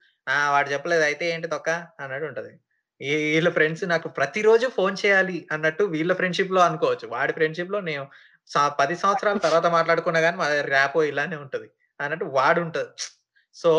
వాడు 0.51 0.68
చెప్పలేదు 0.68 1.03
అయితే 1.03 1.26
ఏంటి 1.26 1.49
తొక్క? 1.49 1.70
అన్నట్టు 1.70 2.26
ఉంటది. 2.26 2.61
వీళ్ళ 3.01 3.49
ఫ్రెండ్స్ 3.57 3.84
నాకు 3.92 4.09
ప్రతిరోజు 4.18 4.66
ఫోన్ 4.78 4.96
చేయాలి 5.03 5.36
అన్నట్టు 5.55 5.84
వీళ్ళ 5.94 6.12
ఫ్రెండ్షిప్లో 6.20 6.61
అనుకోవచ్చు. 6.68 7.07
వాడి 7.14 7.32
ఫ్రెండ్షిప్లో 7.38 7.80
నేను 7.90 8.05
పది 8.80 8.94
సంవత్సరాల 9.03 9.38
తర్వాత 9.46 9.66
మాట్లాడుకున్నా 9.76 10.20
కానీ 10.26 10.36
మా 10.42 10.49
ర్యాపో 10.74 11.01
ఇలానే 11.11 11.36
ఉంటది 11.44 11.68
అన్నట్టు 12.01 12.26
వాడు 12.38 12.61
ఉంటది. 12.66 12.90
సో 13.57 13.70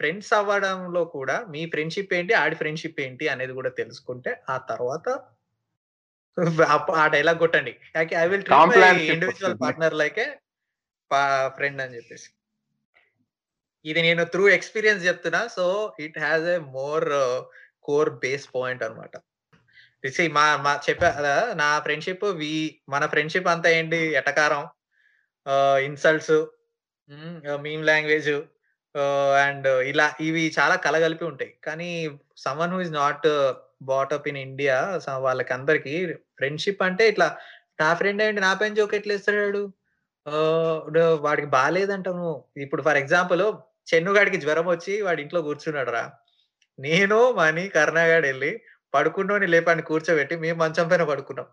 ఫ్రెండ్స్ 0.00 0.32
అవ్వడంలో 0.38 1.02
కూడా 1.16 1.36
మీ 1.54 1.62
ఫ్రెండ్షిప్ 1.72 2.14
ఏంటి 2.18 2.32
ఆడి 2.42 2.56
ఫ్రెండ్షిప్ 2.60 3.00
ఏంటి 3.06 3.24
అనేది 3.34 3.52
కూడా 3.58 3.70
తెలుసుకుంటే 3.80 4.30
ఆ 4.54 4.56
తర్వాత 4.70 5.08
ఆ 7.00 7.04
డైలాగ్ 7.16 7.42
కొట్టండి. 7.42 7.72
I 8.22 8.26
will 8.30 8.44
individual. 9.14 9.58
Partner 9.64 9.98
లైకే 10.02 10.26
friend 11.58 11.82
అని 11.84 11.96
చెప్పేసి. 11.98 12.28
ఇది 13.84 14.00
నేను 14.06 14.22
త్రూ 14.32 14.44
ఎక్స్పీరియన్స్ 14.56 15.02
చెప్తున్నా. 15.08 15.42
So 15.56 15.64
it 16.06 16.18
has 16.24 16.46
a 16.56 16.58
more 16.78 17.08
core 17.84 18.10
base 18.22 18.46
point 18.54 18.82
అనమాట 18.82 19.14
మా 20.36 20.44
మా 20.64 20.72
చెప్పా 20.86 21.08
కదా, 21.18 21.34
నా 21.54 21.68
ఫ్రెండ్షిప్ 21.80 22.24
వి 22.40 22.50
మన 22.88 23.04
ఫ్రెండ్షిప్ 23.06 23.48
అంతా 23.48 23.68
ఏంటి? 23.70 24.00
ఎటకారం 24.20 24.64
ఇన్సల్ట్స్ 25.86 26.34
మీమ్ 27.62 27.84
లాంగ్వేజ్ 27.86 28.28
అండ్ 29.44 29.68
ఇలా 29.90 30.06
ఇవి 30.20 30.42
చాలా 30.58 30.76
కలగలిపి 30.86 31.24
ఉంటాయి. 31.24 31.52
కానీ 31.64 31.88
someone 32.36 32.74
who 32.74 32.80
is 32.80 32.92
not 32.92 33.26
brought up 33.82 34.28
in 34.28 34.38
India. 34.38 34.76
వాళ్ళకి 35.26 35.52
అందరికి 35.52 35.94
ఫ్రెండ్షిప్ 36.38 36.82
అంటే 36.82 37.06
ఇట్లా 37.08 37.28
నా 37.80 37.94
ఫ్రెండ్ 37.94 38.22
ఏంటి? 38.22 38.40
నా 38.40 38.52
పైన 38.54 38.74
జోక్ 38.74 38.94
ఎట్లా 38.94 39.14
ఇస్తాడు 39.14 39.62
ఆ, 40.26 40.34
డు- 40.88 41.18
వాడికి 41.20 41.48
బాగాలేదంటావు 41.48 42.28
ఇప్పుడు 42.56 42.82
ఫర్ 42.82 42.96
ఎగ్జాంపుల్ 42.96 43.42
చెన్నుగాడికి 43.88 44.36
జ్వరం 44.36 44.66
వచ్చి 44.66 45.02
వాడి 45.02 45.20
ఇంట్లో 45.22 45.42
కూర్చున్నాడు 45.42 45.90
రా 45.90 46.04
నేను 46.78 47.32
మని 47.32 47.68
కర్ణాగాడు 47.68 48.26
వెళ్ళి 48.26 48.52
పడుకున్నోని 48.94 49.46
లేపని 49.46 49.82
కూర్చోబెట్టి 49.82 50.36
మేము 50.36 50.58
మంచం 50.58 50.88
పైన 50.88 51.04
పడుకున్నాం. 51.04 51.48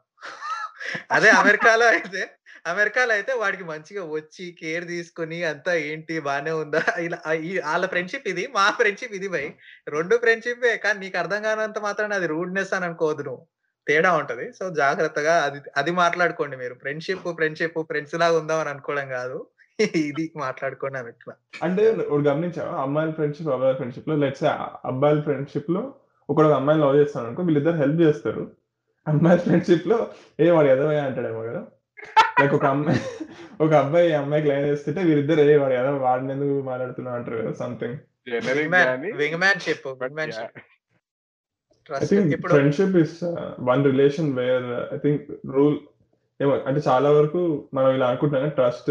అదే 1.12 1.30
అమెరికాలో 1.30 1.86
అయితే 1.88 2.22
అమెరికాలో 2.72 3.14
అయితే 3.14 3.34
వాడికి 3.34 3.64
మంచిగా 3.64 4.04
వచ్చి 4.06 4.52
కేర్ 4.60 4.88
తీసుకుని 4.88 5.44
అంతా 5.44 5.74
ఏంటి 5.74 6.20
బానే 6.20 6.52
ఉందా? 6.52 6.82
ఇలా 7.06 7.18
వాళ్ళ 7.70 7.86
ఫ్రెండ్షిప్ 7.86 8.28
ఇది 8.28 8.48
మా 8.58 8.72
ఫ్రెండ్షిప్ 8.72 9.16
ఇది 9.20 9.28
భయ్. 9.28 9.50
రెండు 9.88 10.18
ఫ్రెండ్షిప్ 10.18 10.66
కానీ 10.84 11.00
నీకు 11.00 11.18
అర్థం 11.18 11.42
కానంత 11.44 11.80
మాత్రం 11.80 12.14
అది 12.14 12.28
రూడ్నెస్ 12.28 12.74
అని 12.74 12.86
అనుకోవద్దు 12.86 13.24
నువ్వు. 13.24 13.44
తేడా 13.88 14.14
ఉంటది. 14.14 14.54
సో 14.60 14.70
జాగ్రత్తగా 14.82 15.44
అది 15.44 15.62
అది 15.78 15.92
మాట్లాడుకోండి 15.92 16.58
మీరు. 16.58 16.74
ఫ్రెండ్షిప్ 16.74 17.28
ఫ్రెండ్షిప్ 17.40 17.80
ఫ్రెండ్స్ 17.92 18.16
లాగా 18.16 18.38
ఉందాం 18.40 18.60
అని 18.60 18.70
అనుకోవడం 18.70 19.10
కాదు. 19.10 19.40
ఇది 19.80 20.24
మాట్లాడుకోండి 20.44 20.98
అని 21.00 21.10
ఇట్లా 21.10 21.34
అంటే 21.66 21.84
ఒకటి 22.04 22.24
గమనించావా? 22.30 22.74
అమ్మాయిల 22.84 23.12
ఫ్రెండ్షిప్ 23.12 23.50
అబ్బాయిల 23.56 23.76
ఫ్రెండ్షిప్లో 23.78 24.16
లెట్స్ 24.24 24.44
అబ్బాయిల 24.92 25.20
ఫ్రెండ్షిప్లో 25.22 25.82
ఒకడు 26.30 26.48
ఒక 26.50 26.56
అమ్మాయిని 26.60 26.84
లవ్ 26.84 26.98
చేస్తాడు 27.02 27.26
అనుకో 27.28 27.44
వీళ్ళిద్దరు 27.48 27.78
హెల్ప్ 27.84 28.02
చేస్తారు. 28.02 28.44
అమ్మాయిల 29.08 29.40
ఫ్రెండ్షిప్లో 29.46 29.98
ఏ 30.40 30.50
వాడు 30.56 30.70
ఎదవయ్యా 30.74 31.04
అంటాడేమో 31.08 31.42
కదా? 31.50 31.62
లైక్ 32.40 32.54
ఒక 32.58 32.66
అమ్మాయి 32.74 33.00
ఒక 33.64 33.72
అబ్బాయి 33.82 34.08
ఈ 34.12 34.16
అమ్మాయికి 34.20 34.48
లైన్ 34.52 34.66
వేస్తుంటే 34.70 35.02
వీళ్ళిద్దరు 35.08 35.42
ఏ 35.48 35.58
వాడు 35.64 35.76
ఎదవ 35.82 35.98
వాడిని 36.06 36.32
ఎందుకు 36.36 36.56
మాట్లాడుతున్నావు? 36.70 37.18
అంటారు 37.20 37.38
కదా 37.42 37.54
సంథింగ్ 37.62 37.98
ఇప్పుడు 42.36 42.52
friendship 42.54 42.98
is 43.04 43.18
one 43.70 43.84
relation 43.92 44.30
where 44.40 44.68
I 44.96 44.98
think 44.98 45.24
rule 45.56 45.78
ఏమో 46.44 46.54
అంటే 46.68 46.80
చాలా 46.90 47.10
వరకు 47.18 47.42
మనం 47.78 47.90
ఇలా 47.98 48.06
అనుకుంటున్నాం 48.12 48.54
ట్రస్ట్ 48.60 48.90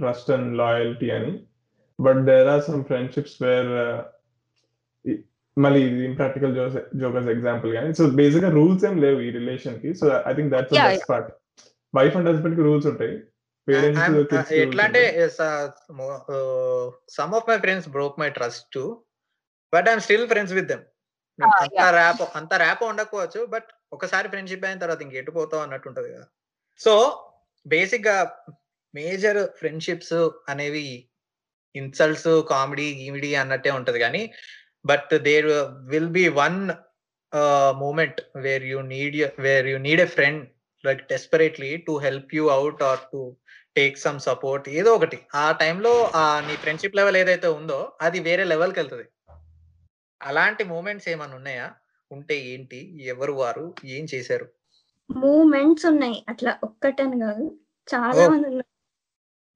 ట్రస్ట్ 0.00 0.30
అండ్ 0.36 0.50
లాయల్టీ 0.60 1.08
అని. 1.18 1.32
But 1.98 2.20
there 2.30 2.48
are 2.54 2.62
some 2.68 2.82
friendships 2.90 3.36
where 3.44 3.70
మళ్ళీ 5.56 5.80
ఇది 5.88 6.02
ఇంప్రాక్టికల్ 6.10 6.52
జోకర్స్ 7.02 7.30
ఎగ్జాంపుల్ 7.34 7.70
కానీ 7.76 7.88
సో 7.98 8.04
బేసిక్గా 8.20 8.50
రూల్స్ 8.58 8.84
ఏం 8.88 8.96
లేవు 9.04 9.18
ఈ 9.28 9.30
రిలేషన్కి. 9.38 9.90
So 10.00 10.06
I 10.30 10.34
think 10.36 10.50
that's 10.54 10.74
best 10.84 11.08
part 11.12 11.30
wife 11.94 12.16
and 12.18 12.28
హస్బెండ్కి 12.30 12.64
రూల్స్ 12.68 12.86
ఉంటాయి. 12.92 13.16
పేరెంట్స్ 13.68 14.54
ఎట్లా 14.64 14.84
అంటే 14.88 15.02
some 17.16 17.32
of 17.38 17.48
my 17.50 17.56
friends 17.64 17.88
broke 17.96 18.20
my 18.22 18.28
trust 18.38 18.66
too 18.76 18.84
but 19.72 19.88
I'm 19.90 20.04
still 20.06 20.26
friends 20.32 20.54
with 20.58 20.68
them 20.72 20.84
అంత 21.38 21.82
ర్యాప్ 21.98 22.22
అంత 22.38 22.52
ర్యాప్ 22.64 22.82
ఉండకపోవచ్చు 22.92 23.40
బట్ 23.54 23.68
ఒకసారి 23.96 24.26
ఫ్రెండ్షిప్ 24.32 24.64
అయిన 24.68 24.80
తర్వాత 24.84 25.02
ఇంకెటు 25.06 25.32
పోతావు 25.38 25.62
అన్నట్టు 25.64 25.88
ఉంటది 25.90 26.08
కదా. 26.14 26.26
సో 26.78 27.24
బేసిక్గా 27.66 28.42
మేజర్ 28.94 29.46
ఫ్రెండ్షిప్స్ 29.58 30.30
అనేవి 30.48 31.08
ఇన్సల్ట్స్ 31.74 32.42
కామెడీ 32.48 32.94
గీమిడీ 32.94 33.34
అన్నట్టే 33.34 33.70
ఉంటది 33.70 33.98
కానీ 33.98 34.32
but 34.86 35.18
there 35.18 35.46
will 35.88 36.06
be 36.06 36.28
one 36.28 36.70
moment 37.78 38.20
where 38.36 38.64
you 38.64 38.80
need 38.80 39.40
where 39.40 39.66
you 39.66 39.78
need 39.78 40.00
a 40.00 40.04
friend 40.04 40.48
like 40.86 41.08
desperately 41.08 41.76
to 41.76 41.98
help 41.98 42.34
you 42.34 42.48
out 42.48 42.82
or 42.82 42.98
to 42.98 43.36
take 43.76 43.98
some 43.98 44.20
support 44.20 44.68
ఏదో 44.68 44.94
ఒకటి. 44.94 45.18
ఆ 45.34 45.52
టైంలో 45.52 46.04
ఆ 46.14 46.40
నీ 46.40 46.54
ఫ్రెండ్షిప్ 46.54 46.96
లెవెల్ 46.96 47.16
ఏదైతే 47.16 47.46
ఉందో 47.48 47.92
అది 48.00 48.20
వేరే 48.20 48.44
లెవెల్కి 48.44 48.78
వెళ్తుంది. 48.78 49.06
అలాంటి 50.22 50.64
మూమెంట్స్ 50.64 51.08
ఏమైనా 51.08 51.36
ఉన్నాయా? 51.36 51.72
ఉంటే 52.10 52.36
ఏంటి? 52.38 53.04
ఎవరు 53.04 53.32
వారు? 53.32 53.74
ఏం 53.84 54.06
చేశారు? 54.14 54.57
మూమెంట్స్ 55.10 55.86
ఉన్నాయి. 55.86 56.24
అట్లా 56.28 56.58
ఒక్కటని 56.64 57.20
కాదు. 57.20 57.56
చాలా. 57.94 58.28
మంది 58.28 58.46
ఉన్నారు. 58.46 58.64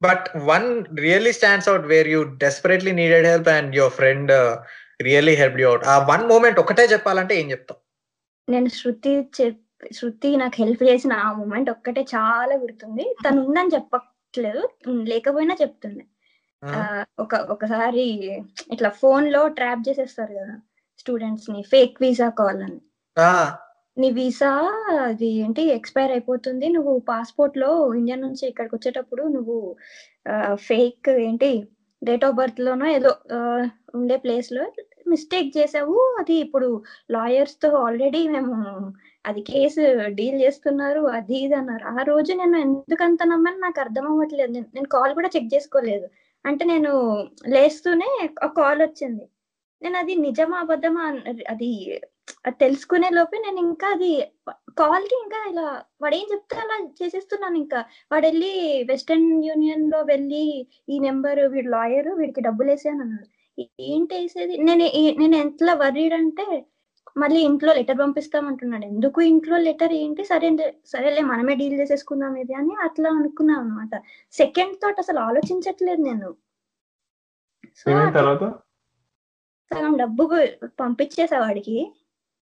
But 0.02 0.26
one 0.36 0.84
really 0.98 1.32
stands 1.32 1.68
out 1.68 1.86
where 1.86 2.08
you 2.08 2.22
desperately 2.22 2.92
needed 2.92 3.26
help 3.26 3.48
and 3.48 3.76
your 3.76 3.92
friend 3.92 4.32
really 5.02 5.34
help 5.34 5.60
you 5.60 5.68
out 5.68 5.84
ఆ 5.84 5.98
వన్ 5.98 6.28
మూమెంట్ 6.28 6.60
ఒకటే 6.60 6.84
చెప్పాలంటే 6.84 7.34
ఏం 7.34 7.50
చెప్తాం 7.50 7.76
నేను 8.48 8.68
శృతి 8.68 9.26
శృతి 9.92 10.36
నాకు 10.36 10.62
హెల్ప్ 10.62 10.82
చేసిన 10.82 11.12
ఆ 11.12 11.32
మూమెంట్ 11.32 11.70
ఒక్కటే 11.70 12.02
చాలా 12.02 12.54
గుర్తుంది. 12.54 13.16
తను 13.28 13.44
ఉందని 13.44 13.74
చెప్పట్లేదు. 13.74 14.68
లేకపోయినా 14.88 15.56
చెప్తుంది. 15.62 16.04
ఆ, 16.64 17.04
ఒక 17.18 17.34
ఒకసారి 17.34 18.02
ఇట్లా 18.72 18.88
ఫోన్లో 18.88 19.48
ట్రాప్ 19.48 19.88
చేసేస్తారు 19.88 20.32
కదా 20.32 20.56
స్టూడెంట్స్ని 20.98 21.62
ఫేక్ 21.62 21.96
వీసా 22.00 22.28
కాల్ 22.28 22.62
అని. 22.62 22.80
నీ 23.98 24.10
వీసా 24.10 24.50
అది 25.02 25.26
ఏంటి? 25.26 25.62
ఎక్స్పైర్ 25.62 26.10
అయిపోతుంది. 26.12 26.68
నువ్వు 26.68 26.98
పాస్పోర్ట్లో 26.98 27.94
ఇండియా 27.94 28.16
నుంచి 28.16 28.48
ఇక్కడికి 28.48 28.74
వచ్చేటప్పుడు 28.74 29.22
నువ్వు 29.22 29.76
ఫేక్ 30.54 31.08
ఏంటి? 31.08 31.68
డేట్ 32.04 32.24
ఆఫ్ 32.24 32.36
బర్త్ 32.36 32.60
లోనో 32.60 32.86
ఏదో 32.86 33.14
ఉండే 33.94 34.16
ప్లేస్లో 34.16 34.72
మిస్టేక్ 35.06 35.58
చేసావు. 35.58 36.16
అది 36.18 36.34
ఇప్పుడు 36.34 36.82
లాయర్స్తో 37.10 37.68
ఆల్రెడీ 37.68 38.28
మేము 38.28 38.92
అది 39.26 39.40
కేసు 39.40 39.80
డీల్ 40.06 40.42
చేస్తున్నారు. 40.42 41.00
అది 41.00 41.36
ఇది 41.36 41.54
అన్నారు. 41.54 41.84
ఆ 41.84 41.96
రోజు 42.02 42.32
నేను 42.32 42.56
ఎందుకంత 42.56 43.18
నమ్మని 43.24 43.60
నాకు 43.60 43.80
అర్థం 43.80 44.10
అవ్వట్లేదు. 44.10 44.52
నేను- 44.52 44.88
కాల్ 44.88 45.14
కూడా 45.14 45.30
చెక్ 45.36 45.54
చేసుకోలేదు. 45.54 46.08
అంటే 46.46 46.64
నేను 46.64 47.24
లేస్తూనే 47.48 48.28
ఒక 48.44 48.56
కాల్ 48.56 48.82
వచ్చింది. 48.82 49.28
నేను 49.82 49.98
అది 49.98 50.14
నిజమా 50.14 50.58
అబద్ధమా 50.58 51.20
అది 51.50 52.00
తెలుసుకునే 52.62 53.08
లోపే 53.16 53.38
నేను 53.38 53.60
ఇంకా 53.68 53.88
అది 53.96 54.10
కాల్కి 54.80 55.16
ఇంకా 55.24 55.38
ఇలా 55.50 55.66
వాడు 56.02 56.14
ఏం 56.18 56.26
చెప్తే 56.32 56.56
అలా 56.64 56.76
చేసేస్తున్నాను 57.00 57.56
ఇంకా. 57.56 57.80
వాడు 58.12 58.24
వెళ్ళి 58.26 58.52
వెస్టర్న్ 58.90 59.30
యూనియన్లో 59.48 60.00
వెళ్ళి 60.12 60.44
ఈ 60.88 60.98
నెంబర్ 60.98 61.40
వీడు 61.54 61.70
లాయర్ 61.76 62.10
వీడికి 62.20 62.42
డబ్బులు 62.48 62.70
వేసాను 62.70 63.02
అన్నాడు. 63.04 63.26
ఏంటి 63.92 64.14
వేసేది? 64.20 64.54
నేను 64.68 64.84
నేను 65.22 65.36
ఎంతలా 65.36 65.74
వర్రీడ్ 65.84 66.14
అంటే 66.14 66.46
మళ్ళీ 67.16 67.40
ఇంట్లో 67.48 67.72
లెటర్ 67.78 67.98
పంపిస్తామంటున్నాడు. 68.02 68.84
ఎందుకు 68.92 69.20
ఇంట్లో 69.32 69.56
లెటర్ 69.66 69.94
ఏంటి? 70.02 70.22
సరే 70.24 70.48
సరేలే 70.92 71.22
మనమే 71.30 71.54
డీల్ 71.60 71.80
చేసేసుకుందాం 71.80 72.36
ఇది 72.42 72.54
అని 72.60 72.74
అట్లా 72.86 73.10
అనుకున్నాను 73.20 73.60
అనమాట 73.60 73.94
సెకండ్ 74.32 74.76
థాట్ 74.82 75.00
అసలు 75.04 75.20
ఆలోచించట్లేదు 75.28 76.02
నేను. 76.02 76.30
సో 77.80 77.90
సగం 79.70 79.92
డబ్బు 79.96 80.24
పంపించేసా 80.80 81.36
వాడికి. 81.40 81.76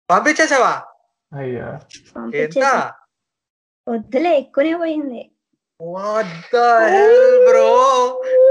పంపించేసావా? 0.09 0.75
అయ్యా. 1.33 1.67
ఎంత 2.43 2.65
వద్దులే 3.87 4.39
ఎక్కువనే 4.39 4.75
పోయింది. 4.75 5.23
బ్రో 7.47 7.67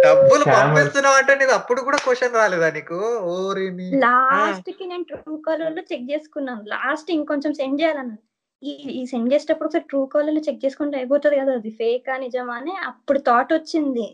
డబ్బులు. 0.06 0.44
పంపిస్తున్నావు 0.56 1.16
అంటే 1.16 1.36
నీది 1.36 1.52
అప్పుడు 1.52 1.82
కూడా 1.82 1.98
క్వశ్చన్ 1.98 2.34
రాలేదా 2.34 2.70
నీకు? 2.70 3.00
ఓరిని 3.34 3.88
లాస్ట్కి 3.98 4.86
నేను 4.88 5.04
ట్రూ 5.04 5.36
కాలర్లో 5.38 5.84
చెక్ 5.92 6.08
చేసుకున్నాను. 6.12 6.64
లాస్ట్ 6.68 7.12
ఇంకొంచెం 7.12 7.54
సెండ్ 7.54 7.82
చేయాలన్నాను 7.82 8.24
ఈ 8.64 8.72
ఈ 9.00 9.06
సెండ్ 9.06 9.34
చేసేటప్పుడు 9.34 9.68
ఒకసారి 9.68 9.86
ట్రూ 9.90 10.06
కాలర్లో 10.06 10.42
చెక్ 10.42 10.64
చేసుకుంటే 10.66 10.98
అయిపోతుంది 10.98 11.40
కదా 11.40 11.54
అది 11.54 11.70
ఫేక్ 11.72 12.08
నిజమా 12.20 12.56
అని. 12.56 12.74
అప్పుడు 12.86 13.20
థాట్ 13.20 13.54
వచ్చింది. 13.54 14.08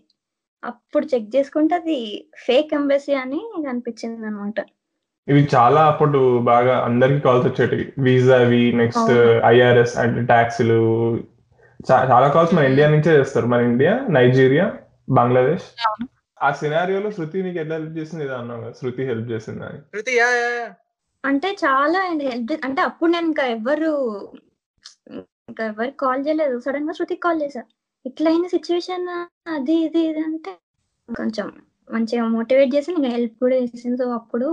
అప్పుడు 0.63 1.05
చెక్ 1.05 1.35
చేసుకుంటే 1.35 1.75
అది 1.75 1.99
ఫేక్ 2.37 2.73
ఎంబసీ 2.73 3.13
అని 3.13 3.41
అనిపించింది 3.69 4.27
అనమాట 4.27 4.59
ఇవి 5.27 5.41
చాలా 5.55 5.81
అప్పుడు 5.85 6.19
బాగా 6.43 6.73
అందరికి 6.85 7.19
కాల్స్ 7.19 7.45
వచ్చేటివి. 7.47 7.85
వీసా 7.97 8.37
అవి 8.37 8.71
నెక్స్ట్. 8.73 9.11
ఐఆర్ఎస్ 9.45 9.97
అంటే 9.97 10.21
ట్యాక్స్లు 10.25 10.79
చాలా 11.79 12.27
కాల్స్ 12.29 12.53
మన 12.53 12.63
ఇండియా 12.63 12.89
నుంచే 12.89 13.11
చేస్తారు. 13.19 13.45
మన 13.45 13.61
ఇండియా 13.61 13.93
నైజీరియా 14.09 14.65
బంగ్లాదేశ్. 15.09 15.65
ఆ 16.37 16.51
సినారియోలో 16.51 17.11
శృతి 17.11 17.43
నీకు 17.43 17.59
ఎట్లా 17.59 17.75
హెల్ప్ 17.75 17.97
చేసింది? 17.97 18.23
ఇది 18.23 18.33
అన్నావు 18.33 18.61
కదా. 18.61 18.73
శృతి 18.73 19.03
హెల్ప్ 19.03 19.31
చేసింది? 19.31 19.63
అని 19.65 19.79
శృతి 19.93 20.13
యా 20.17 20.29
యా, 20.35 20.49
యా. 20.59 20.67
అంటే 21.23 21.49
చాలా 21.65 21.99
హెల్ప్ 22.29 22.65
అంటే 22.65 22.81
అప్పుడు 22.81 23.11
నేను 23.11 23.25
ఇంకా 23.25 23.45
ఎవరు 23.57 23.91
ఇంకా 25.49 25.65
ఎవరు 25.65 25.91
కాల్ 25.99 26.27
చేయలేదు. 26.27 26.59
సడన్గా 26.59 26.93
శృతికి 26.93 27.21
కాల్ 27.21 27.41
చేశా. 27.41 27.63
ఇట్లా 28.05 28.31
అయిన 28.31 28.47
సిచ్యువేషన్ 28.47 29.07
అది 29.49 29.75
ఇది 29.85 29.99
ఇది 30.09 30.19
అంటే 30.21 30.51
కొంచెం 31.09 31.47
మంచిగా 31.91 32.27
మోటివేట్ 32.27 32.75
చేసి 32.75 32.91
నేను 32.95 33.13
హెల్ప్ 33.15 33.35
కూడా 33.41 33.55
చేసింది. 33.55 33.97
సో 33.97 34.09
అప్పుడు 34.11 34.47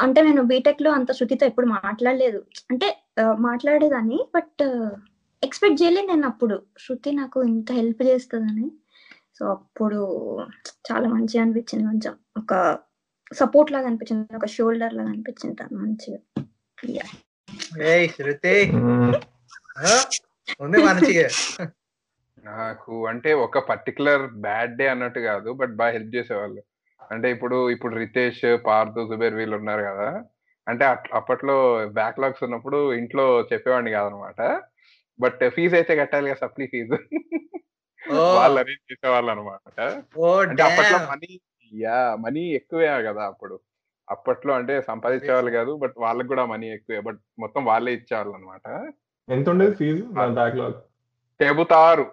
అంటే 0.00 0.22
నేను 0.22 0.42
బీటెక్లో 0.42 0.90
అంత 0.90 1.12
శృతితో 1.12 1.46
ఎప్పుడు 1.46 1.66
మాట్లాడలేదు. 1.66 2.40
అంటే 2.70 2.88
మాట్లాడేదాన్ని 3.38 4.18
బట్ 4.34 4.62
ఎక్స్పెక్ట్ 5.44 5.82
చేయలేదు 5.82 6.06
నేను 6.06 6.26
అప్పుడు. 6.26 6.56
శృతి 6.78 7.12
నాకు 7.12 7.42
ఇంత 7.42 7.72
హెల్ప్ 7.72 8.02
చేస్తుందని. 8.02 8.70
సో 9.38 9.44
అప్పుడు 9.50 10.00
చాలా 10.90 11.08
మంచిగా 11.08 11.42
అనిపించింది 11.42 11.84
కొంచెం. 11.84 12.14
ఒక 12.38 12.78
సపోర్ట్ 13.32 13.72
లాగా 13.72 13.86
అనిపించింది 13.86 14.36
ఒక 14.36 14.46
షోల్డర్ 14.46 14.94
లాగా 14.94 15.08
అనిపించింది 15.08 15.56
తను 15.56 15.78
మంచిగా. 15.78 16.18
శృతి? 18.06 18.54
ఉంది 20.60 20.78
మంచిగా. 20.84 21.28
నాకు 22.44 23.06
అంటే 23.06 23.30
ఒక 23.34 23.58
పర్టికులర్ 23.58 24.22
బ్యాడ్ 24.46 24.76
డే 24.78 24.88
అన్నట్టు 24.88 25.20
కాదు 25.20 25.52
బట్ 25.52 25.72
బాగా 25.76 25.92
హెల్ప్ 25.92 26.14
చేసేవాళ్ళు. 26.14 26.62
అంటే 27.12 27.30
ఇప్పుడు 27.30 27.70
ఇప్పుడు 27.70 27.96
రితేష్ 27.96 28.58
పార్థు 28.66 29.08
జుబేర్ 29.10 29.34
వీళ్ళు 29.34 29.56
ఉన్నారు 29.56 29.82
కదా. 29.82 30.24
అంటే 30.68 30.84
అట్- 30.84 31.14
అప్పట్లో 31.14 31.86
బ్యాక్లాగ్స్ 31.86 32.44
ఉన్నప్పుడు 32.44 32.94
ఇంట్లో 32.94 33.40
చెప్పేవాడిని 33.40 33.90
కాదనమాట. 33.90 34.62
బట్ 35.20 35.50
ఫీజు 35.50 35.74
అయితే 35.74 35.96
కట్టాలి 35.96 36.30
కదా 36.30 36.46
సప్లీ 36.46 36.66
ఫీజు. 36.66 36.94
ఓ. 38.12 38.34
వాళ్ళు 38.34 38.58
అరేంజ్ 38.58 38.92
చేసేవాళ్ళు 38.92 39.30
అనమాట 39.30 39.80
అంటే 39.80 40.62
అప్పట్లో. 40.62 40.98
మనీ 40.98 41.40
యా 41.74 42.16
మనీ 42.20 42.40
ఎక్కువే 42.40 42.86
కదా 42.86 43.22
అప్పుడు. 43.24 43.60
అప్పట్లో 44.10 44.54
అంటే 44.54 44.82
సంపాదించేవాళ్ళు 44.82 45.50
కాదు 45.50 45.76
బట్ 45.76 45.94
వాళ్ళకి 45.98 46.28
కూడా 46.28 46.44
మనీ 46.44 46.70
ఎక్కువే. 46.70 47.00
బట్ 47.00 47.20
మొత్తం 47.38 47.64
వాళ్ళే 47.64 47.92
ఇచ్చేవాళ్ళు 47.92 48.34
అనమాట 48.34 48.92
ఎంత 49.30 49.48
ఉండేది 49.48 49.74
ఫీజు 49.74 50.02
బ్యాక్లాగ్ 50.04 50.74
చెబుతారు 51.42 52.06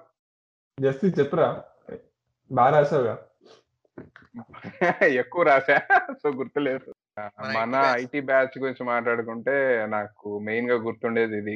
జస్ట్ 0.79 1.19
చెప్పురా. 1.19 1.63
బాగా 2.51 2.77
రాసావుగా. 2.77 3.17
ఎక్కువ 5.21 5.41
రాసా 5.43 5.77
సో 6.21 6.27
గుర్తులేదు. 6.39 6.89
మన. 7.55 7.73
ఐటీ 8.01 8.19
బ్యాచ్ 8.29 8.55
గురించి 8.57 8.84
మాట్లాడుకుంటే 8.91 9.55
నాకు 9.95 10.27
మెయిన్గా 10.47 10.77
గుర్తుండేది 10.86 11.38
ఇది. 11.41 11.55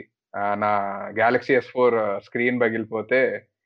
నా 0.64 0.72
గ్యాలక్సీ 1.20 1.54
ఎస్ 1.56 1.70
ఫోర్ 1.76 1.96
స్క్రీన్ 2.26 2.62
పగిలిపోతే 2.64 3.20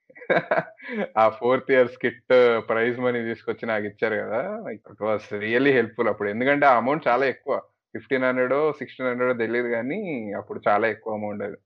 ఆ 1.18 1.26
fourth 1.38 1.70
year 1.74 1.90
skit 1.94 2.34
prize 2.68 2.98
money 3.00 3.20
తీసుకొచ్చి 3.28 3.66
నాకు 3.66 3.86
ఇచ్చారు 3.92 4.16
కదా! 4.24 4.42
ఇట్ 4.74 5.02
వాస్ 5.02 5.28
రియల్లీ 5.44 5.72
హెల్ప్ఫుల్ 5.78 6.10
అప్పుడు. 6.12 6.30
ఎందుకంటే 6.34 6.66
ఆ 6.66 6.76
అమౌంట్ 6.82 7.08
చాలా 7.08 7.26
ఎక్కువ. 7.34 7.56
ఫిఫ్టీన్ 7.96 8.26
హండ్రెడ్ 8.28 8.56
సిక్స్టీన్ 8.80 9.10
హండ్రెడ్ 9.10 9.40
తెలియదు 9.44 9.70
కానీ 9.76 10.00
అప్పుడు 10.40 10.60
చాలా 10.68 10.86
ఎక్కువ 10.96 11.14
అమౌంట్ 11.20 11.44
అది. 11.48 11.58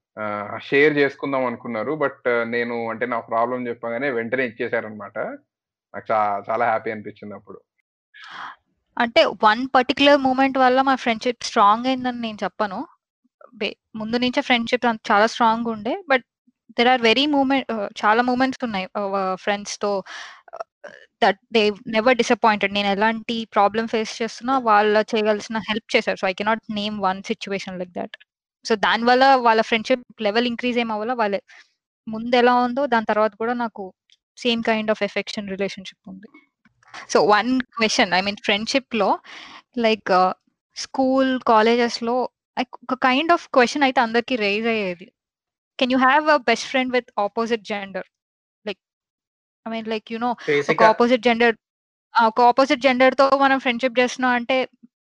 షేర్ 0.68 0.94
చేసుకుందాం 1.00 1.44
అనుకున్నారు 1.50 1.92
బట్ 2.02 2.24
నేను 2.54 2.76
అంటే 2.92 3.06
నా 3.14 3.18
ప్రాబ్లం 3.30 3.60
చెప్పగానే 3.68 4.08
వెంటనే 4.18 4.44
ఇచ్చేసారనమాట 4.50 5.16
నాకు 5.94 6.12
చాలా 6.50 6.64
హ్యాపీ 6.64 6.90
అనిపించింది 6.90 7.34
అప్పుడు. 7.34 7.60
అంటే 8.98 9.24
వన్ 9.24 9.68
పర్టికులర్ 9.74 10.18
మూమెంట్ 10.18 10.58
వల్ల 10.58 10.82
మా 10.82 10.94
ఫ్రెండ్షిప్ 10.94 11.44
స్ట్రాంగ్ 11.44 11.86
అయిందని 11.86 12.20
నేను 12.20 12.38
చెప్పను. 12.44 12.86
ముందు 13.96 14.16
నుంచే 14.16 14.42
ఫ్రెండ్షిప్ 14.42 14.86
చాలా 14.86 15.26
స్ట్రాంగ్ 15.26 15.68
ఉండే 15.68 16.04
but 16.08 16.24
there 16.70 16.88
are 16.88 17.02
very 17.02 17.26
moment 17.26 17.72
చాలా 17.72 18.22
మూమెంట్స్ 18.22 18.64
ఉన్నాయి. 18.64 18.88
Uh, 18.98 19.08
uh, 19.08 19.34
ఫ్రెండ్స్తో 19.34 20.02
దట్ 21.24 21.38
దే 21.52 21.72
నెవర్ 21.86 22.16
డిసప్పాయింటెడ్ 22.16 22.74
నేను 22.74 22.88
ఎలాంటి 22.88 23.48
ప్రాబ్లం 23.54 23.86
ఫేస్ 23.86 24.22
చేస్తున్నా 24.22 24.58
వాళ్ళ 24.58 25.04
చేయగలిసిన 25.14 25.58
హెల్ప్ 25.58 25.96
చేశారు. 25.96 26.16
So 26.16 26.26
I 26.28 26.32
cannot 26.32 26.74
name 26.74 27.00
one 27.00 27.22
situation 27.22 27.78
like 27.78 27.90
that 27.90 28.16
so 28.64 28.74
దానివల్ల 28.74 29.34
వాళ్ళ 29.34 29.60
ఫ్రెండ్షిప్ 29.62 30.22
లెవెల్ 30.22 30.46
ఇంక్రీజ్ 30.46 30.78
ఏం 30.78 30.92
అవ్వాల? 30.92 31.12
వాళ్ళ 31.12 31.40
ముందు 32.08 32.36
ఎలా 32.36 32.54
ఉందో 32.54 32.86
దాని 32.86 33.06
తర్వాత 33.08 33.34
కూడా 33.34 33.52
నాకు 33.52 33.92
same 34.38 34.62
kind 34.70 34.90
of 34.94 35.02
affection 35.08 35.48
relationship 35.54 36.04
ఉంది. 36.12 36.28
So 37.12 37.18
one 37.34 37.50
question 37.78 38.12
I 38.18 38.20
mean 38.28 38.40
ఫ్రెండ్షిప్లో 38.46 39.10
like 39.86 40.12
school 40.76 41.32
కాలేజెస్లో 41.52 42.16
like, 42.56 42.72
ఒక 42.84 42.94
కైండ్ 43.06 43.32
ఆఫ్ 43.36 43.44
క్వశ్చన్ 43.56 43.84
అయితే 43.86 44.00
అందరికి 44.06 44.34
రేజ్ 44.44 44.66
అయ్యేది. 44.72 45.06
Can 45.78 45.92
you 45.94 45.98
have 46.06 46.24
a 46.34 46.38
best 46.50 46.66
friend 46.72 46.92
with 46.96 47.08
opposite 47.24 47.62
gender 47.70 48.06
like 48.64 48.80
I 49.66 49.70
mean 49.74 49.88
like 49.92 50.06
you 50.12 50.18
know 50.26 50.30
Basic 50.48 50.70
ఒక 50.72 50.80
గా 50.82 50.88
opposite 50.94 51.22
gender 51.28 51.54
ఒక 52.14 52.40
opposite 52.50 52.82
జెండర్తో 52.86 53.26
మనం 53.44 53.58
ఫ్రెండ్షిప్ 53.64 53.98
చేస్తున్నాం 54.00 54.34
అంటే 54.40 54.56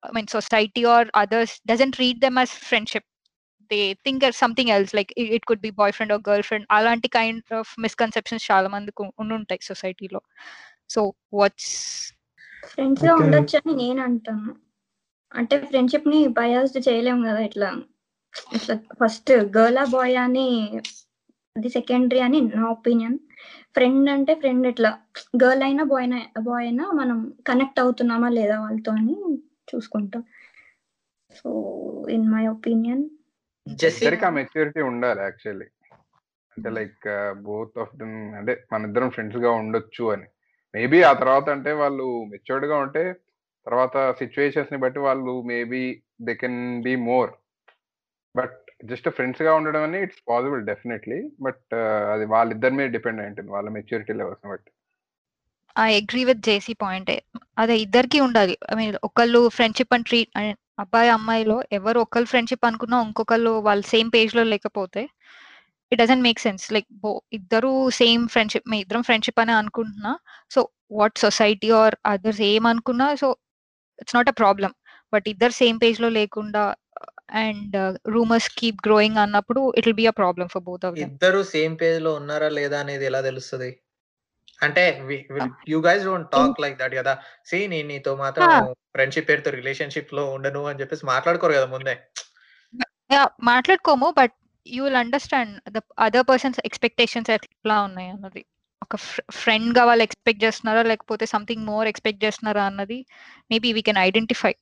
I 0.08 0.12
mean 0.18 0.30
society 0.36 0.84
or 0.96 1.08
others 1.24 1.56
doesn't 1.72 1.98
read 2.04 2.20
them 2.26 2.38
as 2.44 2.54
friendship 2.70 3.08
they 3.72 3.80
think 4.06 4.24
something 4.44 4.72
else 4.76 4.94
like 4.98 5.12
it 5.38 5.46
could 5.50 5.64
be 5.68 5.72
boyfriend 5.98 6.14
or 6.16 6.24
girlfriend 6.50 6.68
అలాంటి 6.78 7.10
kind 7.18 7.54
of 7.60 7.72
misconceptions 7.86 8.48
చాలా 8.52 8.70
మందికి 8.76 9.04
ఉండుంటాయి 9.24 9.68
సొసైటీలో. 9.72 10.22
సో 10.90 11.02
వాట్స్ 11.40 11.74
ఫ్రెండ్స్గా 12.72 13.14
ఉండొచ్చు 13.24 13.56
అని 13.60 13.74
నేను 13.84 14.02
అంటాను 14.08 14.52
అంటే 15.32 15.56
ఫ్రెండ్షిప్ని 15.72 16.20
బయాస్డ్ 16.40 16.80
చేయలేము 16.88 17.22
కదా 17.30 17.42
ఇట్లా. 17.50 17.70
ఇట్లా 18.58 18.76
ఫస్ట్ 19.02 19.32
గర్ల్ 19.58 19.80
బాయ్ 19.96 20.16
అని 20.26 20.48
అది 21.56 21.70
సెకండరీ 21.70 22.20
అని 22.28 22.40
నా 22.42 22.64
ఒపీనియన్ 22.70 23.18
ఫ్రెండ్ 23.76 24.10
అంటే 24.10 24.34
ఫ్రెండ్ 24.36 24.66
ఇట్లా. 24.68 24.92
గర్ల్ 25.44 25.64
అయినా 25.68 25.84
బాయ్ 25.84 26.08
బాయ్ 26.50 26.66
అయినా 26.66 26.86
మనం 27.02 27.18
కనెక్ట్ 27.50 27.80
అవుతున్నామా 27.84 28.30
లేదా 28.30 28.56
వాళ్ళతో 28.60 28.92
అని 28.92 29.16
చూసుకుంటాం. 29.72 30.24
సో 31.36 31.50
ఇన్ 32.10 32.28
మై 32.36 32.44
ఒపీనియన్ 32.48 33.04
ఇద్దరికి 33.90 34.26
ఆ 34.26 34.32
మెచ్యూరిటీ 34.38 34.82
ఉండాలి 34.92 35.22
యాక్చువల్లీ 35.22 35.68
అంటే 36.58 36.70
లైక్ 36.78 37.06
బోత్ 37.48 37.78
ఆఫ్ 37.80 37.96
దమ్ 37.96 38.16
అంటే 38.40 38.54
మన 38.72 38.88
ఇద్దరం 38.90 39.10
ఫ్రెండ్స్గా 39.10 39.52
ఉండొచ్చు 39.62 40.06
అని. 40.14 40.28
మేబీ 40.74 41.00
ఆ 41.02 41.14
తర్వాత 41.14 41.48
అంటే 41.50 41.72
వాళ్ళు 41.82 42.08
మెచ్యూర్డ్గా 42.32 42.78
ఉంటే 42.78 43.04
తర్వాత 43.68 43.98
సిచ్యువేషన్స్ని 44.20 44.78
బట్టి 44.78 45.00
వాళ్ళు 45.00 45.34
maybe 45.52 45.84
they 46.22 46.34
can 46.36 46.60
be 46.82 46.96
more 47.10 47.32
but 48.36 48.58
just 48.86 49.10
ఫ్రెండ్స్గా 49.10 49.52
ఉండడం 49.56 49.84
అని 49.84 50.00
ఇట్స్ 50.02 50.22
పాసిబుల్ 50.30 50.62
డెఫినెట్లీ 50.66 51.20
బట్ 51.42 51.74
అది 52.14 52.26
వాళ్ళిద్దరి 52.26 52.76
మీద 52.76 52.90
డిపెండ్ 52.90 53.22
అయి 53.22 53.30
ఉంటుంది 53.30 53.52
వాళ్ళ 53.52 53.70
మెచ్యూరిటీ 53.70 54.14
లెవెల్స్ 54.14 54.46
బట్టి. 54.48 54.72
I 55.76 55.90
agree 56.02 56.24
with 56.24 56.42
JC 56.42 56.74
point 56.84 57.12
అదే 57.58 57.76
ఇద్దరికి 57.80 58.20
ఉండాలి. 58.20 58.56
ఐ 58.72 58.76
మీన్ 58.76 58.96
ఒకళ్ళు 59.04 59.42
ఫ్రెండ్షిప్ 59.50 59.94
అని 59.94 60.06
ట్రీట్ 60.10 60.32
అబ్బాయి 60.80 61.10
అమ్మాయిలో 61.16 61.58
ఎవరు 61.78 62.00
ఒకళ్ళు 62.06 62.30
ఫ్రెండ్షిప్ 62.32 62.68
అనుకున్నా 62.70 62.98
ఇంకొకళ్ళు 63.08 63.52
వాళ్ళు 63.68 63.86
సేమ్ 63.94 64.10
పేజ్లో 64.16 64.44
లేకపోతే 64.54 65.02
it 65.92 66.00
doesn't 66.02 66.26
make 66.28 66.42
sense 66.46 66.66
like 66.76 66.90
both 67.04 67.12
ఇద్దరు 67.38 67.72
సేమ్ 68.02 68.24
ఫ్రెండ్షిప్ 68.34 68.68
మీ 68.72 68.78
ఇద్దరం 68.84 69.04
ఫ్రెండ్షిప్ 69.10 69.42
అని 69.44 69.54
అనుకుంటున్నా. 69.62 70.12
So 70.52 70.60
what 71.00 71.18
society 71.26 71.70
or 71.82 71.96
others 72.14 72.42
ఏమనుకున్నా 72.52 73.08
so 73.22 73.30
it's 74.00 74.18
not 74.18 74.32
a 74.34 74.36
problem 74.42 74.72
but 75.14 75.28
ఇద్దరు 75.34 75.54
సేమ్ 75.62 75.78
పేజ్లో 75.84 76.10
లేకుండా 76.20 76.64
అండ్ 77.44 77.76
రూమర్స్ 78.16 78.50
కీప్ 78.60 78.80
గ్రోయింగ్ 78.88 79.20
అన్నప్పుడు 79.26 79.62
it 79.78 79.88
will 79.88 80.00
be 80.02 80.08
a 80.14 80.16
problem 80.22 80.48
for 80.54 80.66
both 80.70 80.86
of 80.88 80.98
ఇద్దరు 81.08 81.42
సేమ్ 81.54 81.76
పేజ్లో 81.82 82.12
ఉన్నారా 82.22 82.50
లేదా 82.60 82.78
అనేది 82.86 83.06
ఎలా 83.12 83.22
తెలుస్తుంది? 83.30 83.70
అంటే 84.62 84.84
you 85.72 85.78
guys 85.88 86.04
don't 86.10 86.30
talk 86.36 86.62
like 86.64 86.78
that 86.80 86.96
కదా. 86.96 87.14
సీ 87.50 87.58
నేను 87.74 87.88
నీతో 87.88 88.14
మాత్రం. 88.24 88.50
ఫ్రెండ్షిప్ 88.96 89.28
పేరుతో 89.30 89.52
రిలేషన్షిప్లో 89.60 90.24
ఉండను 90.36 90.62
అని 90.70 90.80
చెప్పేసి 90.82 91.06
మాట్లాడుకోరు 91.06 91.58
కదా 91.58 91.68
ముందే. 91.76 91.96
Yeah 93.16 93.24
మాట్లాడుకోము 93.52 94.08
but 94.20 94.36
you 94.66 94.82
will 94.84 95.02
understand 95.04 95.54
the 95.76 95.82
other 96.08 96.26
person's 96.32 96.60
expectations 96.70 97.32
ఎట్లా 97.36 97.78
ఉన్నాయి 97.82 98.10
అన్నది. 98.16 98.42
ఒక 98.86 98.98
ఫ్రెండ్గా 99.40 99.82
వాళ్ళు 99.90 100.04
ఎక్స్పెక్ట్ 100.08 100.44
చేస్తున్నారా 100.44 100.82
లేకపోతే 100.92 101.26
సంథింగ్ 101.26 101.66
మోర్ 101.72 101.88
ఎక్స్పెక్ట్ 101.92 102.24
చేస్తున్నారా 102.26 102.64
అన్నది 102.70 103.00
maybe 103.52 103.70
we 103.78 103.82
can 103.88 104.02
identify. 104.08 104.54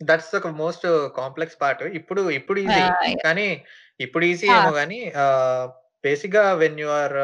That's 0.00 0.32
ఒక 0.38 0.48
మోస్ట్ 0.62 0.86
కాంప్లెక్స్ 1.18 1.58
పార్ట్. 1.62 1.82
ఇప్పుడు 2.00 2.22
ఇప్పుడు 2.38 2.58
ఈజీ. 2.64 2.80
కానీ 3.26 3.48
ఇప్పుడు 4.00 4.24
ఈజీ. 4.24 4.48
ఏమో 4.56 4.72
కానీ 4.80 4.98
బేసిక్గా 6.04 6.44
when 6.62 6.80
you 6.80 6.88
are 7.00 7.16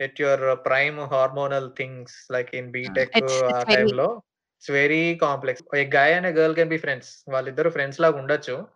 at 0.00 0.20
your 0.20 0.64
prime 0.66 1.00
hormonal 1.00 1.70
things 1.78 2.32
like 2.32 2.54
in 2.54 2.70
BTech 2.70 3.16
ఆ 3.16 3.18
it's 3.18 3.32
very- 3.32 3.74
టైంలో 3.74 4.22
it's 4.56 4.70
very 4.70 5.14
complex 5.14 5.76
a 5.76 5.90
guy 5.94 6.14
and 6.14 6.26
girl 6.26 6.54
can 6.54 6.68
be 6.68 6.78
friends 6.78 7.24
వాళ్ళిద్దరు 7.28 7.70
ఫ్రెండ్స్ 7.70 8.00
లాగా 8.00 8.16
ఉండొచ్చు. 8.16 8.66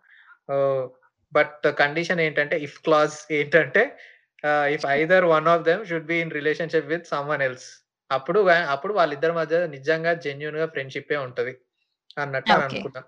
బట్ 1.33 1.71
కండిషన్ 1.79 2.19
ఏంటంటే 2.19 2.59
ఇఫ్ 2.59 2.81
క్లాజ్ 2.81 3.13
ఏంటంటే 3.31 3.97
if 4.45 4.85
either 4.85 5.25
one 5.25 5.47
of 5.47 5.63
them 5.63 5.85
should 5.85 6.05
be 6.05 6.15
in 6.15 6.31
relationship 6.31 6.87
with 6.87 7.07
someone 7.07 7.41
else 7.41 7.67
అప్పుడు 8.11 8.39
అప్పుడు 8.49 8.93
వాళ్ళిద్దరి 8.93 9.31
మధ్య 9.31 9.67
నిజంగా 9.67 10.13
జెన్యున్గా 10.13 10.65
ఫ్రెండ్షిప్ 10.65 11.13
ఉంటుంది 11.13 11.57
అన్నట్టు 12.17 12.51
అని. 12.51 12.63
అనుకున్నా 12.63 13.01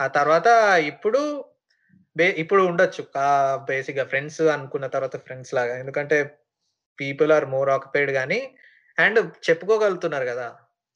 ఆ- 0.00 0.06
తర్వాత 0.06 0.46
ఇప్పుడు 0.84 1.44
ఇప్పుడు 2.20 2.62
ఉండొచ్చు. 2.62 3.02
బేసిక్గా 3.66 4.04
ఫ్రెండ్స్ 4.04 4.40
అనుకున్న 4.40 4.86
తర్వాత 4.86 5.16
ఫ్రెండ్స్ 5.16 5.54
లాగా. 5.54 5.78
ఎందుకంటే 5.78 6.38
పీపుల్ 7.00 7.32
ఆర్ 7.36 7.46
మోర్ 7.54 7.70
ఆక్యుపైడ్ 7.76 8.10
కానీ 8.18 8.40
అండ్ 8.98 9.18
చెప్పుకోగలుగుతున్నారు 9.48 10.26
కదా 10.32 10.48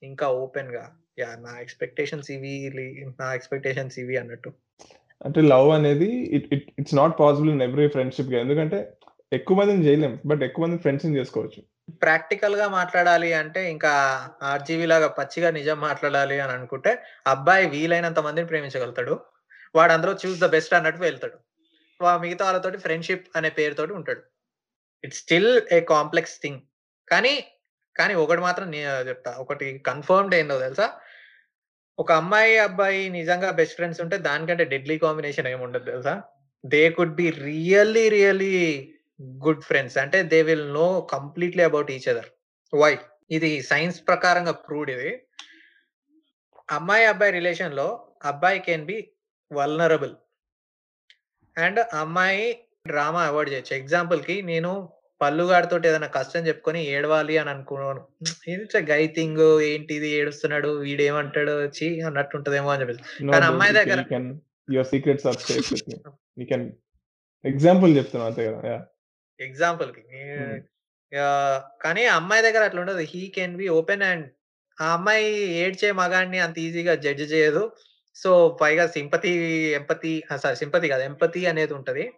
ఇంకా 0.03 0.29
ఓపెన్గా. 0.45 0.85
యా 1.21 1.29
నా 1.47 1.53
ఎక్స్పెక్టేషన్స్ 1.65 2.31
ఇవి 2.37 2.55
నా 3.21 3.29
ఎక్స్పెక్టేషన్స్ 3.39 3.99
ఇవి 4.03 4.17
అన్నట్టు. 4.23 4.51
అంటే 5.27 5.41
లవ్ 5.53 5.69
అనేది 5.79 6.11
it 6.37 6.47
it 6.55 6.69
it's 6.81 6.97
not 7.01 7.15
possible 7.21 7.51
in 7.55 7.65
every 7.69 7.89
friendship 7.89 8.33
ఎందుకంటే 8.45 8.79
ఎక్కువ 9.33 9.57
మందిని 9.59 9.85
చేయలేం 9.87 10.15
బట్ 10.31 10.43
ఎక్కువ 10.47 10.63
మంది 10.65 10.83
ఫ్రెండ్స్ 10.85 11.07
చేసుకోవచ్చు. 11.19 11.61
ప్రాక్టికల్గా 12.03 12.67
మాట్లాడాలి 12.79 13.31
అంటే 13.43 13.61
ఇంకా 13.75 13.93
ఆర్జీవి 14.51 14.87
లాగా 14.93 15.09
పచ్చిగా 15.19 15.49
నిజం 15.59 15.79
మాట్లాడాలి 15.87 16.37
అని 16.45 16.53
అనుకుంటే 16.57 16.91
అబ్బాయి 17.33 17.65
వీలైనంత 17.75 18.21
మందిని 18.27 18.51
ప్రేమించగలుగుతాడు. 18.51 19.15
వాడు 19.77 19.93
అందులో 19.93 20.13
చూస్ 20.23 20.43
ద 20.43 20.49
బెస్ట్ 20.57 20.75
అన్నట్టు 20.79 21.01
వెళ్తాడు. 21.09 21.39
మిగతా 22.25 22.45
వాళ్ళతోటి 22.45 22.79
ఫ్రెండ్షిప్ 22.85 23.27
అనే 23.37 23.51
పేరుతోటి 23.59 23.93
ఉంటాడు. 23.99 24.23
It's 25.05 25.19
still 25.19 25.63
a 25.73 25.81
complex 25.81 26.43
thing. 26.43 26.61
కానీ 27.09 27.45
కానీ 27.97 28.15
ఒకటి 28.15 28.41
మాత్రం 28.41 28.71
నేను 28.71 29.09
చెప్తా. 29.09 29.31
ఒకటి 29.31 29.79
కన్ఫర్మ్డ్ 29.79 30.35
ఏందో 30.35 30.59
తెలుసా? 30.59 31.01
ఒక 31.99 32.13
అమ్మాయి 32.13 32.59
అబ్బాయి 32.59 33.09
నిజంగా 33.09 33.51
బెస్ట్ 33.51 33.75
ఫ్రెండ్స్ 33.75 34.01
ఉంటే 34.01 34.17
దానికంటే 34.17 34.65
డెడ్లీ 34.65 34.99
కాంబినేషన్ 34.99 35.47
ఏమి 35.47 35.63
ఉండదు 35.63 35.85
తెలుసా? 35.85 36.23
They 36.67 36.91
could 36.91 37.15
be 37.15 37.31
really 37.31 38.09
really 38.09 38.55
good 39.23 39.63
friends. 39.63 39.99
అంటే 39.99 40.23
they 40.23 40.43
will 40.43 40.73
know 40.73 41.09
completely 41.13 41.63
about 41.63 41.91
each 41.91 42.09
other. 42.09 42.27
Why? 42.75 42.99
ఇది 43.31 43.63
సైన్స్ 43.63 44.07
ప్రకారంగా 44.07 44.53
ప్రూవ్డ్ 44.53 44.91
ఇది. 44.91 45.27
అమ్మాయి 46.71 47.05
అబ్బాయి 47.05 47.33
రిలేషన్లో 47.33 48.09
అబ్బాయి 48.25 48.61
కెన్ 48.61 48.85
బి 48.85 49.13
వల్నరబుల్. 49.53 50.15
అండ్ 51.59 51.81
అమ్మాయి 51.95 52.65
డ్రామా 52.87 53.25
అవాయిడ్ 53.25 53.51
చేయొచ్చు. 53.53 53.77
ఎగ్జాంపుల్కి 53.77 54.43
నేను 54.43 54.89
పల్లుగాడితో 55.21 55.77
ఏదైనా 55.77 56.07
కష్టం 56.07 56.47
చెప్పుకొని 56.47 56.87
ఏడవాలి 56.87 57.39
అని 57.39 57.51
అనుకున్నాను. 57.51 58.07
ఇట్స్ 58.49 58.77
గై 58.77 59.07
థింగ్ 59.07 59.61
ఏంటిది 59.61 60.09
ఏడుస్తున్నాడు 60.09 60.69
వీడేమంటాడు 60.69 61.51
వచ్చి 61.51 62.01
అన్నట్టు 62.01 62.37
ఉంటదేమో 62.37 62.71
అని 62.71 62.81
చెప్పేసి. 62.81 63.31
కానీ 63.33 63.45
అమ్మాయి 63.45 63.73
దగ్గర- 63.73 64.37
your 64.73 64.87
secrets 64.87 65.27
are 65.27 65.37
safe 65.37 65.73
with 65.73 65.91
me 65.91 66.15
you 66.39 66.47
can 66.47 66.73
example 67.45 67.97
చెప్తున్నా 67.97 68.27
అంతే 68.27 68.47
కదా 68.47 68.59
yeah. 68.59 68.81
ఎగ్జాంపుల్కి 69.41 70.03
కానీ 71.83 72.05
అమ్మాయి 72.07 72.43
దగ్గర 72.43 72.65
అట్లా 72.65 72.81
ఉండదు. 72.81 72.99
He 72.99 73.33
can 73.35 73.57
be 73.57 73.69
open 73.69 74.03
and 74.03 74.27
ఆ 74.81 74.93
అమ్మాయి 74.93 75.35
ఏడ్చే 75.55 75.93
మగాడిని 75.93 76.39
అంత 76.39 76.59
ఈజీగా 76.59 76.95
జడ్జ్ 76.95 77.33
చేయదు. 77.33 77.73
సో 78.15 78.59
పైగా 78.61 78.87
సింపతి 78.87 79.31
ఎంపతి 79.75 80.25
సారీ 80.43 80.57
సింపతి 80.57 80.89
కాదు 80.89 81.03
ఎంపతి 81.03 81.47
అనేది 81.47 81.75
ఉంటది. 81.75 82.13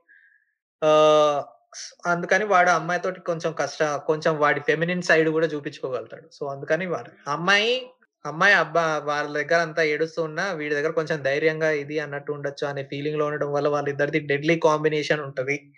అందుకని 2.07 2.45
వాడు 2.45 2.71
ఆ 2.71 2.75
అమ్మాయితోటి 2.75 3.21
కొంచెం 3.21 3.53
కష్ట 3.53 3.83
కొంచెం 3.83 4.39
వాడి 4.39 4.61
ఫెమినిన్ 4.61 5.03
సైడ్ 5.03 5.29
కూడా 5.29 5.47
చూపించుకోగలుగుతాడు. 5.47 6.29
సో 6.33 6.47
అందుకని 6.47 6.87
వాడు. 6.87 7.31
అమ్మాయి 7.31 7.91
అమ్మాయి 8.27 8.55
అబ్బా 8.55 8.99
వాళ్ళ 8.99 9.39
దగ్గర 9.39 9.61
అంతా 9.61 9.83
ఏడుస్తూ 9.83 10.23
ఉన్నా 10.23 10.53
వీడి 10.53 10.75
దగ్గర 10.75 10.91
కొంచెం 10.91 11.23
ధైర్యంగా 11.23 11.71
ఇది 11.71 11.99
అన్నట్టు 11.99 12.33
ఉండొచ్చు 12.33 12.67
అనే 12.67 12.83
ఫీలింగ్లో 12.83 13.27
ఉండడం 13.27 13.53
వల్ల 13.53 13.69
వాళ్ళిద్దరిది 13.69 14.19
డెడ్లీ 14.19 14.59
కాంబినేషన్ 14.59 15.21
ఉంటది. 15.21 15.75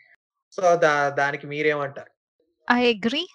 సో 0.53 0.77
దా 0.77 1.09
దానికి 1.09 1.47
మీరేమంటారు? 1.47 2.11
I 2.73 2.95
agree. 2.95 3.27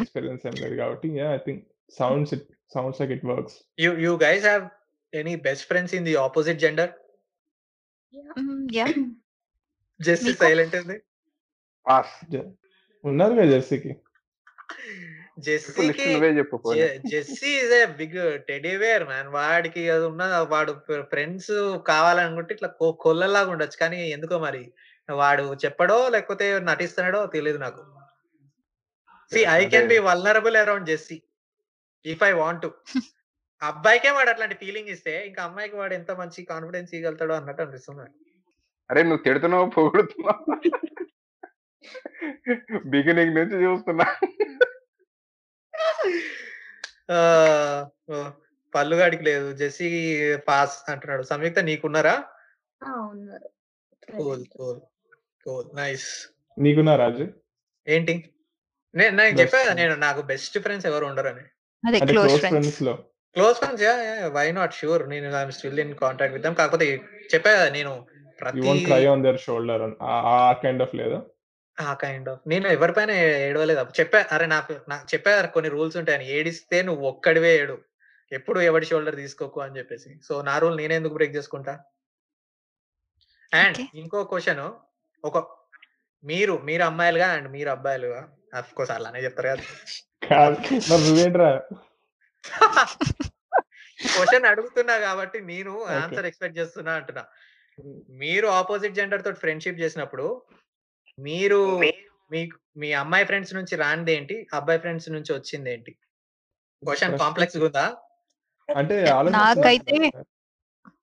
ఎక్స్పీరియన్స్ 0.00 0.46
ఏం 0.46 0.52
లేదు 0.52 0.76
కాబట్టి 0.76 1.08
yeah 1.08 1.34
I 1.34 1.36
think 1.36 1.66
sounds 1.98 2.34
it 2.34 2.46
sounds 2.74 3.00
like 3.00 3.12
it 3.12 3.24
works 3.24 3.56
you 3.78 3.92
you 4.06 4.18
guys 4.18 4.42
have 4.42 4.64
any 5.12 5.36
best 5.46 5.62
friends 5.70 5.92
in 5.92 6.04
the 6.04 6.16
Meeku? 8.14 9.14
silent 10.38 10.76
ఉంది 10.80 10.96
పాస్ 11.86 12.14
జెర్సీకి 13.50 13.88
లిస్ట్ 13.88 15.40
జెస్సీకి 15.40 16.12
నువ్వే 16.12 16.28
చెప్పు 16.28 16.56
పోనీ. 16.56 16.98
Jessie 16.98 17.46
is 17.46 17.72
a 17.72 17.86
big 17.86 18.38
teddy 18.38 18.76
bear 18.76 19.04
man 19.04 19.28
వాడికి 19.28 19.90
అది 19.90 20.04
ఉన్న 20.04 20.46
వాడు 20.48 20.72
ఫ్రెండ్స్ 21.00 21.82
కావాలనుకుంటే 21.86 22.54
ఇట్లా 22.54 22.68
కొ- 22.68 22.98
కొల్లలాగా 23.00 23.50
ఉండొచ్చు. 23.50 23.78
కానీ 23.80 24.10
ఎందుకో 24.10 24.38
మరి? 24.38 24.72
వాడు 25.10 25.54
చెప్పడో 25.54 26.08
లేకపోతే 26.08 26.58
నటిస్తున్నాడో 26.58 27.26
తెలియదు 27.26 27.58
నాకు. 27.58 27.82
సి 29.32 29.40
ఐ 29.44 29.66
కెన్ 29.66 29.88
బి 29.88 29.96
అదే. 29.96 29.98
Vulnerable 29.98 30.56
around 30.56 30.86
Jessie 30.86 31.22
if 32.06 32.22
I 32.22 32.32
want 32.32 32.62
to 32.62 32.74
అబ్బాయికే 33.62 34.10
వాడు 34.10 34.30
అట్లాంటి 34.30 34.54
ఫీలింగ్ 34.54 34.88
ఇస్తే 34.88 35.26
ఇంకా 35.26 35.42
అమ్మాయికి 35.42 35.76
వాడు 35.76 35.94
ఎంత 35.94 36.10
మంచి 36.10 36.44
కాన్ఫిడెన్స్ 36.44 36.94
ఇవ్వగలుగుతాడో 36.94 37.34
అన్నట్టు 37.34 37.62
అనిపిస్తుంది. 37.62 38.10
అరే 38.90 39.02
నువ్వు 39.02 39.18
తిడుతున్నావు 39.18 39.70
పొగుడుతున్నావు? 39.70 40.70
బిగినింగ్ 42.86 43.34
నుంచి 43.34 43.64
చూస్తున్నా. 43.64 44.16
పల్లుగాడికి 48.74 49.24
లేదు. 49.24 49.52
జెస్సీ 49.56 50.18
పాస్ 50.36 50.90
అంటున్నాడు. 50.90 51.22
సంయుక్త 51.22 51.58
నీకున్నారా? 51.58 52.24
ఆ, 52.86 52.92
ఉన్నారు. 52.92 53.50
Cool 54.16 54.44
cool 54.46 54.80
cool. 55.44 55.76
నైస్. 55.76 56.28
నీకున్నా 56.58 56.96
రాజు? 56.96 57.28
ఏంటి? 57.88 58.34
నేను 58.94 59.16
నాకు 59.16 59.30
Best 59.30 59.40
చెప్పా 59.40 59.58
కదా 59.58 59.66
friends. 59.66 59.88
నేను 59.88 60.00
నాకు 60.00 60.22
బెస్ట్ 60.22 60.58
ఫ్రెండ్స్ 60.58 60.86
ఎవరు 60.86 61.06
ఉండరని. 61.06 61.42
అదే 61.86 61.98
అంటే 61.98 62.12
క్లోజ్ 62.12 62.36
ఫ్రెండ్స్లో. 62.36 63.09
Close 63.36 63.56
friends 63.56 63.82
yeah 63.82 63.94
why 64.28 64.52
not 64.52 64.74
sure 64.74 65.08
నేను 65.10 65.36
I'm 65.36 65.52
still 65.52 65.80
in 65.80 65.94
contact 65.94 66.36
with 66.36 66.56
కాకపోతే 66.56 66.86
చెప్పా 67.34 67.50
కదా 67.50 67.68
నేను 67.70 67.92
యూ 67.92 68.32
ప్రతి 68.40 68.60
want 68.60 68.84
cry 68.84 69.06
on 69.06 69.24
their 69.24 69.40
shoulder 69.40 69.84
ఆ 70.02 70.52
కైండ్ 70.62 70.82
ఆఫ్ 70.82 70.94
లేదా? 70.94 71.22
ఆ 71.78 71.94
కైండ్ 71.94 72.28
ఆఫ్ 72.28 72.40
నేను 72.46 72.68
ఎవరిపైన 72.68 73.10
ఏడవలేదు. 73.10 73.80
అప్పుడు 73.80 74.00
చెప్పా 74.00 74.24
అరే 74.32 74.46
నాకు 74.46 74.72
నాకు 74.88 75.06
చెప్పా 75.14 75.30
కదా 75.30 75.46
కొన్ని 75.46 75.70
రూల్స్ 75.70 75.96
ఉంటాయని 75.96 76.30
ఏడిస్తే 76.30 76.82
నువ్వు 76.82 77.08
ఒక్కడివే 77.08 77.56
ఏడు. 77.56 77.76
ఎప్పుడు 78.32 78.60
ఎవడి 78.60 78.86
షోల్డర్ 78.86 79.16
తీసుకోకు 79.16 79.60
అని 79.60 79.78
చెప్పేసి. 79.78 80.20
సో 80.28 80.42
నా 80.42 80.58
రూల్ 80.58 80.76
నేనే 80.76 80.94
ఎందుకు 80.94 81.14
బ్రేక్ 81.14 81.36
చేసుకుంటా? 81.36 81.74
అండ్. 83.54 83.78
ఇంకో 83.94 84.24
క్వశ్చన్ 84.24 84.64
ఒక 85.24 85.38
మీరు 86.24 86.52
మీరు 86.64 86.82
అమ్మాయిలుగా 86.82 87.26
అండ్ 87.26 87.48
మీరు 87.48 87.70
అబ్బాయిలుగా. 87.70 88.20
అఫ్ 88.54 88.74
కోర్స్ 88.74 88.92
అలానే 88.92 89.20
చెప్తారు 89.24 89.48
కదా. 89.48 89.62
క్వశ్చన్ 94.14 94.46
అడుగుతున్నా 94.50 94.94
కాబట్టి 95.06 95.38
నేను. 95.52 95.72
ఆన్సర్ 96.00 96.28
ఎక్స్పెక్ట్ 96.28 96.58
చేస్తున్నా 96.60 96.92
అంటున్నా. 97.00 97.24
మీరు 98.22 98.46
ఆపోజిట్ 98.60 98.98
జెండర్ 98.98 99.24
తోటి 99.26 99.40
ఫ్రెండ్షిప్ 99.44 99.82
చేసినప్పుడు 99.82 100.26
మీరు 101.18 101.60
మీకు 102.34 102.56
మీ 102.80 102.88
అమ్మాయి 103.02 103.26
ఫ్రెండ్స్ 103.30 103.54
నుంచి 103.58 103.74
రానిది 103.82 104.12
ఏంటి? 104.18 104.36
అబ్బాయి 104.58 104.80
ఫ్రెండ్స్ 104.84 105.08
నుంచి 105.16 105.30
వచ్చింది 105.38 105.70
ఏంటి 105.74 105.92
క్వశ్చన్ 106.82 107.16
కాంప్లెక్స్ 107.22 107.58
ఉందా? 107.68 107.86
అంటే 108.68 108.96
నాకైతే 109.38 109.98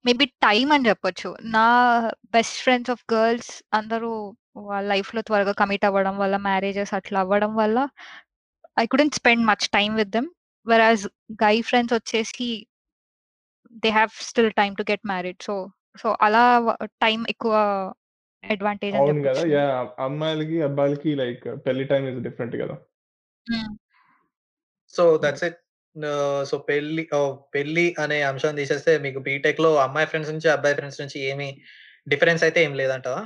మేబీ 0.07 0.25
టైం 0.45 0.67
అని 0.75 0.87
చెప్పొచ్చు. 0.89 1.29
నా 1.55 1.65
బెస్ట్ 2.35 2.57
ఫ్రెండ్స్ 2.65 2.91
ఆఫ్ 2.93 3.03
గర్ల్స్ 3.13 3.51
అందరూ 3.79 4.11
వాళ్ళ 4.69 4.85
లైఫ్లో 4.93 5.21
త్వరగా 5.27 5.53
కమిట్ 5.61 5.85
అవ్వడం 5.89 6.15
వల్ల 6.21 6.35
మ్యారేజెస్ 6.47 6.93
అట్లా 6.99 7.17
అవ్వడం 7.23 7.51
వల్ల 7.61 7.77
I 8.83 8.85
couldn't 8.93 9.17
spend 9.19 9.45
much 9.51 9.65
time 9.77 9.89
with 10.01 10.13
them. 10.17 10.29
Whereas 10.67 11.05
guy 11.43 11.55
friends 11.69 11.95
వచ్చేసి 11.97 12.49
they 13.83 13.89
have 13.91 14.13
still 14.29 14.51
time 14.59 14.75
to 14.79 14.85
get 14.91 15.05
married 15.11 15.41
so 15.47 15.55
so 16.01 16.09
అలా 16.27 16.43
టైం 17.03 17.19
ఎక్కువ 17.29 17.53
అడ్వాంటేజ్ 18.43 18.95
అని 18.97 19.01
అవును 19.01 19.21
కదా. 19.27 19.41
యా 19.53 19.63
అమ్మాయిలకి 20.05 20.57
అబ్బాయిలకి 20.67 21.11
లైక్ 21.21 21.45
పెళ్ళి 21.65 21.85
టైం 21.91 22.03
ఇస్ 22.11 22.19
డిఫరెంట్ 22.27 22.55
కదా. 22.61 22.75
So 24.93 25.03
that's 25.23 25.43
it. 25.47 25.57
సో 26.49 26.55
పెళ్ళి! 26.69 27.03
పెళ్ళి 27.53 27.85
అనే 28.03 28.17
అంశం 28.29 28.55
తీసేస్తే 28.59 28.91
మీకు 29.05 29.19
బీటెక్‌లో 29.27 29.71
అమ్మాయి 29.85 30.09
ఫ్రెండ్స్ 30.11 30.31
నుంచి, 30.33 30.49
అబ్బాయి 30.55 30.77
ఫ్రెండ్స్ 30.79 31.01
నుంచి 31.03 31.19
ఏమి 31.31 31.49
డిఫరెన్స్ 32.07 32.43
అయితే 32.47 32.59
ఏం 32.67 32.73
లేదంటావా? 32.81 33.23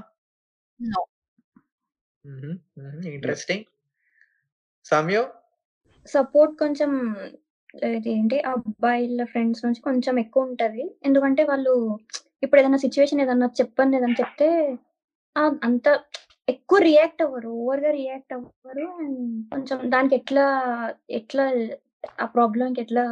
ఇంట్రెస్టింగ్. 3.11 3.65
సమ్యు? 4.85 5.23
సపోర్ట్ 6.11 6.53
కొంచెం 6.59 6.91
ఇదేంటి 7.89 8.37
అబ్బాయిల 8.51 9.23
ఫ్రెండ్స్ 9.25 9.61
నుంచి 9.65 9.81
కొంచెం 9.81 10.15
ఎక్కువుంటది. 10.19 10.83
ఎందుకంటే 11.03 11.43
వాళ్ళు 11.43 11.73
ఇప్పుడు 12.43 12.59
ఏదైనా 12.61 12.77
సిట్యుయేషన్ 12.77 13.21
ఏదన్నా 13.21 13.47
చెప్పంది 13.61 13.97
ఏదన్నా 13.97 14.17
చెప్తే 14.21 14.47
అంత 15.63 15.87
ఎక్కువ 16.47 16.79
రియాక్ట్ 16.83 17.21
అవ్వరు. 17.21 17.49
ఓవర్‌గా 17.61 17.91
రియాక్ట్ 17.91 18.33
అవ్వరు. 18.33 18.85
అండ్ 18.99 19.19
కొంచెం 19.51 19.77
దానికి 19.89 20.15
ఎట్లా, 20.15 20.45
ఎట్లా 21.11 21.45
ఆ 22.19 22.27
ప్రాబ్లమ్‌కి 22.35 22.81
ఎట్లా 22.81 23.03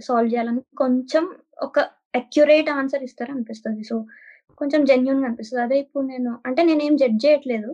సాల్వ్ 0.00 0.32
చేయాలని 0.32 0.62
కొంచెం 0.76 1.24
ఒక 1.58 1.76
అక్యురేట్ 2.14 2.70
ఆన్సర్ 2.72 3.02
ఇస్తారనిపిస్తది. 3.02 3.82
సో, 3.84 3.96
కొంచెం 4.60 4.80
జెన్యూన్‌గా 4.84 5.26
అనిపిస్తది. 5.28 5.62
అదే 5.62 5.76
ఇప్పుడు 5.78 6.04
నేను 6.06 6.30
అంటే 6.46 6.62
నేనేం 6.62 6.94
జడ్జ్ 6.96 7.24
చేయట్లేదు. 7.26 7.70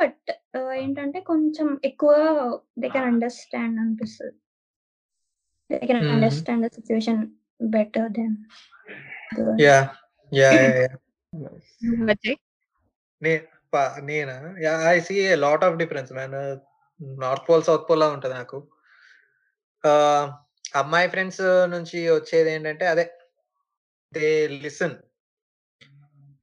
బట్ 0.00 0.30
ఏంటంటే 0.76 1.18
కొంచెం 1.22 1.68
ఎక్కువ 1.84 2.12
దే 2.78 2.88
కెన్ 2.88 3.04
అండర్‌స్టాండ్ 3.04 3.80
అనిపిస్తది. 3.80 4.34
They 5.70 5.78
can. 5.88 6.02
Understand 6.14 6.64
the 6.66 6.70
situation 6.76 7.22
better 7.74 8.10
then? 8.10 8.36
నే 13.22 13.32
ప 13.72 13.76
నేనా? 14.02 14.36
Yeah! 14.60 14.82
I 14.86 14.98
see 15.00 15.16
a 15.26 15.36
lot 15.36 15.64
of 15.64 15.76
difference 15.76 16.12
man. 16.12 16.36
North 17.18 17.46
pole, 17.48 17.62
south 17.62 17.88
పోల్‌లా 17.88 18.08
ఉంటది 18.16 18.34
నాకు. 18.34 18.58
అమ్మాయి 20.74 21.08
ఫ్రెండ్స్ 21.08 21.42
నుంచి 21.68 21.98
వచ్చేదేంటంటే 22.10 22.86
అదే 22.86 23.04
దే 24.12 24.28
లిసన్. 24.62 24.96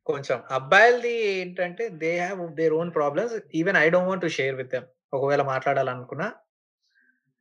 కొంచెం. 0.09 0.37
అబ్బాయిలది 0.51 1.13
ఏంటంటే 1.33 1.83
they 2.01 2.11
have 2.19 2.41
their 2.55 2.73
own 2.73 2.91
problems. 2.93 3.35
Even 3.55 3.77
I 3.77 3.87
don't 3.89 4.09
want 4.09 4.25
to 4.25 4.31
share 4.37 4.55
with 4.55 4.71
them. 4.71 4.87
ఒకవేళ 5.13 5.41
మాట్లాడాలనుకున్నా 5.51 6.27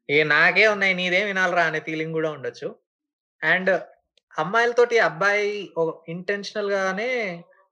ఏ 0.08 0.18
నాకే 0.28 0.66
ఉన్నాయి 0.66 0.94
నీదేం 0.94 1.26
వినాలిరా 1.26 1.62
అనే 1.62 1.80
ఫీలింగ్ 1.80 2.12
కూడా 2.12 2.30
ఉండొచ్చు. 2.30 2.68
అండ్ 3.42 3.70
అమ్మాయిలతోటి 4.34 4.96
అబ్బాయి 5.00 5.48
ఇంటెన్షనల్ 6.08 6.70
గానే 6.70 7.10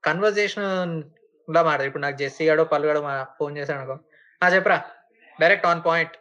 కన్వర్జేషన్‌లా 0.03 1.61
మాట 1.63 1.81
ఇప్పుడు 1.81 2.03
నాకు 2.03 2.17
జెస్సీ 2.17 2.45
గాడో, 2.49 2.63
పల్లు 2.65 2.87
గాడో 2.87 3.01
మా 3.01 3.15
ఫోన్ 3.37 3.57
చేసాడనుకో, 3.57 3.95
"ఆ! 4.41 4.47
చెప్పరా 4.49 4.79
డైరెక్ట్ 5.39 5.67
ఆన్ 5.67 5.81
పాయింట్" 5.85 6.15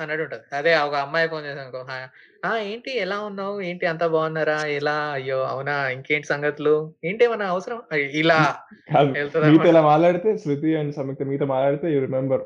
అన్నట్టు 0.00 0.22
ఉంటది. 0.22 0.56
అదే 0.56 0.76
ఒక 0.76 0.94
అమ్మాయి 0.94 1.28
ఫోన్ 1.28 1.46
చేసిందనుకో, 1.46 1.86
"ఆ! 1.90 2.08
ఆ! 2.44 2.56
ఏంటి 2.56 2.98
ఎలా 2.98 3.20
ఉన్నావు? 3.20 3.60
ఏంటి 3.60 3.86
అంతా 3.86 4.06
బాగున్నారా? 4.06 4.66
ఎలా? 4.66 5.10
అయ్యో! 5.10 5.44
అవునా? 5.44 5.88
ఇంకేంటి 5.88 6.26
సంగతులు? 6.26 6.94
ఏంటి 7.04 7.24
ఏమన్నా 7.24 7.46
అవసరం?" 7.46 7.82
ఇలా. 7.92 8.58
మీతో. 9.48 9.68
ఇలా 9.68 9.82
మాట్లాడితే 9.82 10.36
శృతి 10.36 10.76
అండ్ 10.76 10.94
సంయుక్త 10.94 11.22
మీతో 11.22 11.46
మాట్లాడితే 11.46 11.92
యూ 11.92 12.00
రిమెంబర్. 12.00 12.42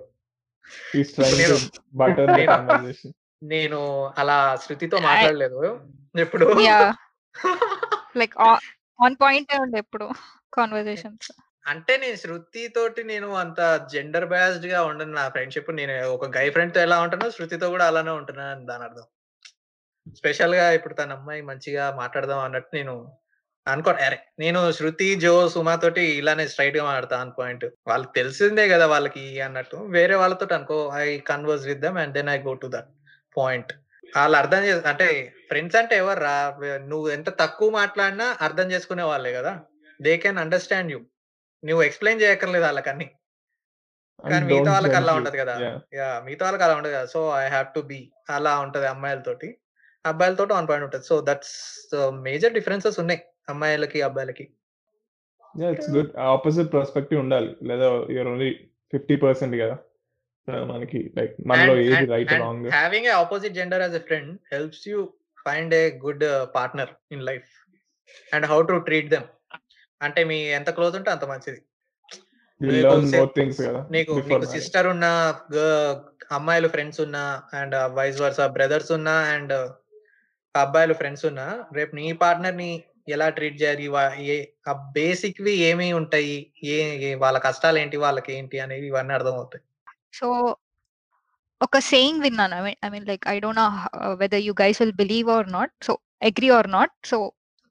నేను 3.43 4.13
అలా 4.19 4.57
శృతితో 4.57 4.99
మాట్లాడలేదు. 4.99 5.81
ఎప్పుడు! 6.19 6.47
లైక్ 8.17 8.39
ఆన్ 8.39 9.17
పాయింటే 9.21 9.59
ఉండే 9.61 9.79
ఎప్పుడు 9.79 10.11
కన్వర్జేషన్స్. 10.55 11.33
అంటే 11.67 11.93
నేను 11.97 12.17
శృతి 12.17 12.63
తోటి 12.69 13.03
నేను 13.05 13.29
అంత 13.37 13.61
జెండర్ 13.93 14.27
బయాస్డ్‌గా 14.27 14.81
ఉండను 14.83 15.13
నా 15.13 15.25
ఫ్రెండ్‌షిప్. 15.29 15.71
నేను 15.81 15.95
ఒక 16.11 16.27
గై 16.37 16.47
ఫ్రెండ్‌తో 16.51 16.81
ఎలా 16.81 16.97
ఉంటానో 17.05 17.29
శృతితో 17.31 17.69
కూడా 17.71 17.87
అలానే 17.87 18.13
ఉంటున్నా 18.21 18.45
అని 18.51 18.67
స్పెషల్గా 20.17 20.67
ఇప్పుడు 20.73 20.95
తన 20.95 21.13
అమ్మాయి 21.13 21.43
మంచిగా 21.43 21.85
మాట్లాడదాం 21.97 22.41
అన్నట్టు 22.41 22.71
నేను 22.77 22.95
అనుకో 23.67 23.91
అరే 24.01 24.19
నేను 24.39 24.61
శృతి, 24.73 25.09
జో, 25.17 25.33
సుమ 25.49 25.71
తోటి 25.77 26.03
ఇలానే 26.19 26.45
స్ట్రెయిట్‌గా 26.49 26.85
మాట్లాడతా 26.85 27.17
అని 27.23 27.33
పాయింట్. 27.39 27.65
వాళ్ళకి 27.87 28.13
తెలిసిందే 28.13 28.65
కదా 28.69 28.87
వాళ్ళకి 28.87 29.25
అన్నట్టు. 29.41 29.79
వేరే 29.91 30.15
వాళ్ళతోటి 30.15 30.55
అనుకో 30.55 30.79
I 30.99 31.09
converse 31.31 31.67
with 31.67 31.81
them 31.81 31.99
and 31.99 32.15
then 32.15 32.31
I 32.31 32.39
go 32.43 32.55
to 32.63 32.69
that 32.69 32.91
point. 33.37 33.73
వాళ్ళు 34.13 34.37
అర్థం 34.37 34.63
చేసు 34.65 34.83
అంటే 34.89 35.09
ఫ్రెండ్స్ 35.49 35.77
అంటే 35.77 35.95
ఎవరు 35.97 36.21
రా 36.21 36.37
నువ్వు 36.87 37.09
ఎంత 37.09 37.31
తక్కువ 37.43 37.71
మాట్లాడినా 37.73 38.29
అర్థం 38.41 38.69
చేసుకునే 38.73 39.05
వాళ్ళే 39.05 39.33
కదా 39.33 39.55
దే 40.01 40.15
కెన్ 40.19 40.39
అండర్‌స్టాండ్ 40.39 40.93
యూ. 40.93 41.01
నువ్వు 41.67 41.83
ఎక్స్‌ప్లెయిన్ 41.83 42.21
చేయక్కర్లేదు 42.21 42.65
ఆళ్ళకన్నీ. 42.65 43.07
కానీ 44.25 44.45
మిగతా 44.47 44.71
వాళ్ళకి 44.73 44.97
అలా 44.97 45.13
యూ. 45.13 45.19
ఉండదు! 45.19 45.37
యాహ్! 45.63 45.79
యాహ్! 45.95 46.19
మిగతా 46.25 46.45
వాళ్ళకి 46.45 46.65
అలా 46.65 46.75
ఉండదు 46.77 46.95
గదా! 46.95 47.07
So, 47.07 47.21
I 47.39 47.47
have 47.49 47.67
to 47.75 47.81
be 47.87 47.99
అలా 48.31 48.61
ఉంటది 48.61 48.87
అమ్మాయిలతోటి. 48.87 49.49
అబ్బాయిలతోటి 50.05 50.53
ఆన్ 50.53 50.69
పాయింట్ 50.69 50.87
ఉంటది. 50.87 51.05
సో, 51.05 51.17
దట్స్ 51.29 51.57
మేజర్ 52.23 52.53
డిఫరెన్సెస్ 52.53 52.99
ఉన్నాయి 52.99 53.21
అమ్మాయిలకి, 53.49 54.03
అబ్బాయిలకి. 54.03 54.45
ఇట్స్. 55.55 55.91
గుడ్. 55.91 56.13
ఆపోజిట్ 56.29 56.73
పర్స్పెక్టివ్ 56.75 57.21
ఉండాలి. 57.21 57.57
లేదా 57.63 57.87
యూ 58.13 58.19
ఆర్ 58.19 58.29
ఓన్లీ 58.29 58.51
50% 58.93 59.55
గదా! 59.63 59.77
సో, 60.49 60.65
మనకి 60.65 60.99
లైక్ 61.17 61.35
మనలో 61.47 61.73
ఏది 61.85 62.07
right, 62.07 62.33
wrong 62.41 62.67
having 62.75 63.07
a 63.07 63.15
opposite 63.23 63.55
gender 63.55 63.83
as 63.83 63.95
a 63.95 64.05
friend 64.07 64.33
helps 64.53 64.85
you 64.89 64.99
find 65.47 65.75
a 65.75 65.87
good 66.05 66.25
partner 66.55 66.93
in 67.13 67.25
life. 67.25 67.49
And 68.33 68.47
how 68.47 68.59
to 68.63 68.77
treat 68.87 69.11
them. 69.11 69.27
అంటే 70.01 70.21
మీ 70.25 70.39
ఎంత 70.59 70.71
close 70.77 70.97
ఉంటే 70.99 71.11
అంత 71.11 71.25
మంచిది. 71.33 71.61
నీకు! 72.61 72.97
నీకు. 74.25 74.47
సిస్టర్ 74.55 74.87
ఉన్నా, 74.93 75.11
అమ్మాయిలు 76.31 76.69
ఫ్రెండ్స్ 76.69 77.01
ఉన్నా 77.07 77.25
అండ్ 77.59 77.75
వైస్ 77.97 78.21
వర్సా 78.23 78.47
బ్రదర్స్ 78.57 78.93
ఉన్నా 78.99 79.17
అండ్ 79.35 79.55
అబ్బాయిలు 80.55 80.95
ఫ్రెండ్స్ 80.95 81.25
ఉన్నా 81.31 81.47
రేపు 81.73 81.93
నీ 81.97 82.07
పార్ట్నర్‌ని 82.23 82.71
ఎలా 83.09 83.27
ట్రీట్ 83.37 83.59
చేయాలి? 83.63 83.87
వా 83.89 84.03
ఏ 84.27 84.37
ఆ 84.69 84.75
బేసిక్‌వి 84.97 85.55
ఏమి 85.69 85.89
ఉంటాయి? 86.01 86.39
ఏ 86.69 86.79
వాళ్ళ 87.17 87.39
కష్టాలేంటి? 87.47 87.99
వాళ్ళకేంటి? 88.05 88.57
అనేవి 88.65 88.89
ఇవన్నీ 88.93 89.15
అర్థమవుతాయి. 89.19 89.65
సో 90.15 90.29
ఒక 91.61 91.79
సేయింగ్ 91.91 92.23
విన్నాను. 92.23 92.55
I 92.57 92.63
mean 92.65 92.79
I 92.85 92.91
mean 92.95 93.07
like 93.11 93.25
I 93.29 93.37
don't 93.45 93.61
know 93.61 93.69
whether 94.23 94.43
you 94.47 94.53
guys 94.63 94.81
will 94.83 94.97
believe 94.99 95.29
or 95.37 95.49
not. 95.51 95.73
So 95.87 95.93
agree 96.23 96.49
or 96.59 96.69
not. 96.71 96.95
So 97.07 97.19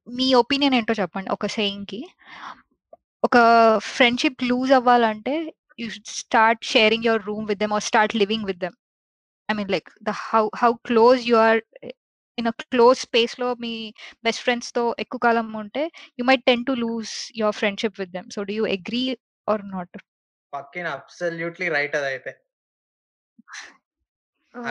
me 0.07 0.27
opinion 0.35 0.75
ఏంటో 0.75 0.93
చెప్పండి 0.99 1.29
ఒక 1.29 1.45
సేయింగ్‌కి. 1.55 1.99
ఒక 3.23 3.37
ఫ్రెండ్‌షిప్ 3.89 4.43
లూజ్ 4.49 4.71
అవ్వాలంటే 4.79 5.35
you 5.79 5.87
start 6.19 6.61
sharing 6.73 7.07
your 7.07 7.23
room 7.29 7.45
with 7.51 7.61
them 7.63 7.73
or 7.77 7.85
start 7.89 8.15
living 8.21 8.47
with 8.49 8.61
them. 8.65 8.75
I 9.49 9.55
mean 9.59 9.71
like 9.75 9.89
the 10.09 10.13
how 10.23 10.43
how 10.63 10.71
close 10.89 11.21
you 11.29 11.37
are 11.47 11.61
in 12.37 12.49
a 12.51 12.55
close 12.73 12.97
స్పేస్‌లో 13.07 13.49
మీ 13.65 13.73
best 14.25 14.43
ఫ్రెండ్స్‌తో 14.45 14.83
ఎక్కువ 15.05 15.21
కాలం 15.27 15.49
ఉంటే 15.63 15.83
you 16.19 16.25
might 16.31 16.45
tend 16.49 16.67
to 16.69 16.75
lose 16.85 17.13
your 17.41 17.57
friendship 17.61 17.99
with 18.01 18.13
them. 18.17 18.29
So 18.35 18.43
do 18.49 18.55
you 18.59 18.65
agree 18.77 19.03
or 19.47 19.63
not? 19.75 19.95
పక్కిన 20.53 20.87
absolutely 20.97 21.67
right 21.69 21.95
అదైతే. 22.01 22.31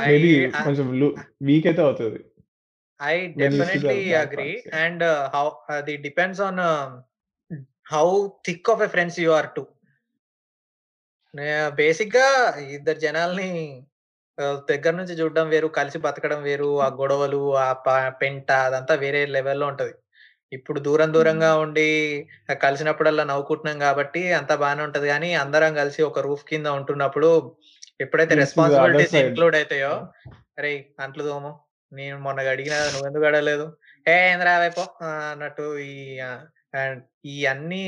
maybe 0.04 0.30
కొంచెం 0.58 0.86
లు 1.00 1.08
weak 1.48 1.66
అయితే 1.70 1.82
అవుతది. 1.86 2.20
I 3.00 3.14
when 3.34 3.54
you 3.54 3.64
see 3.64 3.78
the 3.80 3.84
definitely 3.84 3.98
bad 4.04 4.10
agree. 4.24 4.50
Parts. 4.54 4.66
Yeah! 4.68 4.82
And 4.82 5.04
how 5.34 5.46
అది 5.76 5.94
depends 6.06 6.42
on 6.48 6.62
how 7.90 8.06
thick 8.46 8.70
of 8.70 8.82
a 8.82 8.90
friends 8.94 9.20
you 9.20 9.30
are 9.34 9.50
to. 9.56 9.64
నే 11.34 11.46
బేసిక్‌గా 11.78 12.26
ఇద్దరు 12.74 12.98
జనాల్ని 12.98 13.48
దగ్గర 14.68 14.92
నుంచి 14.98 15.14
చూడడం 15.20 15.46
వేరు, 15.48 15.68
కలిసి 15.78 15.98
బతకడం 15.98 16.40
వేరు, 16.42 16.70
ఆ 16.80 16.88
గొడవలు, 17.00 17.40
ఆ 17.58 17.66
పెంట 18.20 18.48
అదంతా 18.66 18.94
వేరే 18.96 19.20
లెవెల్‌లో 19.36 19.66
ఉంటది. 19.68 19.94
ఇప్పుడు 20.52 20.78
దూరం 20.86 21.10
దూరంగా. 21.16 21.50
ఉండి 21.64 21.86
కలిసినప్పుడల్లా 22.64 23.24
నవ్వుకుంటున్నాం 23.24 23.78
గాబట్టి 23.84 24.22
అంతా 24.40 24.56
బానే 24.56 24.82
ఉంటది 24.88 25.08
గానీ, 25.08 25.30
అందరం 25.44 25.74
కలిసి 25.74 26.02
ఒక 26.02 26.20
రూఫ్ 26.28 26.44
కింద 26.46 26.68
ఉంటున్నప్పుడు 26.78 27.30
ఎప్పుడైతే 28.00 28.36
రెస్పాన్సిబిలిటీస్. 28.36 29.16
ఇంక్లూడ్ 29.24 29.56
అయితాయో, 29.60 29.94
యాహ్! 29.94 30.06
"అరేయ్! 30.58 30.82
అంట్లు 31.00 31.24
తోము. 31.28 31.52
నేను 31.94 32.16
మొన్న 32.20 32.40
కడిగినా 32.48 32.78
నువ్వెందుకు 32.94 33.24
కడగలేదు? 33.26 33.66
ఏ 34.06 34.16
ఏందిరా 34.26 34.52
అవే 34.58 34.70
పో" 34.76 34.84
ఆహ్, 35.04 35.26
అన్నట్టు 35.32 35.66
ఈ 35.86 35.92
అండ్ 36.74 37.00
ఇయన్నీ 37.32 37.82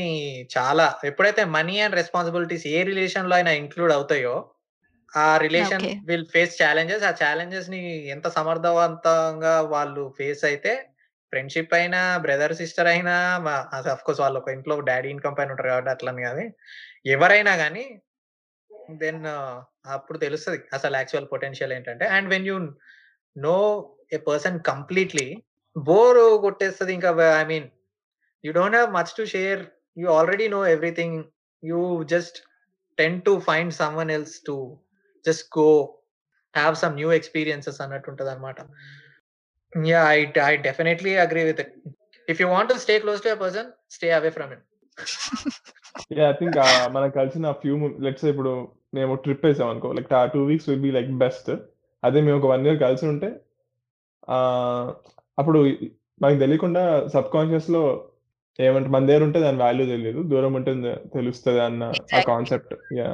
చాలా 0.52 0.86
ఎప్పుడైతే 1.04 1.42
మనీ 1.54 1.76
అండ్ 1.80 1.96
రెస్పాన్సిబిలిటీస్ 1.96 2.66
ఏ 2.70 2.80
రిలేషన్‌లో 2.90 3.34
అయినా 3.38 3.52
ఇంక్లూడ్ 3.60 3.92
అవుతాయో, 3.92 4.34
ఆ 5.12 5.26
రిలేషన్. 5.42 5.86
Will 6.08 6.26
face 6.32 6.54
challenges. 6.60 7.04
ఆ 7.04 7.14
ఛాలెంజెస్‌ని 7.22 7.80
ఎంత 8.14 8.26
సమర్థవంతంగా 8.36 9.54
వాళ్ళు 9.72 10.04
ఫేస్ 10.18 10.44
అయితే 10.50 10.72
ఫ్రెండ్‌షిప్ 11.32 11.74
అయినా, 11.78 12.00
బ్రదర్, 12.24 12.54
సిస్టర్ 12.60 12.90
అయినా 12.92 13.14
మ 13.40 13.48
అది 13.74 13.88
ఆఫ్‌కోర్స్ 13.94 14.20
వాళ్ళు 14.22 14.38
ఒక 14.42 14.50
ఇంట్లో 14.56 14.74
డ్యాడీ 14.88 15.08
ఇన్‌కమ్ 15.14 15.36
పైన 15.38 15.54
ఉంటారు 15.54 15.72
కాబట్టి 15.72 15.92
అట్లని 15.94 16.22
గాదు. 16.26 16.44
ఎవరైనా 17.14 17.54
గానీ 17.62 17.84
దెన్ 19.00 19.22
అప్పుడు 19.94 20.18
తెలుస్తది 20.20 20.58
అసలు 20.74 20.94
యాక్చువల్ 20.96 21.28
పొటెన్షియల్ 21.32 21.72
ఏంటంటే 21.72 22.06
and 22.16 22.28
when 22.32 22.48
you 22.48 22.56
know 23.36 23.58
a 24.12 24.20
person 24.28 24.58
completely 24.62 25.28
bore 25.76 26.20
కొట్టేస్తది 26.40 26.92
ఇంకా 26.92 27.10
వ 27.18 27.24
I 27.40 27.44
mean 27.44 27.66
you 28.44 28.52
don't 28.52 28.76
have 28.76 28.90
much 28.98 29.12
to 29.18 29.24
share 29.34 29.62
you 29.96 30.08
already 30.08 30.48
know 30.48 30.62
everything. 30.64 31.12
You 31.62 32.04
just 32.06 32.42
tend 32.98 33.24
to 33.24 33.40
find 33.40 33.72
someone 33.74 34.10
else 34.10 34.40
to 34.40 34.78
just 35.24 35.50
go 35.50 35.68
have 36.54 36.74
some 36.82 36.94
new 37.00 37.10
experiences 37.18 37.76
అన్నట్టు 37.84 38.08
ఉంటుంది 38.10 38.30
అనమాట 38.34 38.58
yeah 39.72 40.02
I 40.16 40.20
I 40.44 40.54
definitely 40.68 41.12
agree 41.24 41.42
with 41.48 41.60
it 41.64 41.72
if 42.28 42.40
you 42.42 42.46
want 42.54 42.70
to 42.72 42.76
stay 42.84 42.94
close 43.04 43.20
to 43.26 43.34
person 43.44 43.68
stay 43.96 44.10
away 44.18 44.30
from 44.36 44.52
it 44.56 44.64
yeah 46.18 46.26
I 46.32 46.36
think 46.40 46.58
మనం 46.96 47.08
కలిసిన 47.18 47.52
few 47.62 47.76
let's 48.06 48.26
ఇప్పుడు 48.32 48.52
మేము 48.94 49.14
trip 49.24 49.46
వేసాం 49.48 49.70
అనుకో 49.72 49.90
like 49.98 50.14
uh 50.20 50.24
two 50.36 50.42
weeks 50.50 50.68
will 50.70 50.84
be 50.86 50.92
like 50.98 51.10
best 51.24 51.50
అదే 52.02 52.20
మేము 52.20 52.38
ఒక 52.38 52.46
one 52.46 52.66
year 52.66 52.80
కలిసి 52.80 53.04
ఉంటే 53.06 53.28
అప్పుడు 55.38 55.58
మనకు 56.20 56.38
తెలియకుండా 56.38 56.82
సబ్ 57.08 57.32
కాన్షియస్లో 57.32 57.82
ఏమంటే 58.58 58.88
మన 58.88 59.06
దగ్గర 59.06 59.22
ఉంటే 59.24 59.38
దాని 59.40 59.58
వాల్యూ 59.58 59.86
తెలియదు 59.86 60.20
దూరం 60.28 60.54
ఉంటే 60.54 60.72
తెలుస్తుంది 61.14 61.60
అన్న 61.60 61.84
ఆ. 62.14 62.20
కాన్సెప్ట్. 62.26 62.74
యా 62.98 63.08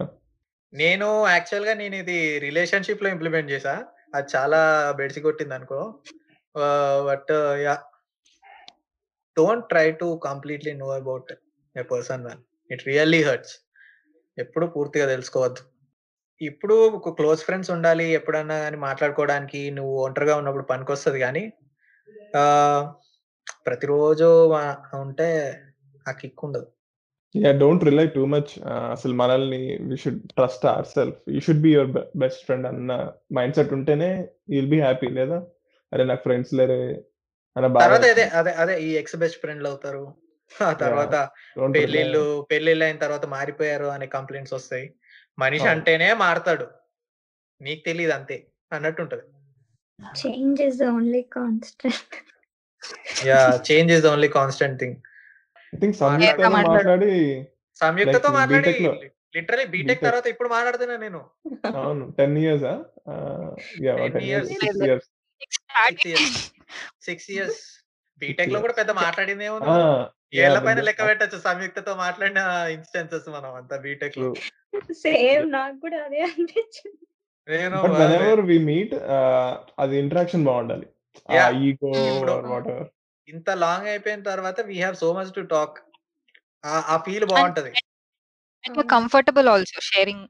నేను 0.73 1.09
యాక్చువల్గా 1.29 1.75
నేను 1.75 1.97
ఇది 1.97 2.19
రిలేషన్షిప్లో 2.39 3.09
ఇంప్లిమెంట్ 3.11 3.51
చేసా 3.51 3.75
అది 4.15 4.29
చాలా 4.37 4.61
బెడిసి 4.93 5.21
కొట్టింది 5.21 5.55
అనుకో. 5.55 5.81
But 7.07 7.33
yeah 7.65 7.75
don't 9.37 9.69
try 9.69 9.87
to 10.01 10.21
completely 10.25 10.73
know 10.75 10.89
about 10.95 11.31
a 11.77 11.85
person 11.93 12.25
one 12.25 12.41
it 12.71 12.87
really 12.87 13.23
hurts 13.23 13.55
ఎప్పుడు 14.39 14.67
పూర్తిగా 14.67 15.07
తెలుసుకోవద్దు. 15.07 15.63
ఇప్పుడు 16.43 16.77
క్లోజ్ 17.17 17.41
ఫ్రెండ్స్ 17.41 17.71
ఉండాలి 17.71 18.07
ఎప్పుడన్నా 18.13 18.57
కానీ 18.63 18.79
మాట్లాడుకోవడానికి 18.85 19.61
నువ్వు 19.71 19.95
ఒంటరిగా 20.05 20.35
ఉన్నప్పుడు 20.37 20.67
పనికొస్తుంది 20.71 21.19
కానీ 21.19 21.45
ఆ, 22.35 22.43
ప్రతిరోజు 23.67 24.29
ఉంటే 25.03 25.29
ఆ 26.07 26.13
కిక్ 26.13 26.45
ఉండదు. 26.45 26.67
Yeah 27.35 27.51
don't 27.61 27.85
rely 27.85 28.07
too 28.15 28.23
much 28.27 28.51
అసలు 28.95 29.15
మనల్ని 29.15 29.61
we 29.89 29.97
should 29.97 30.21
trust 30.33 30.65
our 30.67 30.89
self 30.89 31.21
you 31.35 31.41
should 31.47 31.63
be 31.63 31.71
your 31.75 31.91
best 32.23 32.43
friend 32.47 32.67
అన్న 32.67 32.93
మైండ్ 33.33 33.57
సెట్ 33.59 33.73
ఉంటేనే 33.73 34.11
విల్ 34.49 34.73
బి 34.75 34.81
హ్యాపీ 34.81 35.11
లేదా? 35.11 35.39
అరే 35.93 36.05
నాకు 36.05 36.23
ఫ్రెండ్స్ 36.23 36.53
లేరే 36.55 36.81
అన్న 37.57 37.67
తర్వాత 37.77 38.05
అదే 38.11 38.27
అదే 38.41 38.53
అదే 38.63 38.75
ఈ 38.81 38.91
ఎక్స్ 38.97 39.17
బెస్ట్ 39.17 39.41
ఫ్రెండ్లు 39.41 39.69
అవుతారు. 39.69 40.05
ఆ 40.51 40.73
తర్వాత. 40.83 41.15
పెళ్ళిళ్ళు 41.77 42.23
పెళ్ళిళ్ళు 42.51 42.85
అయిన 42.85 42.99
తర్వాత 42.99 43.25
మారిపోయారు 43.35 43.89
అనే 43.95 44.07
కంప్లైంట్స్ 44.15 44.55
వస్తాయి. 44.55 44.87
మనిషి. 45.39 45.67
అంటేనే 45.73 46.09
మారతాడు. 46.23 46.67
నీకు 47.61 47.83
తెలియదు 47.89 48.15
అంతే 48.19 48.37
అన్నట్టు 48.73 49.01
ఉంటది 49.05 49.25
change 50.21 50.61
is 50.67 50.79
the 50.79 50.87
only 50.97 51.23
constant 51.37 52.15
yeah 53.27 53.41
change 53.69 53.91
is 53.97 54.05
the 54.05 54.11
only 54.15 54.31
constant 54.39 54.79
thing 54.83 54.99
I 55.73 55.79
think 55.83 55.93
Yeah, 55.93 56.01
సంయుక్తతో 56.01 56.49
మాట్లాడు. 56.55 57.07
సంయుక్తతో 57.81 58.31
మాట్లాడి 58.33 58.73
లిటరలీ 59.37 59.65
బీటెక్. 59.75 60.03
తర్వాత 60.07 60.27
ఇప్పుడు 60.33 60.49
మాట్లాడుతున్నా 60.49 60.97
నేను. 61.05 61.21
అవును 61.79 62.07
ten 62.19 62.35
years 62.43 62.65
yeah 62.67 63.95
10 64.01 64.11
ten 64.15 64.27
years 64.27 64.51
years. 64.53 64.61
Six 64.65 64.83
years 64.89 65.09
Six 65.87 66.03
years. 66.11 66.35
Six 67.07 67.29
years 67.35 67.61
బీటెక్లో 68.23 68.59
కూడా 68.65 68.75
పెద్ద 68.81 68.91
మాట్లాడింది 69.01 69.47
ఏముంది 69.49 69.71
ఏళ్ళ 70.35 70.59
పైన 70.59 70.77
but 70.77 70.85
లెక్క 70.85 71.07
పెట్టచ్చు? 71.07 71.39
సంయుక్తతో 71.39 71.95
మాట్లాడిన 71.95 72.39
ఇన్స్టెన్సెస్ 72.73 73.29
మనం 73.29 73.55
అంతా 73.55 73.77
బీటెక్లో. 73.77 74.35
సేమ్ 74.93 75.53
నాకు 75.53 75.81
కూడా 75.81 76.05
అదే 76.05 76.21
అనిపించింది. 76.21 77.07
నేను 77.49 78.41
వి 78.41 78.59
మీట్ 78.59 78.95
అది 79.79 79.99
ఇంటరాక్షన్ 79.99 80.45
బాగుండాలి. 80.45 80.87
ఈగో 81.67 81.93
ఇప్పుడు- 82.23 82.47
వాట్ 82.47 82.69
ఎవర్ 82.69 82.89
ఇంత 83.29 83.51
లాంగ్ 83.51 83.87
అయిపోయిన 83.87 84.23
తర్వాత 84.23 84.61
we 84.61 84.75
have 84.75 84.97
so 84.97 85.13
much 85.13 85.35
to 85.35 85.41
talk 85.41 85.79
ఆ 86.67 86.97
ఫీల్ 86.97 87.25
బాగుంటది. 87.25 87.73
Comfortable 88.83 89.49
also 89.49 89.81
sharing. 89.81 90.29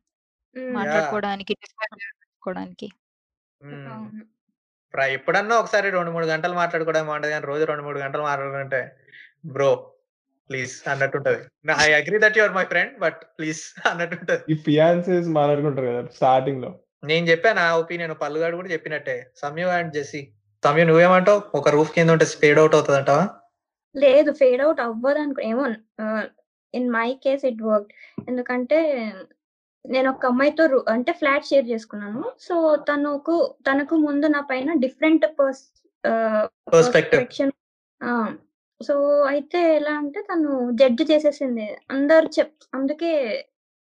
మాట్లాడుకోవడానికి 0.72 1.52
discuss 1.52 1.94
చేసుకోవడానికి. 1.94 2.88
ప్ర- 4.94 5.04
ఎప్పుడన్నా 5.04 5.56
ఒకసారి 5.56 5.90
రెండు 5.90 6.10
మూడు 6.10 6.26
గంటలు 6.26 6.54
మాట్లాడుకోవడం 6.54 7.06
బాగుంటది 7.06 7.30
కానీ 7.30 7.46
రోజు 7.46 7.64
రెండు 7.64 7.82
మూడు 7.82 7.98
గంటలు 7.98 8.22
మాట్లాడుకుంటే 8.22 8.96
బ్రో 9.46 9.91
ప్లీజ్ 10.52 10.76
అన్నట్టు 10.92 11.18
ఉంటది 11.20 11.42
I 11.86 11.90
agree 11.98 12.20
that 12.24 12.38
your 12.42 12.54
my 12.58 12.64
friend 12.72 12.94
but 13.04 13.20
please 13.38 13.60
అన్నట్టు 13.90 14.16
ఉంటది 14.22 14.42
ఈ 14.52 14.56
ఫియాన్సెస్ 14.68 15.28
మాట్లాడుకుంటారు 15.38 15.88
కదా 15.90 16.02
స్టార్టింగ్లో. 16.20 16.70
నేను 17.10 17.24
చెప్పాను 17.30 17.58
నా 17.60 17.66
ఒపీనియన్ 17.82 18.14
పల్లుగాడు 18.22 18.58
కూడా 18.60 18.70
చెప్పినట్టే. 18.74 19.14
సమ్యు 19.42 19.68
అండ్ 19.76 19.92
జెసి 19.96 20.20
సమ్యు 20.62 20.84
నువ్వేమంటావు? 20.88 21.40
ఒక 21.58 21.68
రూఫ్ 21.76 21.90
కింద 21.94 22.10
ఉంటే 22.14 22.26
స్పేడ్ 22.32 22.58
అవుట్ 22.62 22.76
అవుతుంది 22.78 22.98
అంటావా 23.00 23.24
లేదు 23.94 24.30
ఫేడ్ 24.40 24.60
అవుట్ 24.64 24.82
అవ్వదు 24.84 25.20
అనుకో 25.22 25.40
ఏమో 25.48 25.64
in 26.74 26.88
my 26.96 27.08
case 27.24 27.42
it 27.50 27.62
work 27.70 27.90
ఎందుకంటే 28.28 28.78
నేను 29.84 30.08
ఒక 30.12 30.26
అమ్మాయితో 30.30 30.64
అంటే 30.94 31.12
ఫ్లాట్ 31.20 31.48
షేర్ 31.48 31.66
చేసుకున్నాను. 31.70 32.22
సో 32.46 32.54
తనకు 32.88 33.36
తనకు 33.68 33.94
ముందు 34.06 34.26
నా 34.36 34.40
పైన 34.50 34.74
డిఫరెంట్ 34.84 35.26
పర్స్. 35.38 35.64
సో 38.88 38.94
అయితే 39.32 39.60
ఎలా 39.78 39.92
అంటే 40.02 40.20
తను 40.30 40.50
జడ్జ్ 40.80 41.02
చేసేసింది. 41.12 41.66
అందరు 41.94 42.28
చెప్ 42.36 42.54
అందుకే 42.78 43.10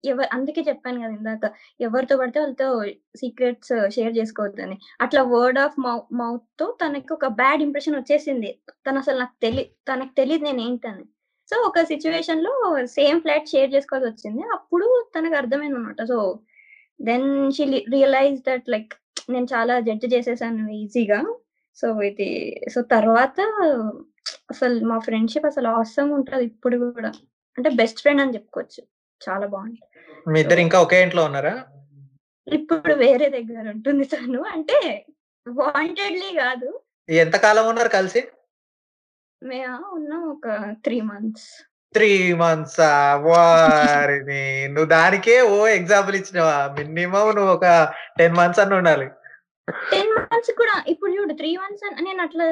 ఎవరు 0.05 0.29
అందుకే 0.37 0.63
చెప్పాను 0.69 0.99
కదా 1.03 1.15
ఇందాక 1.19 1.47
ఎవరితో 1.87 2.15
పడితే 2.21 2.39
వాళ్ళతో 2.43 2.67
సీక్రెట్స్ 3.21 3.73
షేర్ 3.95 4.13
చేసుకోవద్దని. 4.19 4.77
అట్లా 5.05 5.23
వర్డ్ 5.35 5.59
ఆఫ్ 5.65 5.77
మౌత్తో 6.21 6.67
తనకి 6.83 7.13
ఒక 7.17 7.29
బ్యాడ్ 7.41 7.63
ఇంప్రెషన్ 7.67 7.99
వచ్చేసింది. 8.01 8.51
తను 8.87 9.01
అసలు 9.03 9.19
నాకు 9.23 9.37
తెలి 9.45 9.65
తనకు 9.91 10.13
తెలియదు 10.21 10.45
నేను 10.49 10.63
ఏంటని. 10.67 11.05
సో 11.51 11.57
ఒక 11.69 11.83
సిచ్యువేషన్లో 11.93 12.53
సేమ్ 12.99 13.19
ఫ్లాట్ 13.25 13.53
షేర్ 13.55 13.71
చేసుకోవాల్సి 13.75 14.09
వచ్చింది. 14.13 14.45
అప్పుడు 14.57 14.87
తనకు 15.17 15.37
అర్థమైంది 15.41 15.79
అనమాట 15.81 16.03
so 16.13 16.19
then 17.09 17.29
she 17.57 17.65
realize 17.97 18.39
that 18.49 18.69
like 18.75 18.95
నేను 19.35 19.49
చాలా 19.55 19.75
జడ్జ్ 19.89 20.07
చేసేసాను 20.15 20.67
ఈజీగా. 20.83 21.21
సో 21.79 21.87
ఇది 22.11 22.31
సో 22.75 22.81
తర్వాత 22.95 23.39
అసలు 24.51 24.75
మా 24.91 24.99
ఫ్రెండ్షిప్ 24.99 25.47
అసలు 25.47 25.69
అవసరం 25.69 26.11
ఉంటది 26.11 26.45
ఇప్పుడు 26.45 26.77
కూడా. 26.85 27.11
అంటే 27.59 27.71
బెస్ట్ 27.81 28.01
ఫ్రెండ్ 28.01 28.23
అని 28.23 28.35
చెప్పుకోవచ్చు. 28.35 28.83
చాలా 29.21 29.47
బాగుంటుంది 29.47 29.93
మీ 30.33 30.41
ఇద్దరు 30.41 30.61
ఇంకా 30.61 30.79
ఒకే 30.81 30.99
ఇంట్లో 31.03 31.25
ఉన్నారా? 31.25 31.55
ఇప్పుడు 32.47 32.95
వేరే 32.95 33.29
దగ్గర 33.29 33.65
ఉంటుంది 33.75 34.05
తను. 34.05 34.41
అంటే 34.55 34.79
వాంటెడ్లీ 35.47 36.31
కాదు. 36.37 36.69
ఎంత 37.09 37.37
కాలం 37.37 37.67
ఉన్నారు 37.69 37.89
కలిసి? 37.89 38.21
మేము 39.43 39.87
ఉన్నాం 39.97 40.23
ఒక 40.35 40.49
త్రీ 40.85 40.99
మంత్స్. 41.01 41.49
Three 41.95 42.11
months? 42.35 42.81
వారిని 43.27 44.43
నువ్వు 44.69 44.89
దానికే 44.89 45.37
ఓ 45.55 45.59
ఎగ్జాంపుల్ 45.79 46.17
ఇచ్చినావా 46.17 46.57
మినిమం 46.79 47.29
నువ్వు 47.37 47.53
ఒక 47.53 47.67
టెన్ 48.19 48.37
మంత్స్ 48.41 48.61
అన్న 48.61 48.81
ఉండాలి. 48.81 49.07
టెన్ 49.93 50.13
మంత్స్ 50.19 50.53
కూడా. 50.61 50.75
ఇప్పుడు 50.89 51.13
చూడు 51.13 51.35
త్రీ 51.35 51.51
మంత్స్ 51.57 51.85
నేను 52.01 52.23
అట్లా 52.23 52.47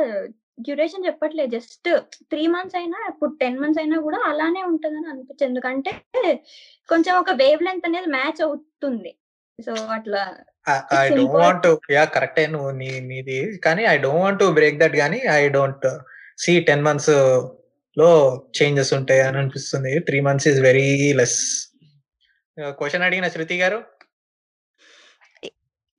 డ్యూరేషన్ 0.58 1.06
చెప్పట్లేదు. 1.06 1.50
జస్ట్ 1.56 1.88
త్రీ 2.30 2.42
మంత్స్ 2.54 2.76
అయినా 2.80 2.98
ఇప్పుడు 3.10 3.30
టెన్ 3.42 3.60
మంత్స్ 3.62 3.80
అయినా 3.82 3.96
కూడా 4.06 4.18
అలానే 4.30 4.62
ఉంటుందని 4.70 5.08
అనిపించింది. 5.12 5.48
ఎందుకంటే 5.50 5.92
కొంచెం 6.88 7.14
ఒక 7.22 7.32
వేవ్ 7.42 7.62
లెంత్ 7.66 7.86
అనేది 7.88 8.10
మ్యాచ్ 8.16 8.40
అవుతుంది. 8.46 9.12
సో 9.58 9.72
అట్లా 9.96 10.22
I 11.00 11.06
don't 11.16 11.34
want 11.40 11.62
to 11.66 11.72
yeah 11.96 12.04
కరెక్టే 12.16 12.44
నువ్వు 12.54 12.70
నీ 12.80 12.90
నీది. 13.10 13.38
కానీ 13.66 13.82
I 13.94 13.96
don't 14.04 14.22
want 14.24 14.40
to 14.42 14.46
break 14.58 14.78
that 14.82 14.96
కానీ 15.02 15.18
ఐ 15.40 15.42
డోంట్ 15.56 15.86
సి 16.44 16.52
టెన్ 16.68 16.84
మంత్స్లో 16.88 18.10
చేంజెస్ 18.58 18.92
ఉంటాయి 18.98 19.22
అని 19.26 19.38
అనిపిస్తుంది. 19.42 19.92
Three 20.08 20.20
months 20.28 20.48
is 20.52 20.60
very 20.68 20.88
less 21.20 21.38
question 22.78 23.06
అడిగిన 23.08 23.28
శృతి 23.34 23.56
గారు? 23.62 23.80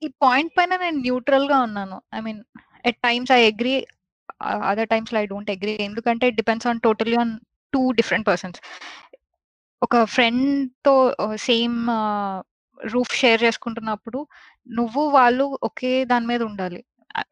ఈ 0.02 0.08
పాయింట్ 0.24 0.52
పైన 0.56 0.72
నేను 0.84 0.98
న్యూట్రల్గా 1.06 1.58
ఉన్నాను. 1.68 1.98
I 2.16 2.20
mean 2.26 2.40
at 2.90 3.00
times 3.06 3.32
I 3.36 3.40
agree 3.52 3.74
other 4.70 4.90
times 4.90 5.14
I 5.14 5.24
don't 5.26 5.50
agree 5.50 5.74
ఎందుకంటే 5.88 6.24
it 6.28 6.36
depends 6.36 6.66
on 6.66 6.80
totally 6.80 7.16
on 7.16 7.32
two 7.72 7.82
different 7.92 8.26
persons 8.26 8.58
ఒక 9.82 9.96
ఫ్రెండ్తో 10.14 10.94
సేమ్ 11.48 11.78
రూఫ్ 12.80 13.12
షేర్ 13.14 13.40
చేసుకుంటున్నప్పుడు 13.42 14.18
నువ్వు 14.70 15.02
వాళ్ళు 15.10 15.44
ఒకే 15.62 15.92
దాని 16.04 16.26
మీద 16.26 16.42
ఉండాలి. 16.42 16.80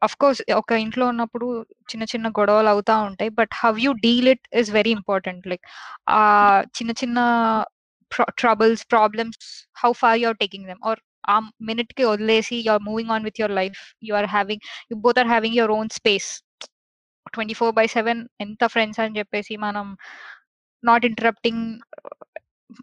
అఫ్ 0.01 0.15
కోర్స్ 0.17 0.39
ఒక 0.59 0.71
ఇంట్లో 0.83 1.05
ఉన్నప్పుడు 1.07 1.47
చిన్న 1.91 2.03
చిన్న 2.13 2.27
గొడవలు 2.39 2.69
అవుతా 2.69 2.95
ఉంటాయి 3.09 3.31
but 3.39 3.51
how 3.63 3.71
you 3.77 3.91
deal 4.05 4.29
it 4.33 4.45
is 4.53 4.69
very 4.71 4.91
important 4.91 5.43
like 5.47 5.65
ఆ 6.09 6.21
చిన్న 6.77 6.91
చిన్న 7.01 7.19
troubles 8.37 8.83
problems 8.89 9.39
how 9.83 9.91
far 10.01 10.19
you're 10.19 10.39
taking 10.43 10.67
them 10.67 10.81
or 10.83 11.01
ఆ 11.27 11.35
మినిట్కి 11.69 12.03
వదిలేసి 12.05 12.55
you're 12.67 12.83
moving 12.89 13.11
on 13.11 13.23
with 13.23 13.39
your 13.41 13.55
life 13.61 13.79
you 14.03 14.13
are 14.15 14.29
having 14.35 14.63
you 14.91 14.97
both 15.05 15.19
are 15.19 15.27
having 15.27 15.57
your 15.59 15.73
own 15.79 15.89
space 15.89 16.29
twenty 17.33 17.53
four 17.53 17.75
by 17.75 17.87
seven 17.87 18.27
ఎంత 18.41 18.65
friends 18.65 18.99
అని 18.99 19.19
చెప్పేసి 19.19 19.57
మనం 19.57 19.97
not 20.83 21.05
interrupting 21.05 21.79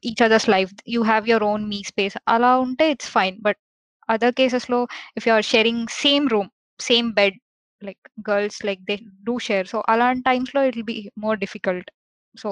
each 0.04 0.22
others 0.22 0.48
life 0.48 0.70
you 0.88 1.02
have 1.02 1.28
your 1.28 1.44
own 1.44 1.64
me 1.64 1.82
space 1.82 2.16
అలా 2.28 2.58
ఉంటే 2.58 2.90
it's 2.90 3.10
fine 3.10 3.38
but 3.40 3.60
other 4.08 4.34
కేసెస్లో 4.34 4.86
if 5.16 5.28
you 5.28 5.34
are 5.34 5.44
sharing 5.44 5.86
same 6.02 6.30
room 6.30 6.50
same 6.80 7.12
bed 7.12 7.38
like 7.82 8.30
girls 8.30 8.64
like 8.64 8.80
they 8.80 8.96
do 9.24 9.38
share 9.38 9.66
so 9.66 9.84
అలాంటి 9.88 10.22
టైమ్స్లో 10.22 10.64
it 10.64 10.76
will 10.76 10.84
be 10.84 11.10
more 11.18 11.38
difficult 11.38 11.90
so 12.34 12.50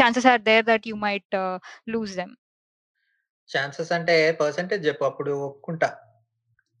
chances 0.00 0.26
are 0.26 0.40
there 0.42 0.64
that 0.66 0.88
you 0.88 0.96
might 0.96 1.34
lose 1.88 2.16
them 2.16 2.32
chances 3.50 3.92
అంటే 3.92 4.32
percentage 4.32 4.86
చెప్పు. 4.86 5.04
అప్పుడు 5.04 5.32
ఒప్పుకుంటా. 5.46 5.88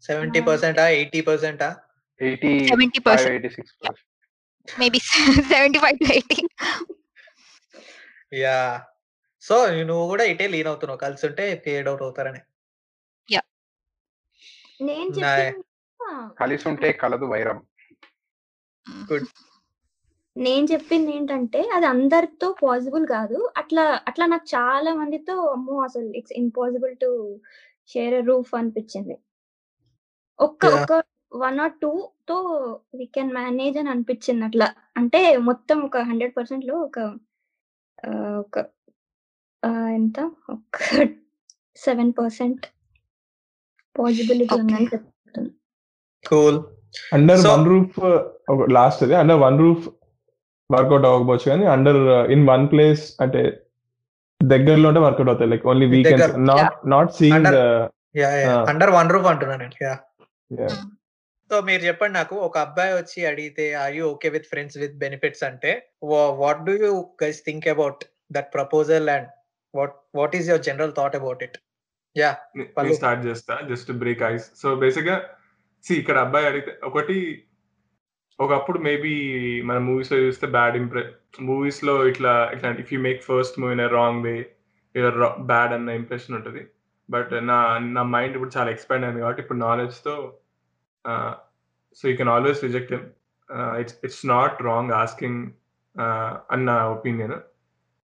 seventy 0.04 0.40
పర్సెంటా 0.40 0.88
eighty 0.88 1.20
పర్సెంటా 1.20 1.68
eighty 2.22 2.52
seventy 2.70 3.00
five 3.00 3.10
percent 3.10 3.34
eighty 3.36 3.50
six 3.56 3.74
percent 3.82 4.08
maybe 4.68 4.98
seventy 5.52 5.78
five 5.84 5.98
to 6.02 6.08
eighty 6.12 6.40
yeah 8.42 8.58
so 9.44 9.54
నువ్వు 9.88 10.04
కూడా 10.10 10.24
ఇటే 10.32 10.46
lean 10.48 10.68
అవుతున్నావు. 10.70 11.00
కలిసి 11.04 11.24
ఉంటే 11.28 11.44
ఫేడ్ 11.64 11.88
అవుట్ 11.88 12.04
అవుతారని. 12.06 12.42
నేను 14.80 15.10
చెప్పింది 15.16 15.62
కలిసి 16.38 16.64
ఉంటే 16.68 16.88
కలదు 16.92 17.26
వైరం. 17.32 17.58
గుడ్ 19.10 19.26
నేను 20.36 20.64
చెప్పింది 20.64 21.10
ఏంటంటే 21.16 21.60
అది 21.76 21.86
అందరితో 21.86 22.48
పాసిబుల్ 22.62 23.04
కాదు. 23.06 23.38
అట్లా 23.56 23.84
అట్లా 24.08 24.24
నాకు 24.26 24.46
చాలా 24.54 24.90
మందితో 24.94 25.34
అమ్మో 25.54 25.76
అసలు 25.82 26.08
it's 26.20 26.34
impossible 26.42 26.94
to 26.96 27.10
share 27.90 28.16
roof 28.28 28.52
అనిపించింది. 28.54 29.16
ఒక్క 30.38 30.64
Yeah. 30.66 31.02
వన్ 31.32 31.58
ఆర్ 31.60 31.74
టూ 31.82 31.90
తో 32.26 32.36
వీ 32.94 33.04
కెన్ 33.16 33.32
మేనేజ్ 33.34 33.76
అని 33.78 33.90
అనిపించింది 33.90 34.44
అట్లా 34.44 34.68
అంటే 34.96 35.20
మొత్తం 35.48 35.78
ఒక 35.80 35.98
హండ్రెడ్ 36.10 36.34
పర్సెంట్లో 36.36 36.74
ఒక 36.86 36.98
ఒక 38.42 38.58
ఎంత? 39.96 40.18
ఒక 40.48 40.76
సెవెన్ 41.76 42.12
పర్సెంట్ 42.12 42.64
పాసిబిలిటీ. 43.96 44.54
ఉందని 44.60 44.86
cool. 46.24 46.58
Under 47.14 47.42
one 47.52 47.66
roof 47.72 47.98
last 48.70 49.02
అది 49.04 49.14
under 49.14 49.42
one 49.46 49.58
roof 49.58 49.84
work out 50.70 51.06
అవ్వకపోవచ్చు 51.08 51.46
కానీ 51.52 51.64
అండర్ 51.74 52.00
ఇన్ 52.34 52.44
వన్ 52.50 52.64
ప్లేస్ 52.72 53.04
అంటే 53.22 53.42
దగ్గరలో 54.40 54.86
ఉంటే 54.88 55.00
వర్కౌట్ 55.00 55.30
అవుతాయి. 55.32 55.50
Like 55.50 55.66
only 55.72 55.86
weekends 55.86 56.32
not 56.50 56.74
not 56.94 57.12
seeing. 57.20 57.46
Under 58.72 58.92
one 58.98 59.12
roof 59.14 59.28
అంటున్నాను 59.32 59.68
సో 61.52 61.58
మీరు 61.68 61.82
చెప్పండి 61.86 62.14
నాకు. 62.18 62.34
ఒక 62.46 62.56
అబ్బాయి 62.66 62.92
వచ్చి 62.94 63.20
అడిగితే 63.30 63.64
are 63.80 63.94
you 63.96 64.04
okay 64.12 64.28
with 64.34 64.46
friends 64.52 64.76
with 64.82 64.96
benefits 65.02 65.44
అంటే 65.48 65.72
what 66.42 66.62
do 66.68 66.74
you 66.84 66.92
guys 67.22 67.40
think 67.48 67.66
about 67.72 68.02
that 68.32 68.48
proposal 68.54 69.08
and 69.16 69.28
what 69.74 69.96
what 70.14 70.34
is 70.38 70.48
your 70.48 70.64
general 70.68 70.94
thought 71.00 71.16
about 71.16 71.42
it 71.46 71.56
yeah 72.16 72.30
start 72.98 73.22
చేస్తా 73.28 73.54
జస్ట్ 73.70 73.92
బ్రేక్ 74.02 74.22
ఐస్ 74.30 74.46
సో 74.62 74.70
బేసిక్గా 74.76 75.16
సి 75.84 75.92
ఇక్కడ 76.00 76.18
అబ్బాయి 76.18 76.46
అడిగితే 76.46 76.72
ఒకటి 76.82 77.16
ఒకప్పుడు 78.38 78.78
maybe 78.78 79.14
మన 79.64 79.78
మూవీస్లో 79.86 80.18
చూస్తే 80.18 80.46
బ్యాడ్ 80.56 80.76
ఇంప్రె 80.76 81.02
మూవీస్లో 81.42 81.94
ఇట్లా 82.06 82.32
ఇట్లా 82.54 82.70
if 82.84 82.92
you 82.94 83.00
make 83.00 83.20
first 83.22 83.58
movie 83.60 83.74
in 83.76 83.86
wrong 83.94 84.22
way 84.26 84.34
your 84.94 85.18
bad 85.50 85.72
అన్న 85.72 85.90
ఇంప్రెషన్ 86.00 86.36
ఉంటుంది. 86.36 86.62
బట్ 87.08 87.32
నా 87.42 87.58
నా 87.96 88.02
మైండ్ 88.14 88.34
ఇప్పుడు 88.36 88.54
చాలా 88.56 88.70
ఎక్స్పాండ్ 88.70 89.04
అయింది 89.04 89.20
కాబట్టి 89.20 89.42
ఇప్పుడు 89.42 89.58
నాలెడ్జ్తో 89.58 90.14
so 91.96 92.08
you 92.08 92.16
can 92.16 92.28
always 92.28 92.64
reject 92.64 92.92
him 92.92 93.06
it's 93.80 93.96
it's 94.04 94.26
not 94.26 94.62
wrong 94.62 94.92
asking 94.92 95.40
అన్న 96.50 96.70
ఒపీనియన్ 96.96 97.34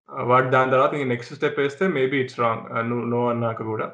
వాట్ 0.09 0.49
దాని 0.51 0.71
తర్వాత 0.71 0.95
ఇంక 0.95 1.07
నెక్స్ట్ 1.09 1.35
స్టెప్ 1.35 1.61
వేస్తే 1.61 1.89
మేబీ 1.89 2.17
ఇట్స్ 2.21 2.41
రాంగ్ 2.41 2.65
నో 3.13 3.29
అన్నాక 3.29 3.63
కూడా. 3.63 3.87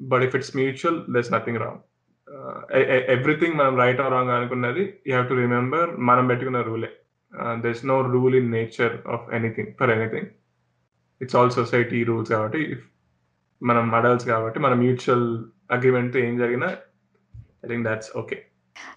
But 0.00 0.22
if 0.22 0.34
it's 0.36 0.56
mutual 0.56 0.98
there's 1.14 1.32
nothing 1.32 1.58
wrong 1.58 1.80
everything 3.08 3.54
మనం 3.54 3.74
రైట్ 3.76 4.00
ఆర్ 4.00 4.12
రాంగ్ 4.12 4.30
అనుకున్నది 4.30 4.84
యూ 5.06 5.12
హ్యావ్ 5.12 5.28
టు 5.28 5.34
రిమెంబర్ 5.34 5.90
మనం 6.00 6.28
పెట్టుకున్న 6.28 6.60
రూలే 6.60 6.90
there's 7.60 7.86
no 7.86 8.00
rule 8.14 8.34
in 8.34 8.50
nature 8.50 8.94
of 9.06 9.26
anything 9.34 9.72
for 9.80 9.90
anything 9.90 10.30
it's 11.20 11.36
all 11.36 11.50
society 11.50 12.04
rules 12.04 12.30
కాబట్టి 12.30 12.62
if 12.72 12.84
మనం 13.62 13.94
adults 13.94 14.26
కాబట్టి 14.26 14.60
మన 14.60 14.74
మ్యూచువల్ 14.74 15.26
అగ్రిమెంట్తో 15.70 16.18
ఏం 16.18 16.38
జరిగినా 16.38 16.68
I 17.62 17.68
think 17.72 17.86
that's 17.88 18.10
okay 18.16 18.38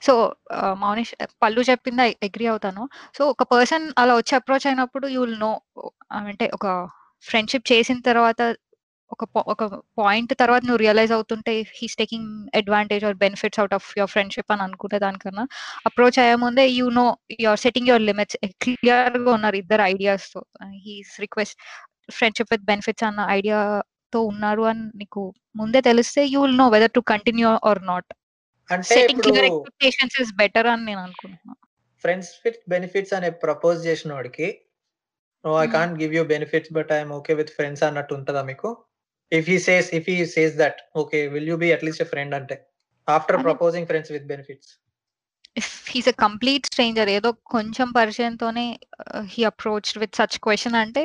so 0.02 0.14
Mounish 0.84 1.12
పళ్ళు 1.44 1.62
చెప్పింది? 1.70 2.04
అగ్రి 2.28 2.46
అవుతాను. 2.48 2.84
సో 3.18 3.22
ఒక 3.34 3.44
పర్సన్ 3.54 3.86
అలా 3.98 4.14
వచ్చి 4.16 4.34
అప్రోచ్ 4.40 4.68
అయినప్పుడు 4.68 5.08
యూ 5.08 5.22
విల్ 5.26 5.40
నో 5.40 5.52
అంటే 6.22 6.46
ఒక 6.58 6.68
ఫ్రెండ్షిప్ 7.26 7.68
చేసిన 7.72 8.00
తర్వాత 8.10 8.40
ఒక 9.12 9.24
ఒక 9.54 9.64
పాయింట్ 10.00 10.32
తర్వాత 10.42 10.62
నువ్వు 10.66 10.82
రియలైజ్ 10.84 11.14
అవుతుంటే 11.18 11.52
he's 11.78 11.96
taking 12.02 12.30
advantage 12.60 13.04
or 13.10 13.18
benefits 13.24 13.60
out 13.62 13.76
of 13.78 13.88
your 13.98 14.12
friendship 14.12 14.52
అని 14.54 14.64
అనుకుంటే 14.68 14.98
దానికన్నా 15.06 15.44
అప్రోచ్ 15.90 16.20
అయ్యే 16.24 16.38
ముందే 16.46 16.66
you 16.80 16.88
know 17.00 17.06
your 17.46 17.62
setting 17.66 17.90
your 17.92 18.06
limits 18.10 18.38
క్లియర్గా 18.64 19.32
ఉన్నారు 19.38 19.58
ఇద్దరు 19.64 19.84
ఐడియాస్తో. 19.94 20.42
He's 20.86 21.14
request 21.26 21.58
friendship 22.12 22.52
with 22.54 22.66
benefits 22.72 23.06
అన్న 23.10 23.22
ఐడియా 23.40 23.60
తో 24.14 24.20
ఉన్నారు 24.32 24.64
అని 24.72 24.84
నీకు 24.96 25.22
ముందే 25.56 25.80
తెలిస్తే 25.90 26.22
you 26.34 26.40
will 26.44 26.60
know 26.64 26.68
whether 26.76 26.94
to 26.98 27.02
continue 27.14 27.50
or 27.72 27.82
not 27.86 28.10
అంటే 28.70 28.88
సెట్టింగ్ 28.90 29.12
ఇప్పుడు 29.14 29.28
క్లియర్ 29.28 29.48
ఎక్స్పెక్టేషన్స్ 29.50 30.18
ఇస్ 30.22 30.32
బెటర్ 30.40 30.68
అని 30.70 30.86
నేను 30.86 31.02
అనుకుంటున్నాను 31.04 31.60
ఫ్రెండ్స్ 32.04 32.32
విత్ 32.46 32.60
బెనిఫిట్స్ 32.72 33.14
అనే 33.18 33.30
ప్రపోజ్ 33.44 33.80
చేసిన 33.88 34.12
వాడికి 34.14 34.48
no 35.44 35.52
I 35.58 35.66
Hmm. 35.66 35.74
Can't 35.74 35.96
give 36.00 36.14
you 36.18 36.24
benefits 36.32 36.72
but 36.76 36.92
I'm 36.94 37.12
okay 37.18 37.34
with 37.40 37.52
friends 37.56 37.84
అన్నట్టు 37.88 38.14
ఉంటుందా 38.18 38.42
మీకు? 38.48 38.70
If 39.32 39.48
he 39.50 39.58
says 39.66 39.88
if 39.98 40.08
he 40.12 40.18
says 40.34 40.56
that 40.58 40.80
okay 40.96 41.20
will 41.34 41.50
you 41.52 41.58
be 41.58 41.70
at least 41.76 42.02
a 42.02 42.10
friend 42.12 42.34
అంటే 42.40 42.56
after 43.08 43.38
అదే. 43.38 43.46
Proposing 43.48 43.88
friends 43.90 44.12
with 44.16 44.28
benefits 44.32 44.72
if 45.58 45.72
he's 45.92 46.10
a 46.10 46.16
complete 46.24 46.66
stranger 46.66 47.10
ఏదో 47.12 47.30
కొంచెం 47.52 47.88
పరిచయంతోనే 47.94 48.66
he 49.34 49.44
approach 49.52 49.92
with 50.02 50.16
such 50.20 50.38
question 50.44 50.78
అంటే 50.82 51.04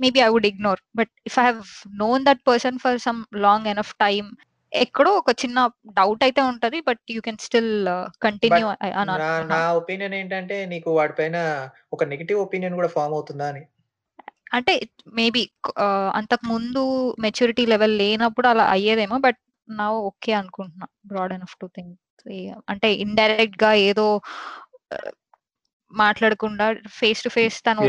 maybe 0.00 0.20
I 0.20 0.30
would 0.34 0.48
ignore 0.50 0.82
but 0.98 1.12
if 1.26 1.36
I 1.38 1.46
have 1.48 1.62
known 1.98 2.22
that 2.28 2.42
person 2.46 2.78
for 2.84 2.98
some 3.06 3.18
long 3.42 3.68
enough 3.72 3.92
time 4.00 4.28
ఎక్కడో 4.72 5.10
ఒక 5.10 5.30
చిన్న 5.30 5.70
doubt 5.92 6.24
అయితే 6.24 6.40
ఉంటది 6.42 6.80
but 6.80 7.00
you 7.10 7.20
can 7.20 7.38
still 7.38 7.86
continue 8.22 8.66
అని 8.68 9.48
నా. 9.48 9.72
ఒపీనియన్ 9.72 10.14
ఏంటంటే 10.14 10.66
నీకు 10.66 10.90
వాడిపైన 10.90 11.68
ఒక 11.92 12.04
నెగిటివ్ 12.04 12.40
ఒపీనియన్ 12.40 12.74
కూడా 12.74 12.88
ఫామ్ 12.88 13.12
అవుతుందా 13.12 13.48
అని. 13.48 13.66
అంటే 14.52 14.88
మేబీ 15.12 15.50
అంతకు 16.14 16.46
ముందు 16.46 17.14
మెచ్యూరిటీ 17.20 17.66
లెవెల్ 17.66 17.98
లేనప్పుడు 17.98 18.48
అలా 18.48 18.64
అయ్యేదేమో 18.64 19.18
బట్ 19.18 19.38
నా 19.68 19.90
ఓకే 19.92 20.32
అనుకుంటున్నా 20.32 20.86
బ్రాడ్ 21.06 21.32
ఎనఫ్ 21.32 21.56
టు 21.60 21.66
థింక్ 21.66 21.98
అంటే 22.68 22.94
ఇండైరెక్ట్గా 22.94 23.74
ఏదో 23.74 24.20
uh, 24.94 25.12
మాట్లాడకుండా 25.92 26.72
ఫేస్ 26.88 27.22
టు 27.22 27.28
ఫేస్ 27.28 27.62
తన 27.62 27.80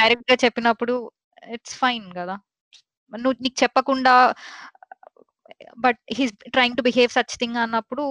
డైరెక్ట్గా 0.00 0.36
చెప్పినప్పుడు 0.44 1.10
ఇట్స్ 1.48 1.78
ఫైన్ 1.78 2.12
కదా. 2.12 2.36
నువ్వు 3.12 3.36
నీకు 3.40 3.62
చెప్పకుండా 3.62 4.34
but 5.78 6.00
he's 6.18 6.34
trying 6.52 6.76
to 6.76 6.82
behave 6.82 7.10
such 7.10 7.34
thing 7.38 7.56
అన్నప్పుడు 7.56 8.04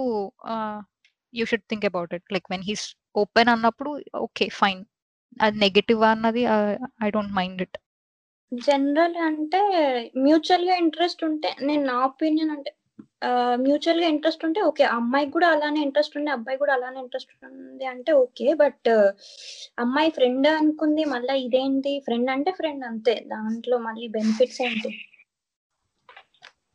you 1.34 1.44
should 1.46 1.66
think 1.68 1.84
about 1.84 2.14
it 2.14 2.26
like 2.32 2.48
when 2.50 2.62
he's 2.62 2.86
open 3.16 3.48
అన్నప్పుడు 3.48 3.92
ఓకే 4.18 4.46
ఫైన్ 4.60 4.82
అది 5.40 5.56
నెగటివ్ 5.58 6.02
అన్నది 6.04 6.42
I 7.02 7.10
don't 7.10 7.34
mind 7.34 7.62
it 7.62 7.78
general 8.52 9.16
అంటే 9.26 9.60
మ్యూచువల్గా 10.16 10.76
ఇంట్రెస్ట్ 10.76 11.20
ఉంటే 11.24 11.50
నేను 11.60 11.84
నా 11.84 11.96
ఒపీనియన్ 12.04 12.50
అంటే 12.50 12.70
మ్యూచువల్గా 13.56 14.06
ఇంట్రెస్ట్ 14.08 14.44
ఉంటే 14.44 14.60
ఓకే 14.60 14.84
అమ్మాయికి 14.96 15.32
కూడా 15.32 15.48
అలానే 15.48 15.80
ఇంట్రెస్ట్ 15.82 16.16
ఉంది 16.16 16.30
అబ్బాయి 16.30 16.58
కూడా 16.58 16.72
అలానే 16.74 16.98
ఇంట్రెస్ట్ 17.00 17.32
ఉంది 17.48 17.84
అంటే 17.84 18.12
ఓకే 18.22 18.54
బట్ 18.54 18.88
అమ్మాయి 19.78 20.10
ఫ్రెండ్ 20.10 20.48
అనుకుంది 20.60 21.04
మళ్ళీ 21.04 21.34
ఇదేంటి? 21.46 21.92
ఫ్రెండ్ 22.06 22.30
అంటే 22.30 22.50
ఫ్రెండ్ 22.52 22.84
అంతే. 22.84 23.14
దాంట్లో 23.26 23.78
మళ్ళీ 23.78 24.08
బెనిఫిట్స్ 24.08 24.60
ఏంటి? 24.62 24.90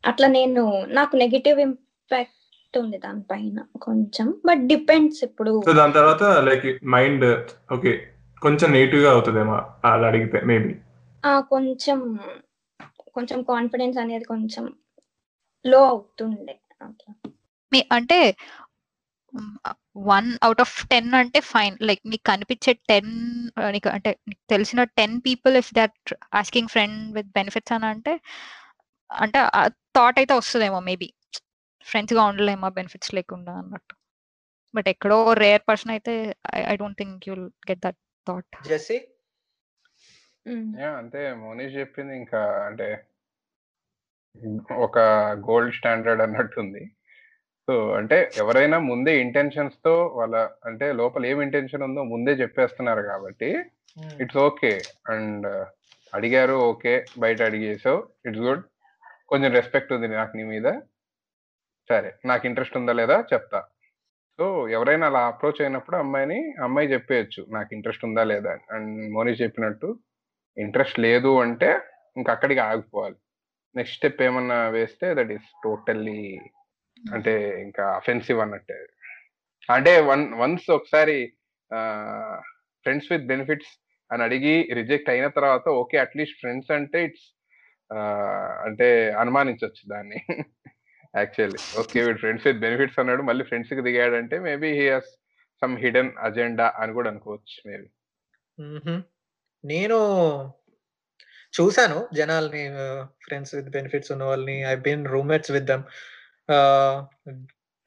అట్లా 0.06 0.28
నేను 0.28 0.64
నాకు 0.89 1.16
నెగిటివ్ 1.16 1.60
ఇంపాక్ట్ 1.60 2.78
ఉంది 2.78 2.97
దానిపైన 2.97 3.60
కొంచెం 3.82 4.28
బట్ 4.45 4.64
డిపెండ్స్ 4.68 5.22
ఇప్పుడు. 5.24 5.53
సో 5.68 5.74
దాని 5.74 5.93
తర్వాత 5.93 6.24
లైక్ 6.47 6.66
మైండ్ 6.86 7.26
ఓకే 7.72 7.93
కొంచెం 8.41 8.68
నెగిటివ్గా 8.72 9.12
అవుతుందేమో 9.12 9.56
అలా 9.86 10.08
అడిగితే 10.08 10.39
మేబీ 10.45 10.74
ఆ 11.24 11.39
కొంచెం 11.39 11.99
కొంచెం 13.16 13.39
కాన్ఫిడెన్స్ 13.43 13.97
అనేది 13.97 14.26
కొంచెం 14.26 14.64
లో 15.66 15.82
అవుతుండే. 15.86 16.56
మీ 17.72 17.80
అంటే 17.91 18.18
వన్ 20.08 20.28
అవుట్ 20.43 20.62
ఆఫ్ 20.62 20.76
టెన్ 20.88 21.10
అంటే 21.16 21.39
ఫైన్ 21.39 21.76
లైక్ 21.82 22.01
నీకు 22.06 22.24
కనిపించే 22.32 22.74
టెన్ 22.89 23.10
నీకు 23.72 23.89
అంటే 23.89 24.12
నీకు 24.28 24.43
తెలిసిన 24.49 24.84
ten 24.99 25.16
people 25.22 25.56
if 25.58 25.72
that 25.74 26.14
asking 26.34 26.68
friend 26.68 26.99
with 27.14 27.28
benefits 27.28 27.74
అని 27.74 27.86
అంటే 27.86 28.14
అంటే 29.10 29.39
థాట్ 29.97 30.17
అయితే 30.21 30.33
వస్తుందేమో 30.39 30.79
మేబీ 30.89 31.07
ఫ్రెండ్స్గా 31.85 32.21
ఉండలేమో 32.31 32.69
బెనిఫిట్స్ 32.77 33.11
లేకుండా 33.17 33.53
అన్నట్టు. 33.61 33.95
బట్ 34.73 34.87
ఎక్కడో 34.93 35.17
రేర్ 35.43 35.63
పర్సన్ 35.69 35.91
అయితే 35.95 36.13
I 36.71 36.75
don't 36.81 36.99
think 37.01 37.27
you'll 37.29 37.45
get 37.69 37.81
that 37.85 37.99
thought 38.27 38.55
Jesse. 38.71 38.97
Yeah 40.81 40.89
అంతే 41.01 41.21
మోనీష్ 41.43 41.77
చెప్పింది 41.81 42.13
ఇంకా 42.21 42.41
అంటే 42.67 42.87
ఒక 44.85 44.99
గోల్డ్ 45.47 45.75
స్టాండర్డ్ 45.77 46.23
అన్నట్టుంది. 46.25 46.83
సో 47.67 47.73
అంటే 47.99 48.17
ఎవరైనా 48.41 48.77
ముందే 48.89 49.13
ఇంటెన్షన్స్తో 49.25 49.93
వాళ్ళ 50.17 50.35
అంటే 50.69 50.87
లోపల 50.99 51.25
ఏం 51.31 51.39
ఇంటెన్షన్ 51.45 51.85
ఉందో 51.87 52.01
ముందే 52.11 52.33
చెప్పేస్తున్నారు 52.41 53.03
కాబట్టి 53.11 53.49
ఇట్స్ 54.23 54.39
ఓకే 54.47 54.71
అండ్ 55.13 55.47
అడిగారు 56.13 56.55
ఓకే 56.71 56.93
బయట 57.23 57.39
అడిగేసావు 57.49 57.99
ఇట్స్ 58.27 58.43
గుడ్ 58.47 58.63
కొంచెం 59.32 59.51
రెస్పెక్ట్ 59.51 59.93
ఉంది 59.93 60.07
నాకు 60.07 60.34
నీ 60.38 60.43
మీద. 60.43 60.67
సరే 61.89 62.09
నాకు 62.26 62.43
ఇంట్రెస్ట్ 62.49 62.78
ఉందా 62.78 62.93
లేదా 62.99 63.17
చెప్తా. 63.34 63.59
సో 64.39 64.45
ఎవరైనా 64.69 65.05
అలా 65.07 65.21
అప్రోచ్ 65.32 65.61
అయినప్పుడు 65.61 65.95
అమ్మాయిని 66.03 66.39
అమ్మాయి 66.63 66.91
చెప్పేయచ్చు 66.93 67.41
నాకు 67.55 67.69
ఇంట్రెస్ట్ 67.76 68.05
ఉందా 68.07 68.23
లేదా 68.32 68.53
అండ్ 68.76 68.89
మోనీ 69.15 69.34
చెప్పినట్టు 69.43 69.89
ఇంట్రెస్ట్ 70.57 70.97
లేదు 71.05 71.32
అంటే 71.41 71.69
ఇంక 72.17 72.28
అక్కడికి 72.36 72.61
ఆగిపోవాలి. 72.65 73.17
నెక్స్ట్ 73.76 73.97
స్టెప్ 73.97 74.21
ఏమన్నా 74.28 74.59
వేస్తే 74.78 75.07
దట్ 75.13 75.32
ఈస్ 75.38 75.47
టోటల్లీ 75.63 76.21
అంటే 77.13 77.34
ఇంకా 77.61 77.86
అఫెన్సివ్ 77.95 78.39
అన్నట్టే. 78.39 78.78
అంటే 79.69 79.93
వన్ 80.11 80.23
వన్స్ 80.41 80.67
ఒకసారి 80.78 81.17
ఫ్రెండ్స్ 82.86 83.09
విత్ 83.11 83.26
బెనిఫిట్స్ 83.34 83.73
అని 84.11 84.23
అడిగి 84.23 84.55
రిజెక్ట్ 84.80 85.09
అయిన 85.09 85.28
తర్వాత 85.38 85.67
ఓకే 85.82 85.97
అట్లీస్ట్ 85.97 86.39
ఫ్రెండ్స్ 86.39 86.71
అంటే 86.71 86.99
ఇట్స్ 87.03 87.26
అంటే 88.65 89.11
అనుమానించవచ్చు 89.11 89.83
దాన్ని. 89.88 90.19
యాక్చువల్లీ. 91.15 91.59
ఓకే 91.79 92.03
వీడు 92.05 92.17
ఫ్రెండ్స్ 92.17 92.47
విత్ 92.47 92.59
బెనిఫిట్స్ 92.59 92.99
అన్నాడు 92.99 93.21
మళ్ళీ 93.21 93.43
ఫ్రెండ్స్కి 93.43 93.81
దిగాడంటే 93.81 94.39
maybe 94.39 94.71
he 94.79 94.89
has 94.89 95.11
some 95.61 95.77
hidden 95.77 96.11
agenda 96.17 96.73
అని 96.77 96.93
కూడా 96.93 97.09
అనుకోవచ్చు 97.09 97.69
మేబీ. 97.69 97.88
మ్మ్హ. 98.59 99.01
నేను 99.65 99.97
చూసాను 101.59 102.07
జనాల్ని 102.13 102.69
ఫ్రెండ్స్ 103.25 103.55
విత్ 103.55 103.69
బెనిఫిట్స్ 103.69 104.11
ఉన్న 104.11 104.23
వాళ్ళని. 104.23 104.63
I 104.63 104.75
been 104.75 105.05
roommates 105.05 105.51
with 105.51 105.65
them. 105.65 105.83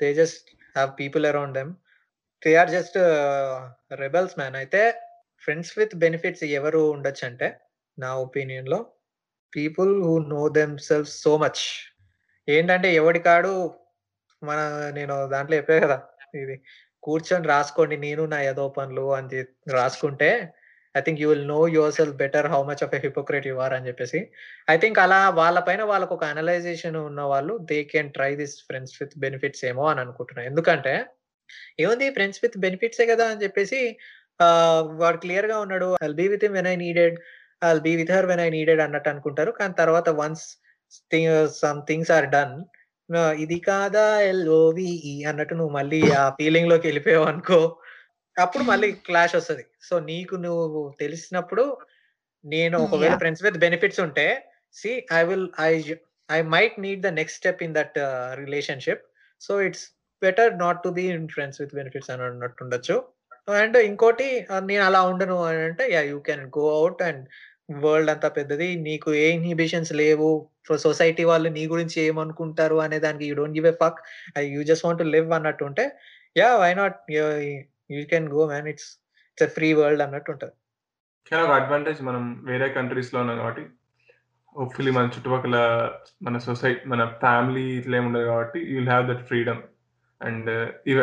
They 0.01 0.14
just 0.14 0.49
have 0.76 0.90
people 1.01 1.26
around 1.26 1.55
them. 1.55 1.74
They 2.44 2.55
are 2.55 2.70
just 2.70 2.99
rebels 3.94 4.38
man. 4.38 4.55
అయితే 4.55 5.01
ఫ్రెండ్స్ 5.38 5.78
విత్ 5.78 5.96
బెనిఫిట్స్ 5.96 6.44
ఎవరు 6.44 6.90
ఉండొచ్చు 6.90 7.26
అంటే 7.26 7.59
నా 7.99 8.14
ఒపీనియన్లో 8.14 8.92
people 9.53 9.92
who 10.03 10.14
know 10.28 10.42
themself 10.78 11.11
so 11.16 11.32
much 11.38 11.62
ఏంటంటే 12.49 12.88
ఎవడి 12.94 13.18
కాడు? 13.18 13.53
మన 14.42 14.59
నేను 14.94 15.14
దాంట్లో 15.26 15.57
చెప్పే 15.57 15.80
కదా 15.80 15.96
ఇది 16.34 16.57
కూర్చొని 17.03 17.46
రాసుకోండి 17.49 17.96
నేను 17.96 18.22
నా 18.26 18.38
ఏదో 18.42 18.68
పనులు 18.68 19.05
అని 19.14 19.40
రాసుకుంటే 19.72 20.30
I 20.94 21.01
think 21.01 21.20
you 21.20 21.28
will 21.28 21.49
know 21.49 21.68
yourself 21.92 22.16
better 22.16 22.46
how 22.46 22.61
much 22.64 22.82
of 22.84 22.94
a 22.94 22.99
hypocrite 22.99 23.46
you 23.46 23.57
are 23.57 23.74
అని 23.74 23.86
చెప్పేసి. 23.86 24.20
ఐ 24.70 24.76
థింక్ 24.78 24.99
అలా 24.99 25.20
వాళ్ళ 25.30 25.59
పైన 25.61 25.82
వాళ్ళకు 25.82 26.14
ఒక 26.14 26.24
అనలైజేషన్ 26.24 26.96
ఉన్న 27.09 27.20
వాళ్ళు 27.32 27.55
they 27.70 27.78
can 27.84 28.12
try 28.12 28.30
this 28.36 28.57
friends 28.68 28.96
with 29.03 29.14
benefits 29.18 29.64
ఏమో 29.64 29.84
అని 29.86 30.01
అనుకుంటున్నాను 30.01 30.49
ఎందుకంటే 30.49 30.94
ఏముంది 31.80 32.09
ఫ్రెండ్స్ 32.11 32.40
విత్ 32.42 32.59
బెనిఫిట్సే 32.59 33.07
కదా 33.07 33.26
అని 33.28 33.42
చెప్పేసి 33.42 33.80
వాడు 34.96 35.16
క్లియర్గా 35.16 35.59
ఉన్నాడు 35.59 35.86
I'll 36.05 36.14
be 36.14 36.28
with 36.28 36.44
when 36.57 36.66
I 36.66 36.76
needed 36.76 37.16
I'll 37.62 37.82
be 37.88 37.92
with 38.00 38.12
her 38.16 38.28
when 38.30 38.42
I 38.46 38.48
needed 38.56 38.82
అన్నట్టు 38.86 39.11
అనుకుంటారు. 39.12 39.50
కానీ 39.61 39.74
తర్వాత 39.82 40.09
once 40.22 40.46
some 41.62 41.80
things 41.90 42.12
are 42.16 42.28
done 42.36 42.56
ఇది 43.44 43.59
కాదా 43.68 44.06
ఎల్ఓవిఈ 44.30 45.12
అన్నట్టు 45.30 45.54
నువ్వు 45.59 45.74
మళ్ళీ 45.76 46.00
ఆ 46.22 46.24
ఫీలింగ్లోకి 46.38 46.86
వెళ్ళిపోయావు 46.88 47.26
అనుకో 47.32 47.61
అప్పుడు 48.36 48.64
మళ్ళీ 48.70 48.88
క్లాష్ 49.06 49.34
వస్తది. 49.38 49.64
సో 49.88 49.94
నీకు 50.11 50.34
నువ్వు 50.46 50.80
తెలిసినప్పుడు 51.02 51.64
నేను 52.44 52.76
ఒకవేళ. 52.84 53.14
ఫ్రెండ్స్ 53.22 53.42
విత్ 53.46 53.59
బెనిఫిట్స్ 53.64 54.00
ఉంటే 54.06 54.26
see 54.80 54.90
I 55.18 55.22
will 55.28 55.48
I 55.68 55.70
I 56.28 56.38
might 56.54 56.76
need 56.84 57.02
the 57.06 57.11
next 57.20 57.40
step 57.40 57.62
in 57.66 57.74
that 57.78 57.96
relationship 58.42 59.02
so 59.46 59.54
it's 59.66 59.84
better 60.22 60.52
not 60.64 60.82
to 60.84 60.90
be 60.98 61.04
in 61.14 61.26
friends 61.34 61.61
with 61.62 61.74
benefits 61.80 62.11
అని 62.14 62.24
అన్నట్టు 62.28 62.62
ఉండొచ్చు. 62.64 62.96
అండ్ 63.49 63.76
ఇంకోటి 63.88 64.26
నేను 64.70 64.82
అలా 64.88 65.01
ఉండను 65.11 65.36
అని 65.49 65.61
అంటే 65.68 65.84
yeah 65.94 66.01
you 66.11 66.18
can 66.28 66.44
go 66.59 66.64
out 66.78 67.03
and 67.09 67.22
world 67.84 68.11
అంతా 68.12 68.28
పెద్దది. 68.38 68.68
నీకు 68.88 69.09
ఏ 69.14 69.26
ఇన్హిబిషన్స్ 69.38 69.92
లేవు. 70.03 70.30
సొసైటీ 70.86 71.24
వాళ్ళు 71.30 71.49
నీ 71.57 71.62
గురించి 71.72 71.99
ఏమనుకుంటారు 72.07 72.76
అనే 72.86 72.99
దానికి 73.07 73.26
you 73.28 73.34
don't 73.40 73.57
give 73.59 73.68
a 73.72 73.74
fuck 73.82 74.01
you 74.55 74.62
just 74.70 74.84
want 74.86 75.03
live 75.14 75.30
అన్నట్టు 75.38 75.64
ఉంటే 75.64 75.84
yeah 76.36 76.49
why 76.64 76.70
not 76.80 76.99
you 77.96 78.03
can 78.12 78.28
go 78.36 78.42
man 78.53 78.68
it's 78.72 78.88
it's 79.38 79.55
free 79.59 79.70
world 79.80 80.03
అన్నట్టు 80.07 80.32
ఉంటుంది 80.34 80.55
ఒక 81.46 81.55
అడ్వాంటేజ్ 81.61 82.01
మనం 82.03 82.22
వేరే 82.51 82.68
కంట్రీస్లో 82.76 83.18
ఉన్నాం 83.20 83.38
కాబట్టి. 83.38 83.64
హోప్ఫుల్లీ 84.57 84.92
మన 84.99 85.11
చుట్టుపక్కల 85.14 85.57
మన 86.26 86.38
సొసైటీ 86.46 86.80
మన 86.92 87.03
ఫ్యామిలీ 87.24 87.64
ఇట్లా 87.80 87.96
ఏమి 87.99 88.07
ఉండదు 88.07 88.24
కాబట్టి 88.24 88.61
you 88.70 88.74
will 88.78 88.88
have 88.88 89.05
that 89.11 89.24
freedom 89.30 89.61
and 90.20 90.49
ఇవ. 90.92 90.99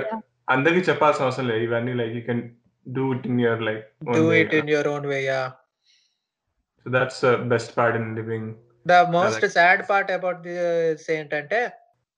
అందరికి 0.47 0.81
చెప్పాల్సిన 0.87 1.25
అవసరం 1.27 1.47
లేదు. 1.47 1.63
ఇవన్నీ 1.67 1.93
like 1.99 2.13
you 2.17 2.23
can 2.27 2.43
do 2.85 3.05
it 3.13 3.25
in 3.29 3.39
your 3.41 3.63
like 3.67 3.83
do 4.11 4.25
it 4.39 4.53
in 4.59 4.69
your 4.73 4.89
own 4.89 5.07
way 5.07 5.19
yeah 5.23 5.41
so 6.85 6.89
that's 6.95 7.21
best 7.53 7.71
part 7.77 7.97
in 7.99 8.09
living 8.17 8.49
the 8.85 8.95
most 9.15 9.45
sad 9.55 9.83
part 9.87 10.11
about 10.11 10.41
this 10.47 11.07
ఏంటంటే 11.15 11.59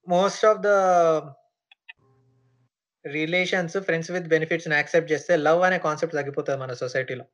most 0.08 0.44
of 0.46 0.60
the 0.62 0.72
relations 3.06 3.78
friends 3.86 4.12
with 4.14 4.28
benefits 4.32 4.68
accept 4.74 5.12
చేస్తే 5.14 5.34
love 5.44 5.62
అనే 5.68 5.78
concept 5.86 6.16
తగ్గిపోతుంది 6.18 6.60
మన 6.64 6.74
సొసైటీలో 6.82 7.26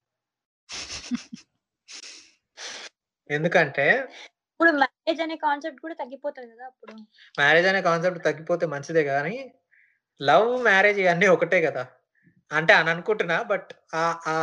ఎందుకంటే 3.29 3.85
ఇప్పుడు 4.49 4.71
marriage 4.79 5.21
అనే 5.25 5.35
concept 5.43 5.79
కూడా 5.83 5.95
తగ్గిపోతుంది 6.01 6.47
కదా 6.51 6.65
అప్పుడు. 6.69 6.93
మ్యారేజ్ 7.35 7.67
అనే 7.69 7.81
కాన్సెప్ట్ 7.87 8.19
తగ్గిపోతే 8.27 8.65
మంచిదే 8.73 9.03
కానీ 9.09 9.35
లవ్ 10.22 10.49
మ్యారేజ్ 10.66 10.99
ఇవన్నీ 10.99 11.28
ఒకటే 11.36 11.59
కదా. 11.66 11.84
అంటే 12.51 12.74
అని 12.80 12.89
అనుకుంటున్నా 12.93 13.38
బట్ 13.51 13.70
ఆ 13.95 14.05
ఆ 14.30 14.38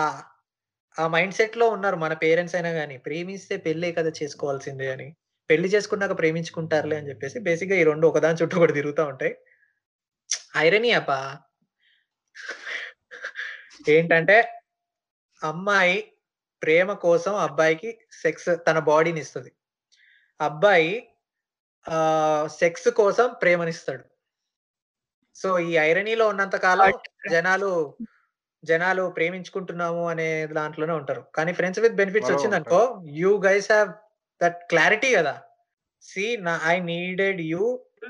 ఆ 0.96 1.04
మైండ్ 1.08 1.36
సెట్లో 1.38 1.66
ఉన్నారు 1.74 1.96
మన 1.96 2.12
పేరెంట్స్ 2.22 2.56
అయినా 2.56 2.70
కానీ 2.72 2.96
ప్రేమిస్తే 3.06 3.54
పెళ్ళే 3.66 3.90
కదా 3.98 4.10
చేసుకోవాల్సిందే 4.18 4.88
అని. 4.94 5.08
పెళ్ళి 5.50 5.68
చేసుకున్నాక 5.74 6.14
ప్రేమించుకుంటారులే 6.20 6.96
అని 6.98 7.10
చెప్పేసి 7.10 7.38
బేసిక్గా 7.46 7.76
ఈ 7.76 7.86
రెండు 7.90 8.08
ఒకదాని 8.10 8.40
చుట్టూ 8.40 8.56
కూడా 8.62 8.74
తిరుగుతూ 8.78 9.02
ఉంటాయి. 9.12 9.32
ఐరనీ 10.58 10.90
అబ్బా! 10.98 11.20
ఏంటంటే 13.90 14.36
అమ్మాయి 15.40 15.98
ప్రేమ 16.62 16.92
కోసం 17.04 17.34
అబ్బాయికి 17.44 17.90
సెక్స్ 18.22 18.48
తన 18.68 18.78
బాడీని 18.88 19.20
ఇస్తుంది. 19.20 19.50
అబ్బాయి 20.40 20.92
సెక్స్ 22.60 22.88
కోసం 22.98 23.26
ప్రేమనిస్తాడు 23.42 24.04
సో 25.36 25.48
ఈ 25.68 25.72
ఐరనీలో 25.88 26.24
ఉన్నంత 26.32 26.56
కాలం 26.64 26.96
జనాలు 27.34 27.70
జనాలు 28.64 29.02
ప్రేమించుకుంటున్నాము 29.16 30.02
అనే 30.12 30.26
దాంట్లోనే 30.58 30.94
ఉంటారు. 31.00 31.22
కానీ 31.36 31.52
ఫ్రెండ్స్ 31.58 31.80
విత్ 31.84 31.96
బెనిఫిట్స్ 32.00 32.32
వచ్చింది 32.32 32.56
అనుకో 32.58 32.80
you 33.20 33.30
guys 33.46 33.68
have 33.72 33.90
that 34.40 34.58
clarity 34.72 35.10
కదా. 35.18 35.34
సి 36.08 36.24
నా 36.48 36.54
I 36.72 36.74
needed 36.90 37.40
you 37.52 37.64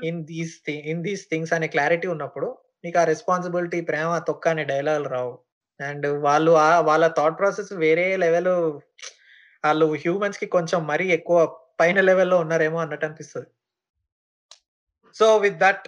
in 0.09 0.19
these 0.31 0.55
in 0.91 1.03
these 1.07 1.23
things 1.31 1.53
అనే 1.57 1.69
క్లారిటీ 1.75 2.09
ఉన్నప్పుడు 2.15 2.49
నీకు 2.83 2.99
ఆ 3.01 3.05
రెస్పాన్సిబిలిటీ 3.13 3.79
ప్రేమ 3.89 4.11
తొక్క 4.27 4.47
అనే 4.53 4.63
డైలాగులు 4.73 5.09
రావు. 5.15 5.33
అండ్ 5.79 6.07
వాళ్ళు 6.27 6.51
ఆ 6.65 6.69
వాళ్ళ 6.89 7.05
థాట్ 7.17 7.39
ప్రాసెస్ 7.39 7.71
వేరే 7.85 8.05
లెవెల్ 8.23 8.51
వాళ్ళు 9.65 9.85
హ్యూమన్స్కి 10.03 10.47
కొంచెం 10.55 10.79
మరీ 10.91 11.05
ఎక్కువ 11.17 11.39
పైన 11.79 11.99
లెవెల్లో 12.09 12.37
ఉన్నారేమో 12.43 12.77
అన్నట్టు 12.83 13.05
అనిపిస్తుంది. 13.07 13.49
సో 15.15 15.25
విత్ 15.43 15.59
దట్ 15.63 15.85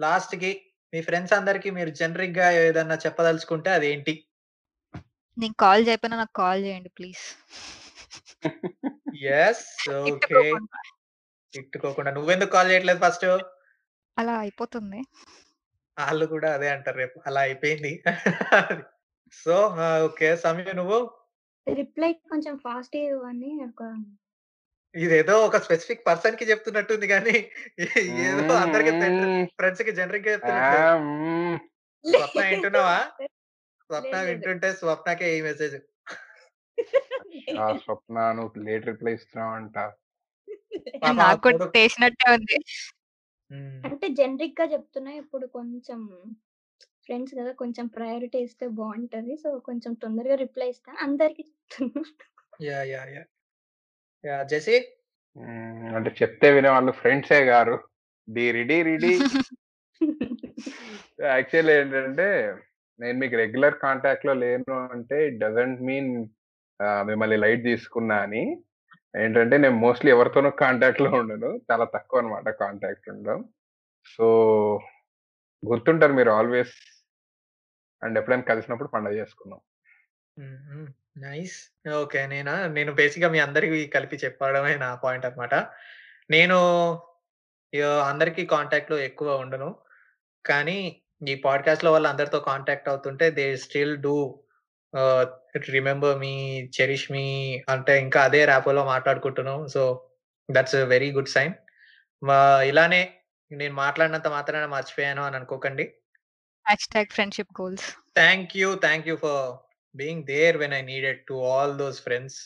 లాస్ట్కి 0.00 0.72
మీ 0.94 1.02
ఫ్రెండ్స్ 1.02 1.32
అందరికి 1.32 1.70
మీరు 1.70 1.90
జనరిక్గా 1.90 2.50
ఏదన్నా 2.50 2.94
చెప్పదలుచుకుంటే 2.94 3.70
అదేంటి? 3.70 4.28
నేను 5.38 5.54
కాల్ 5.60 5.88
చేయకపోయినా 5.88 6.16
నాకు 6.16 6.32
కాల్ 6.36 6.64
చేయండి 6.64 6.88
ప్లీజ్. 6.88 7.24
Yes 9.24 9.90
okay 9.90 10.52
తిట్టుకోకుండా. 11.54 12.10
నువ్వెందుకు 12.10 12.50
కాల్ 12.50 12.70
చేయట్లేదు 12.70 13.00
ఫస్ట్? 13.04 13.24
అలా 14.18 14.38
అయిపోతుంది. 14.38 15.02
వాళ్ళు 15.98 16.26
కూడా 16.26 16.54
అదే 16.54 16.68
అంటారు 16.68 16.96
రేపు. 16.96 17.20
అలా 17.26 17.40
అయిపోయింది. 17.40 18.04
So 19.32 19.76
okay. 20.04 20.36
సమయం 20.36 20.76
నువ్వు? 20.76 21.18
రిప్లై 21.74 22.12
కొంచెం 22.12 22.58
ఫాస్ట్ 22.58 22.96
ఒక 23.64 24.04
ఇదేదో 24.94 25.34
ఒక 25.46 25.56
స్పెసిఫిక్ 25.56 26.06
పర్సన్కి 26.06 26.44
చెప్తున్నట్టుంది 26.50 27.06
కానీ 27.06 27.36
ఏదో 28.26 28.54
అందరికి 28.54 28.90
ఫ్రెండ్స్కి 29.58 29.92
జనరిక్గా 29.92 30.32
చెప్తున్నట్టు. 30.32 30.80
స్వప్న 32.04 32.42
వింటున్నావా? 32.50 32.98
స్వప్న. 33.90 34.16
వింటుంటే 34.28 34.68
స్వప్నకే 34.72 35.28
ఈ 35.38 35.40
మెసేజ్. 35.42 35.76
ఆ 37.58 37.66
స్వప్న 37.82 38.32
నువ్వు 38.32 38.62
లేట్ 38.64 38.86
రిప్లై 38.86 39.12
ఇస్తున్నావు 39.12 39.52
అంట 39.52 39.76
నాకు 41.18 41.48
చేసినట్టే 41.76 42.26
ఉంది. 42.30 42.56
అంటే 43.86 44.06
జనరిక్గా 44.20 44.66
చెప్తున్నా 44.66 45.10
ఇప్పుడు 45.12 45.46
కొంచెం 45.46 46.00
ఫ్రెండ్స్ 47.06 47.34
కదా 47.34 47.52
కొంచెం 47.52 47.86
ప్రయారిటీ 47.96 48.38
ఇస్తే 48.38 48.66
బాగుంటది 48.78 49.36
సో 49.36 49.58
కొంచెం 49.58 49.92
తొందరగా 49.94 50.34
రిప్లై 50.34 50.68
ఇస్తా 50.68 50.92
అందరికి 51.02 51.42
చెప్తున్నా. 51.44 52.02
Yeah 52.62 52.80
yeah 52.92 53.02
yeah. 53.14 53.24
జెసి? 54.44 54.76
అంటే 55.96 56.10
చెప్తే 56.22 56.50
వినే 56.50 56.68
వాళ్ళు 56.68 56.92
ఫ్రెండ్సే 56.92 57.44
గారు. 57.44 57.88
డి 58.28 58.52
రిడి 58.52 58.82
రిడి 58.82 59.12
యాక్చువల్లీ 61.20 61.72
ఏంటంటే 61.72 62.54
నేను 63.00 63.18
మీకు 63.18 63.36
రెగ్యులర్ 63.36 63.74
కాంటాక్ట్లో 63.78 64.34
లేను 64.34 64.88
అంటే 64.88 65.28
ఇట్ 65.28 65.38
డజంట్ 65.38 65.82
మీన్ 65.82 66.26
మిమ్మల్ని 66.82 67.36
లైట్ 67.36 67.62
తీసుకున్నా 67.62 68.16
అని. 68.16 68.64
ఏంటంటే 69.16 69.56
నేను 69.56 69.76
మోస్ట్లీ 69.76 70.10
ఎవరితోనూ 70.10 70.50
కాంటాక్ట్లో 70.50 71.10
ఉండను. 71.10 71.60
చాలా 71.70 71.84
తక్కువ 71.84 72.20
అనమాట 72.20 72.48
కాంటాక్ట్ 72.48 73.10
ఉండడం. 73.10 73.44
సో 74.06 74.26
గుర్తుంటారు 75.62 76.12
మీరు 76.12 76.30
ఆల్వేస్. 76.30 76.74
అండ్ 78.02 78.18
ఎప్పుడైనా 78.18 78.42
కలిసినప్పుడు 78.42 78.88
పండుగ 78.88 79.12
చేసుకున్నాం. 79.12 79.60
నైస్. 81.18 81.88
ఓకే. 81.88 82.26
నేనా? 82.26 82.66
నేను 82.66 82.92
బేసిక్గా 82.92 83.30
మీ 83.30 83.38
అందరికి 83.38 83.86
కలిపి 83.86 84.16
చెప్పడమే 84.16 84.76
నా 84.76 84.94
పాయింట్ 84.94 85.26
అన్నమాట. 85.26 85.54
నేను 86.30 86.58
అందరికీ 88.04 88.46
కాంటాక్ట్లో 88.46 88.98
ఎక్కువ 88.98 89.36
ఉండను. 89.36 89.78
కానీ 90.46 91.02
ఈ 91.28 91.34
పాడ్కాస్ట్లో 91.34 91.92
వాళ్ళు 91.92 92.08
అందరితో 92.08 92.40
కాంటాక్ట్ 92.40 92.88
అవుతుంటే 92.88 93.30
they 93.30 93.56
still 93.56 93.96
do 93.96 94.44
remember 95.56 96.18
me 96.18 96.64
cherish 96.80 97.12
me 97.12 97.58
అంటే 97.68 98.00
ఇంకా 98.00 98.24
అదే 98.24 98.44
ర్యాపోలో 98.44 98.84
మాట్లాడుకుంటున్నాం. 98.84 99.66
So 99.66 100.10
that's 100.50 100.74
very 100.74 101.12
good 101.12 101.28
sign. 101.28 101.54
ఇలానే 102.64 103.14
నేను 103.52 103.74
మాట్లాడినంత 103.74 104.28
మాత్రాన 104.28 104.66
మర్చిపోయాను 104.66 105.22
అని 105.22 105.36
అనుకోకండి. 105.36 105.94
Tag 106.90 107.12
friendship 107.12 107.60
goals. 107.60 107.92
Thank 108.14 108.56
you 108.56 108.74
thank 108.74 109.08
you 109.08 109.16
for 109.16 109.73
being 109.94 110.24
there 110.32 110.56
when 110.62 110.74
I 110.80 110.82
needed 110.92 111.20
to 111.30 111.36
all 111.50 111.72
those 111.82 111.98
friends 112.06 112.38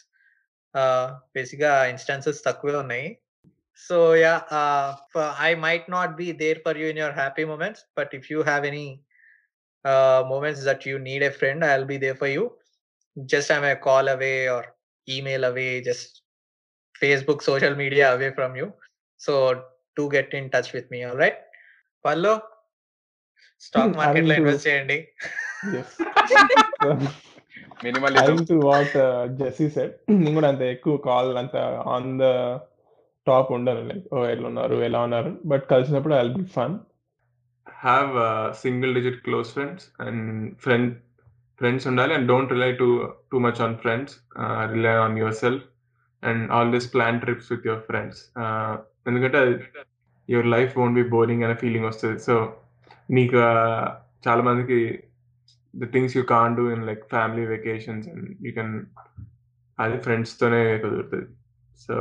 బేసిక్గా 1.36 1.72
ఇన్స్టాన్సెస్ 1.92 2.40
తక్కువే 2.46 2.76
ఉన్నాయి 2.84 3.08
so 3.82 3.98
yeah 4.24 4.34
I 5.48 5.50
might 5.66 5.86
not 5.96 6.14
be 6.22 6.28
there 6.42 6.60
for 6.66 6.78
you 6.82 6.86
in 6.92 7.00
your 7.02 7.16
happy 7.22 7.44
moments 7.52 7.84
but 8.00 8.14
if 8.20 8.28
you 8.34 8.40
have 8.50 8.66
any 8.72 8.88
moments 10.30 10.62
that 10.64 10.80
you 10.88 10.96
need 11.00 11.22
a 11.22 11.30
friend 11.30 11.64
i'll 11.66 11.86
be 11.86 11.98
there 12.04 12.16
for 12.22 12.28
you 12.28 12.42
just 13.16 13.48
i'm 13.54 13.64
a 13.64 13.76
call 13.86 14.06
away 14.14 14.48
or 14.54 14.62
email 15.08 15.42
away 15.44 15.68
just 15.80 16.08
facebook 16.94 17.40
social 17.42 17.74
media 17.82 18.06
away 18.16 18.30
from 18.38 18.52
you 18.60 18.66
so 19.20 19.32
do 19.96 20.04
get 20.16 20.34
in 20.34 20.46
touch 20.54 20.70
with 20.76 20.88
me 20.94 21.00
all 21.04 21.16
right 21.16 21.38
పల్లో 22.04 22.34
stock 23.62 23.94
మార్కెట్లో 24.00 24.34
Adding 24.34 24.34
to- 24.34 24.40
invest 24.42 24.68
చేయండి 24.68 24.98
Yes. 25.76 25.88
Minimalism. 27.84 28.36
What 28.68 28.92
uh, 29.04 29.22
Jesse 29.38 29.66
said, 29.76 29.90
నేను 30.20 30.34
కూడా 30.38 30.48
అంత 30.52 30.62
ఎక్కువ 30.74 30.94
call 31.08 31.30
అంత 31.42 31.56
on 31.94 32.10
the 32.22 32.26
top 33.26 33.50
ఉండను 33.56 33.82
like 33.88 34.06
ఓ 34.16 34.20
ఎట్లా 34.32 34.46
ఉన్నారు 34.50 34.76
ఎలా 34.88 35.00
ఉన్నారు 35.06 35.30
బట్ 35.50 35.64
కలిసినప్పుడు 35.72 36.14
I 36.20 36.22
be 36.38 36.44
fun 36.58 36.74
have 37.66 38.12
single 38.62 38.94
digit 38.98 39.20
close 39.26 39.48
friends 39.56 39.86
and 40.06 40.22
friend 40.64 40.92
friends 41.60 41.86
ఉండాలి 41.90 42.12
and 42.16 42.28
don't 42.32 42.54
rely 42.56 42.70
to 42.82 42.88
too 43.32 43.38
much 43.46 43.60
on 43.66 43.76
friends 43.84 44.14
rely 44.74 44.94
on 45.04 45.18
yourself 45.42 45.64
and 46.22 46.44
always 46.58 46.88
plan 46.94 47.20
trips 47.24 47.50
with 47.52 47.66
your 47.70 47.84
friends 47.88 48.20
ఎందుకంటే 49.08 49.40
your 50.28 50.48
life 50.56 50.72
won't 50.78 50.98
be 51.00 51.04
boring 51.16 51.44
అనే 51.46 51.56
feeling 51.62 51.88
వస్తుంది. 51.90 52.18
So 52.28 52.34
నీకు 53.16 53.38
చాలా 54.26 54.42
మందికి 54.48 54.78
the 55.74 55.84
things 55.92 56.16
you 56.16 56.22
can 56.22 56.56
do 56.56 56.70
in 56.70 56.86
like 56.86 57.04
family 57.08 57.46
vacations 57.46 58.08
and 58.08 58.46
you 58.46 58.52
can 58.52 58.86
అది 59.80 59.98
ఫ్రెండ్స్తోనే 59.98 60.78
కుదురుతుంది. 60.78 61.28
So 61.78 61.94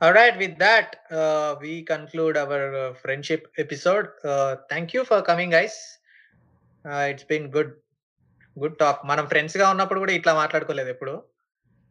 all 0.00 0.12
right 0.12 0.36
with 0.38 0.58
that 0.58 0.88
uh, 1.10 1.56
we 1.60 1.82
conclude 1.82 2.36
our 2.36 2.76
uh, 2.76 2.94
friendship 2.94 3.42
episode. 3.58 4.08
Uh, 4.24 4.56
thank 4.70 4.92
you 4.94 5.04
for 5.04 5.22
coming 5.22 5.50
guys. 5.50 5.76
Good 8.58 8.78
talk 8.78 9.06
మనం 9.06 9.26
ఫ్రెండ్స్గా 9.26 9.70
ఉన్నప్పుడు 9.70 9.98
కూడా 9.98 10.12
ఇట్లా 10.12 10.34
మాట్లాడుకోలేదు 10.34 10.88
ఎప్పుడు 10.88 11.22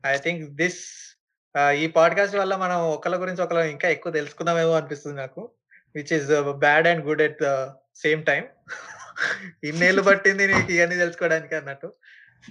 ఐ 0.06 0.18
థింక్ 0.18 0.50
దిస్ 0.50 0.82
ఈ 1.76 1.88
పాడ్కాస్ట్ 1.88 2.36
వల్ల 2.36 2.56
మనం 2.56 2.80
ఒకళ్ళ 2.82 3.16
గురించి 3.16 3.42
ఒకళ్ళ 3.42 3.60
ఇంకా 3.60 3.90
ఎక్కువ 3.90 4.12
తెలుసుకుందామేమో 4.12 4.72
అనిపిస్తుంది 4.72 5.16
నాకు 5.16 5.52
which 5.96 6.14
is 6.14 6.52
bad 6.52 6.88
and 6.88 7.06
good 7.06 7.22
at 7.22 7.38
the 7.44 7.68
same 7.96 8.26
time 8.26 8.44
ఇన్నేళ్ళు 9.64 10.02
పట్టింది 10.02 10.48
నీకు 10.48 10.72
ఇవన్నీ 10.72 10.96
తెలుసుకోవడానికి 10.96 11.56
అన్నట్టు? 11.56 11.94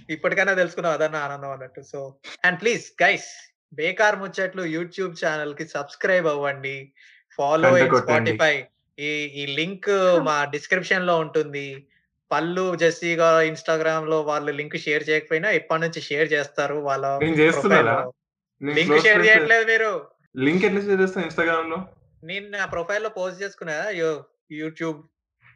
ఇప్పటికైనా 0.09 0.53
తెలుసుకున్నావు 0.53 0.93
అదన్న 0.93 1.15
ఆనందం 1.15 1.51
అన్నట్టు. 1.51 1.81
సో 1.81 2.15
అండ్ 2.45 2.61
ప్లీజ్ 2.61 3.03
గైస్ 3.03 3.29
బేకార్ 3.73 4.15
ముచ్చట్లు 4.15 4.63
యూట్యూబ్ 4.63 5.15
ఛానల్కి 5.25 5.67
సబ్స్క్రైబ్ 5.67 6.27
అవ్వండి. 6.27 6.93
ఫాలో. 7.37 7.97
స్పాటిఫై. 7.99 8.65
ఈ 8.99 9.09
ఈ 9.41 9.45
లింక్ 9.55 9.89
మా 10.23 10.45
డిస్క్రిప్షన్లో 10.45 11.19
ఉంటుంది. 11.19 11.87
పళ్ళు 12.31 12.75
జెస్సీగా 12.75 13.41
ఇన్స్టాగ్రామ్లో 13.41 14.21
వాళ్ళు 14.21 14.51
లింక్ 14.51 14.77
షేర్ 14.77 15.03
చేయకపోయినా 15.09 15.49
ఇప్పటి 15.49 15.81
నుంచి 15.81 16.01
షేర్ 16.01 16.33
చేస్తారు 16.33 16.75
వాళ్ళ? 16.75 17.05
లింక్ 18.63 19.01
షేర్ 19.01 19.25
చేయట్లేదు 19.25 19.65
మీరు. 19.65 19.91
లింక్ 20.37 20.65
ఎట్లా 20.65 20.81
షేర్ 20.81 21.01
చేస్తాను 21.01 21.25
ఇన్స్టాగ్రామ్లో 21.25 21.79
నేను 22.23 22.47
నా 22.57 22.65
ప్రొఫైల్లో 22.65 23.09
పోస్ట్ 23.09 23.43
చేసుకున్నా. 23.43 23.89
యూట్యూబ్ 24.51 25.03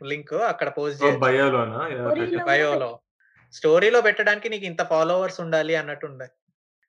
లింక్ 0.03 0.33
అక్కడ 0.33 0.69
పోస్ట్ 0.77 1.17
బయోలోనా? 1.17 1.87
Storyలో 1.87 2.45
బయోలో. 2.45 2.99
స్టోరీలో 3.53 4.01
పెట్టడానికి 4.01 4.49
నీకు 4.49 4.65
ఇంత 4.65 4.81
ఫాలోవర్స్ 4.83 5.41
ఉండాలి 5.41 5.75
అన్నట్టు 5.75 6.05
ఉండాలి 6.05 6.31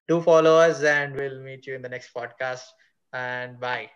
two 0.09 0.21
followers 0.21 0.85
and 0.85 1.21
will 1.21 1.41
meet 1.41 1.69
you 1.69 1.75
in 1.75 1.83
the 1.83 1.87
next 1.87 2.13
podcast 2.17 2.69
and 3.15 3.59
bye 3.59 3.87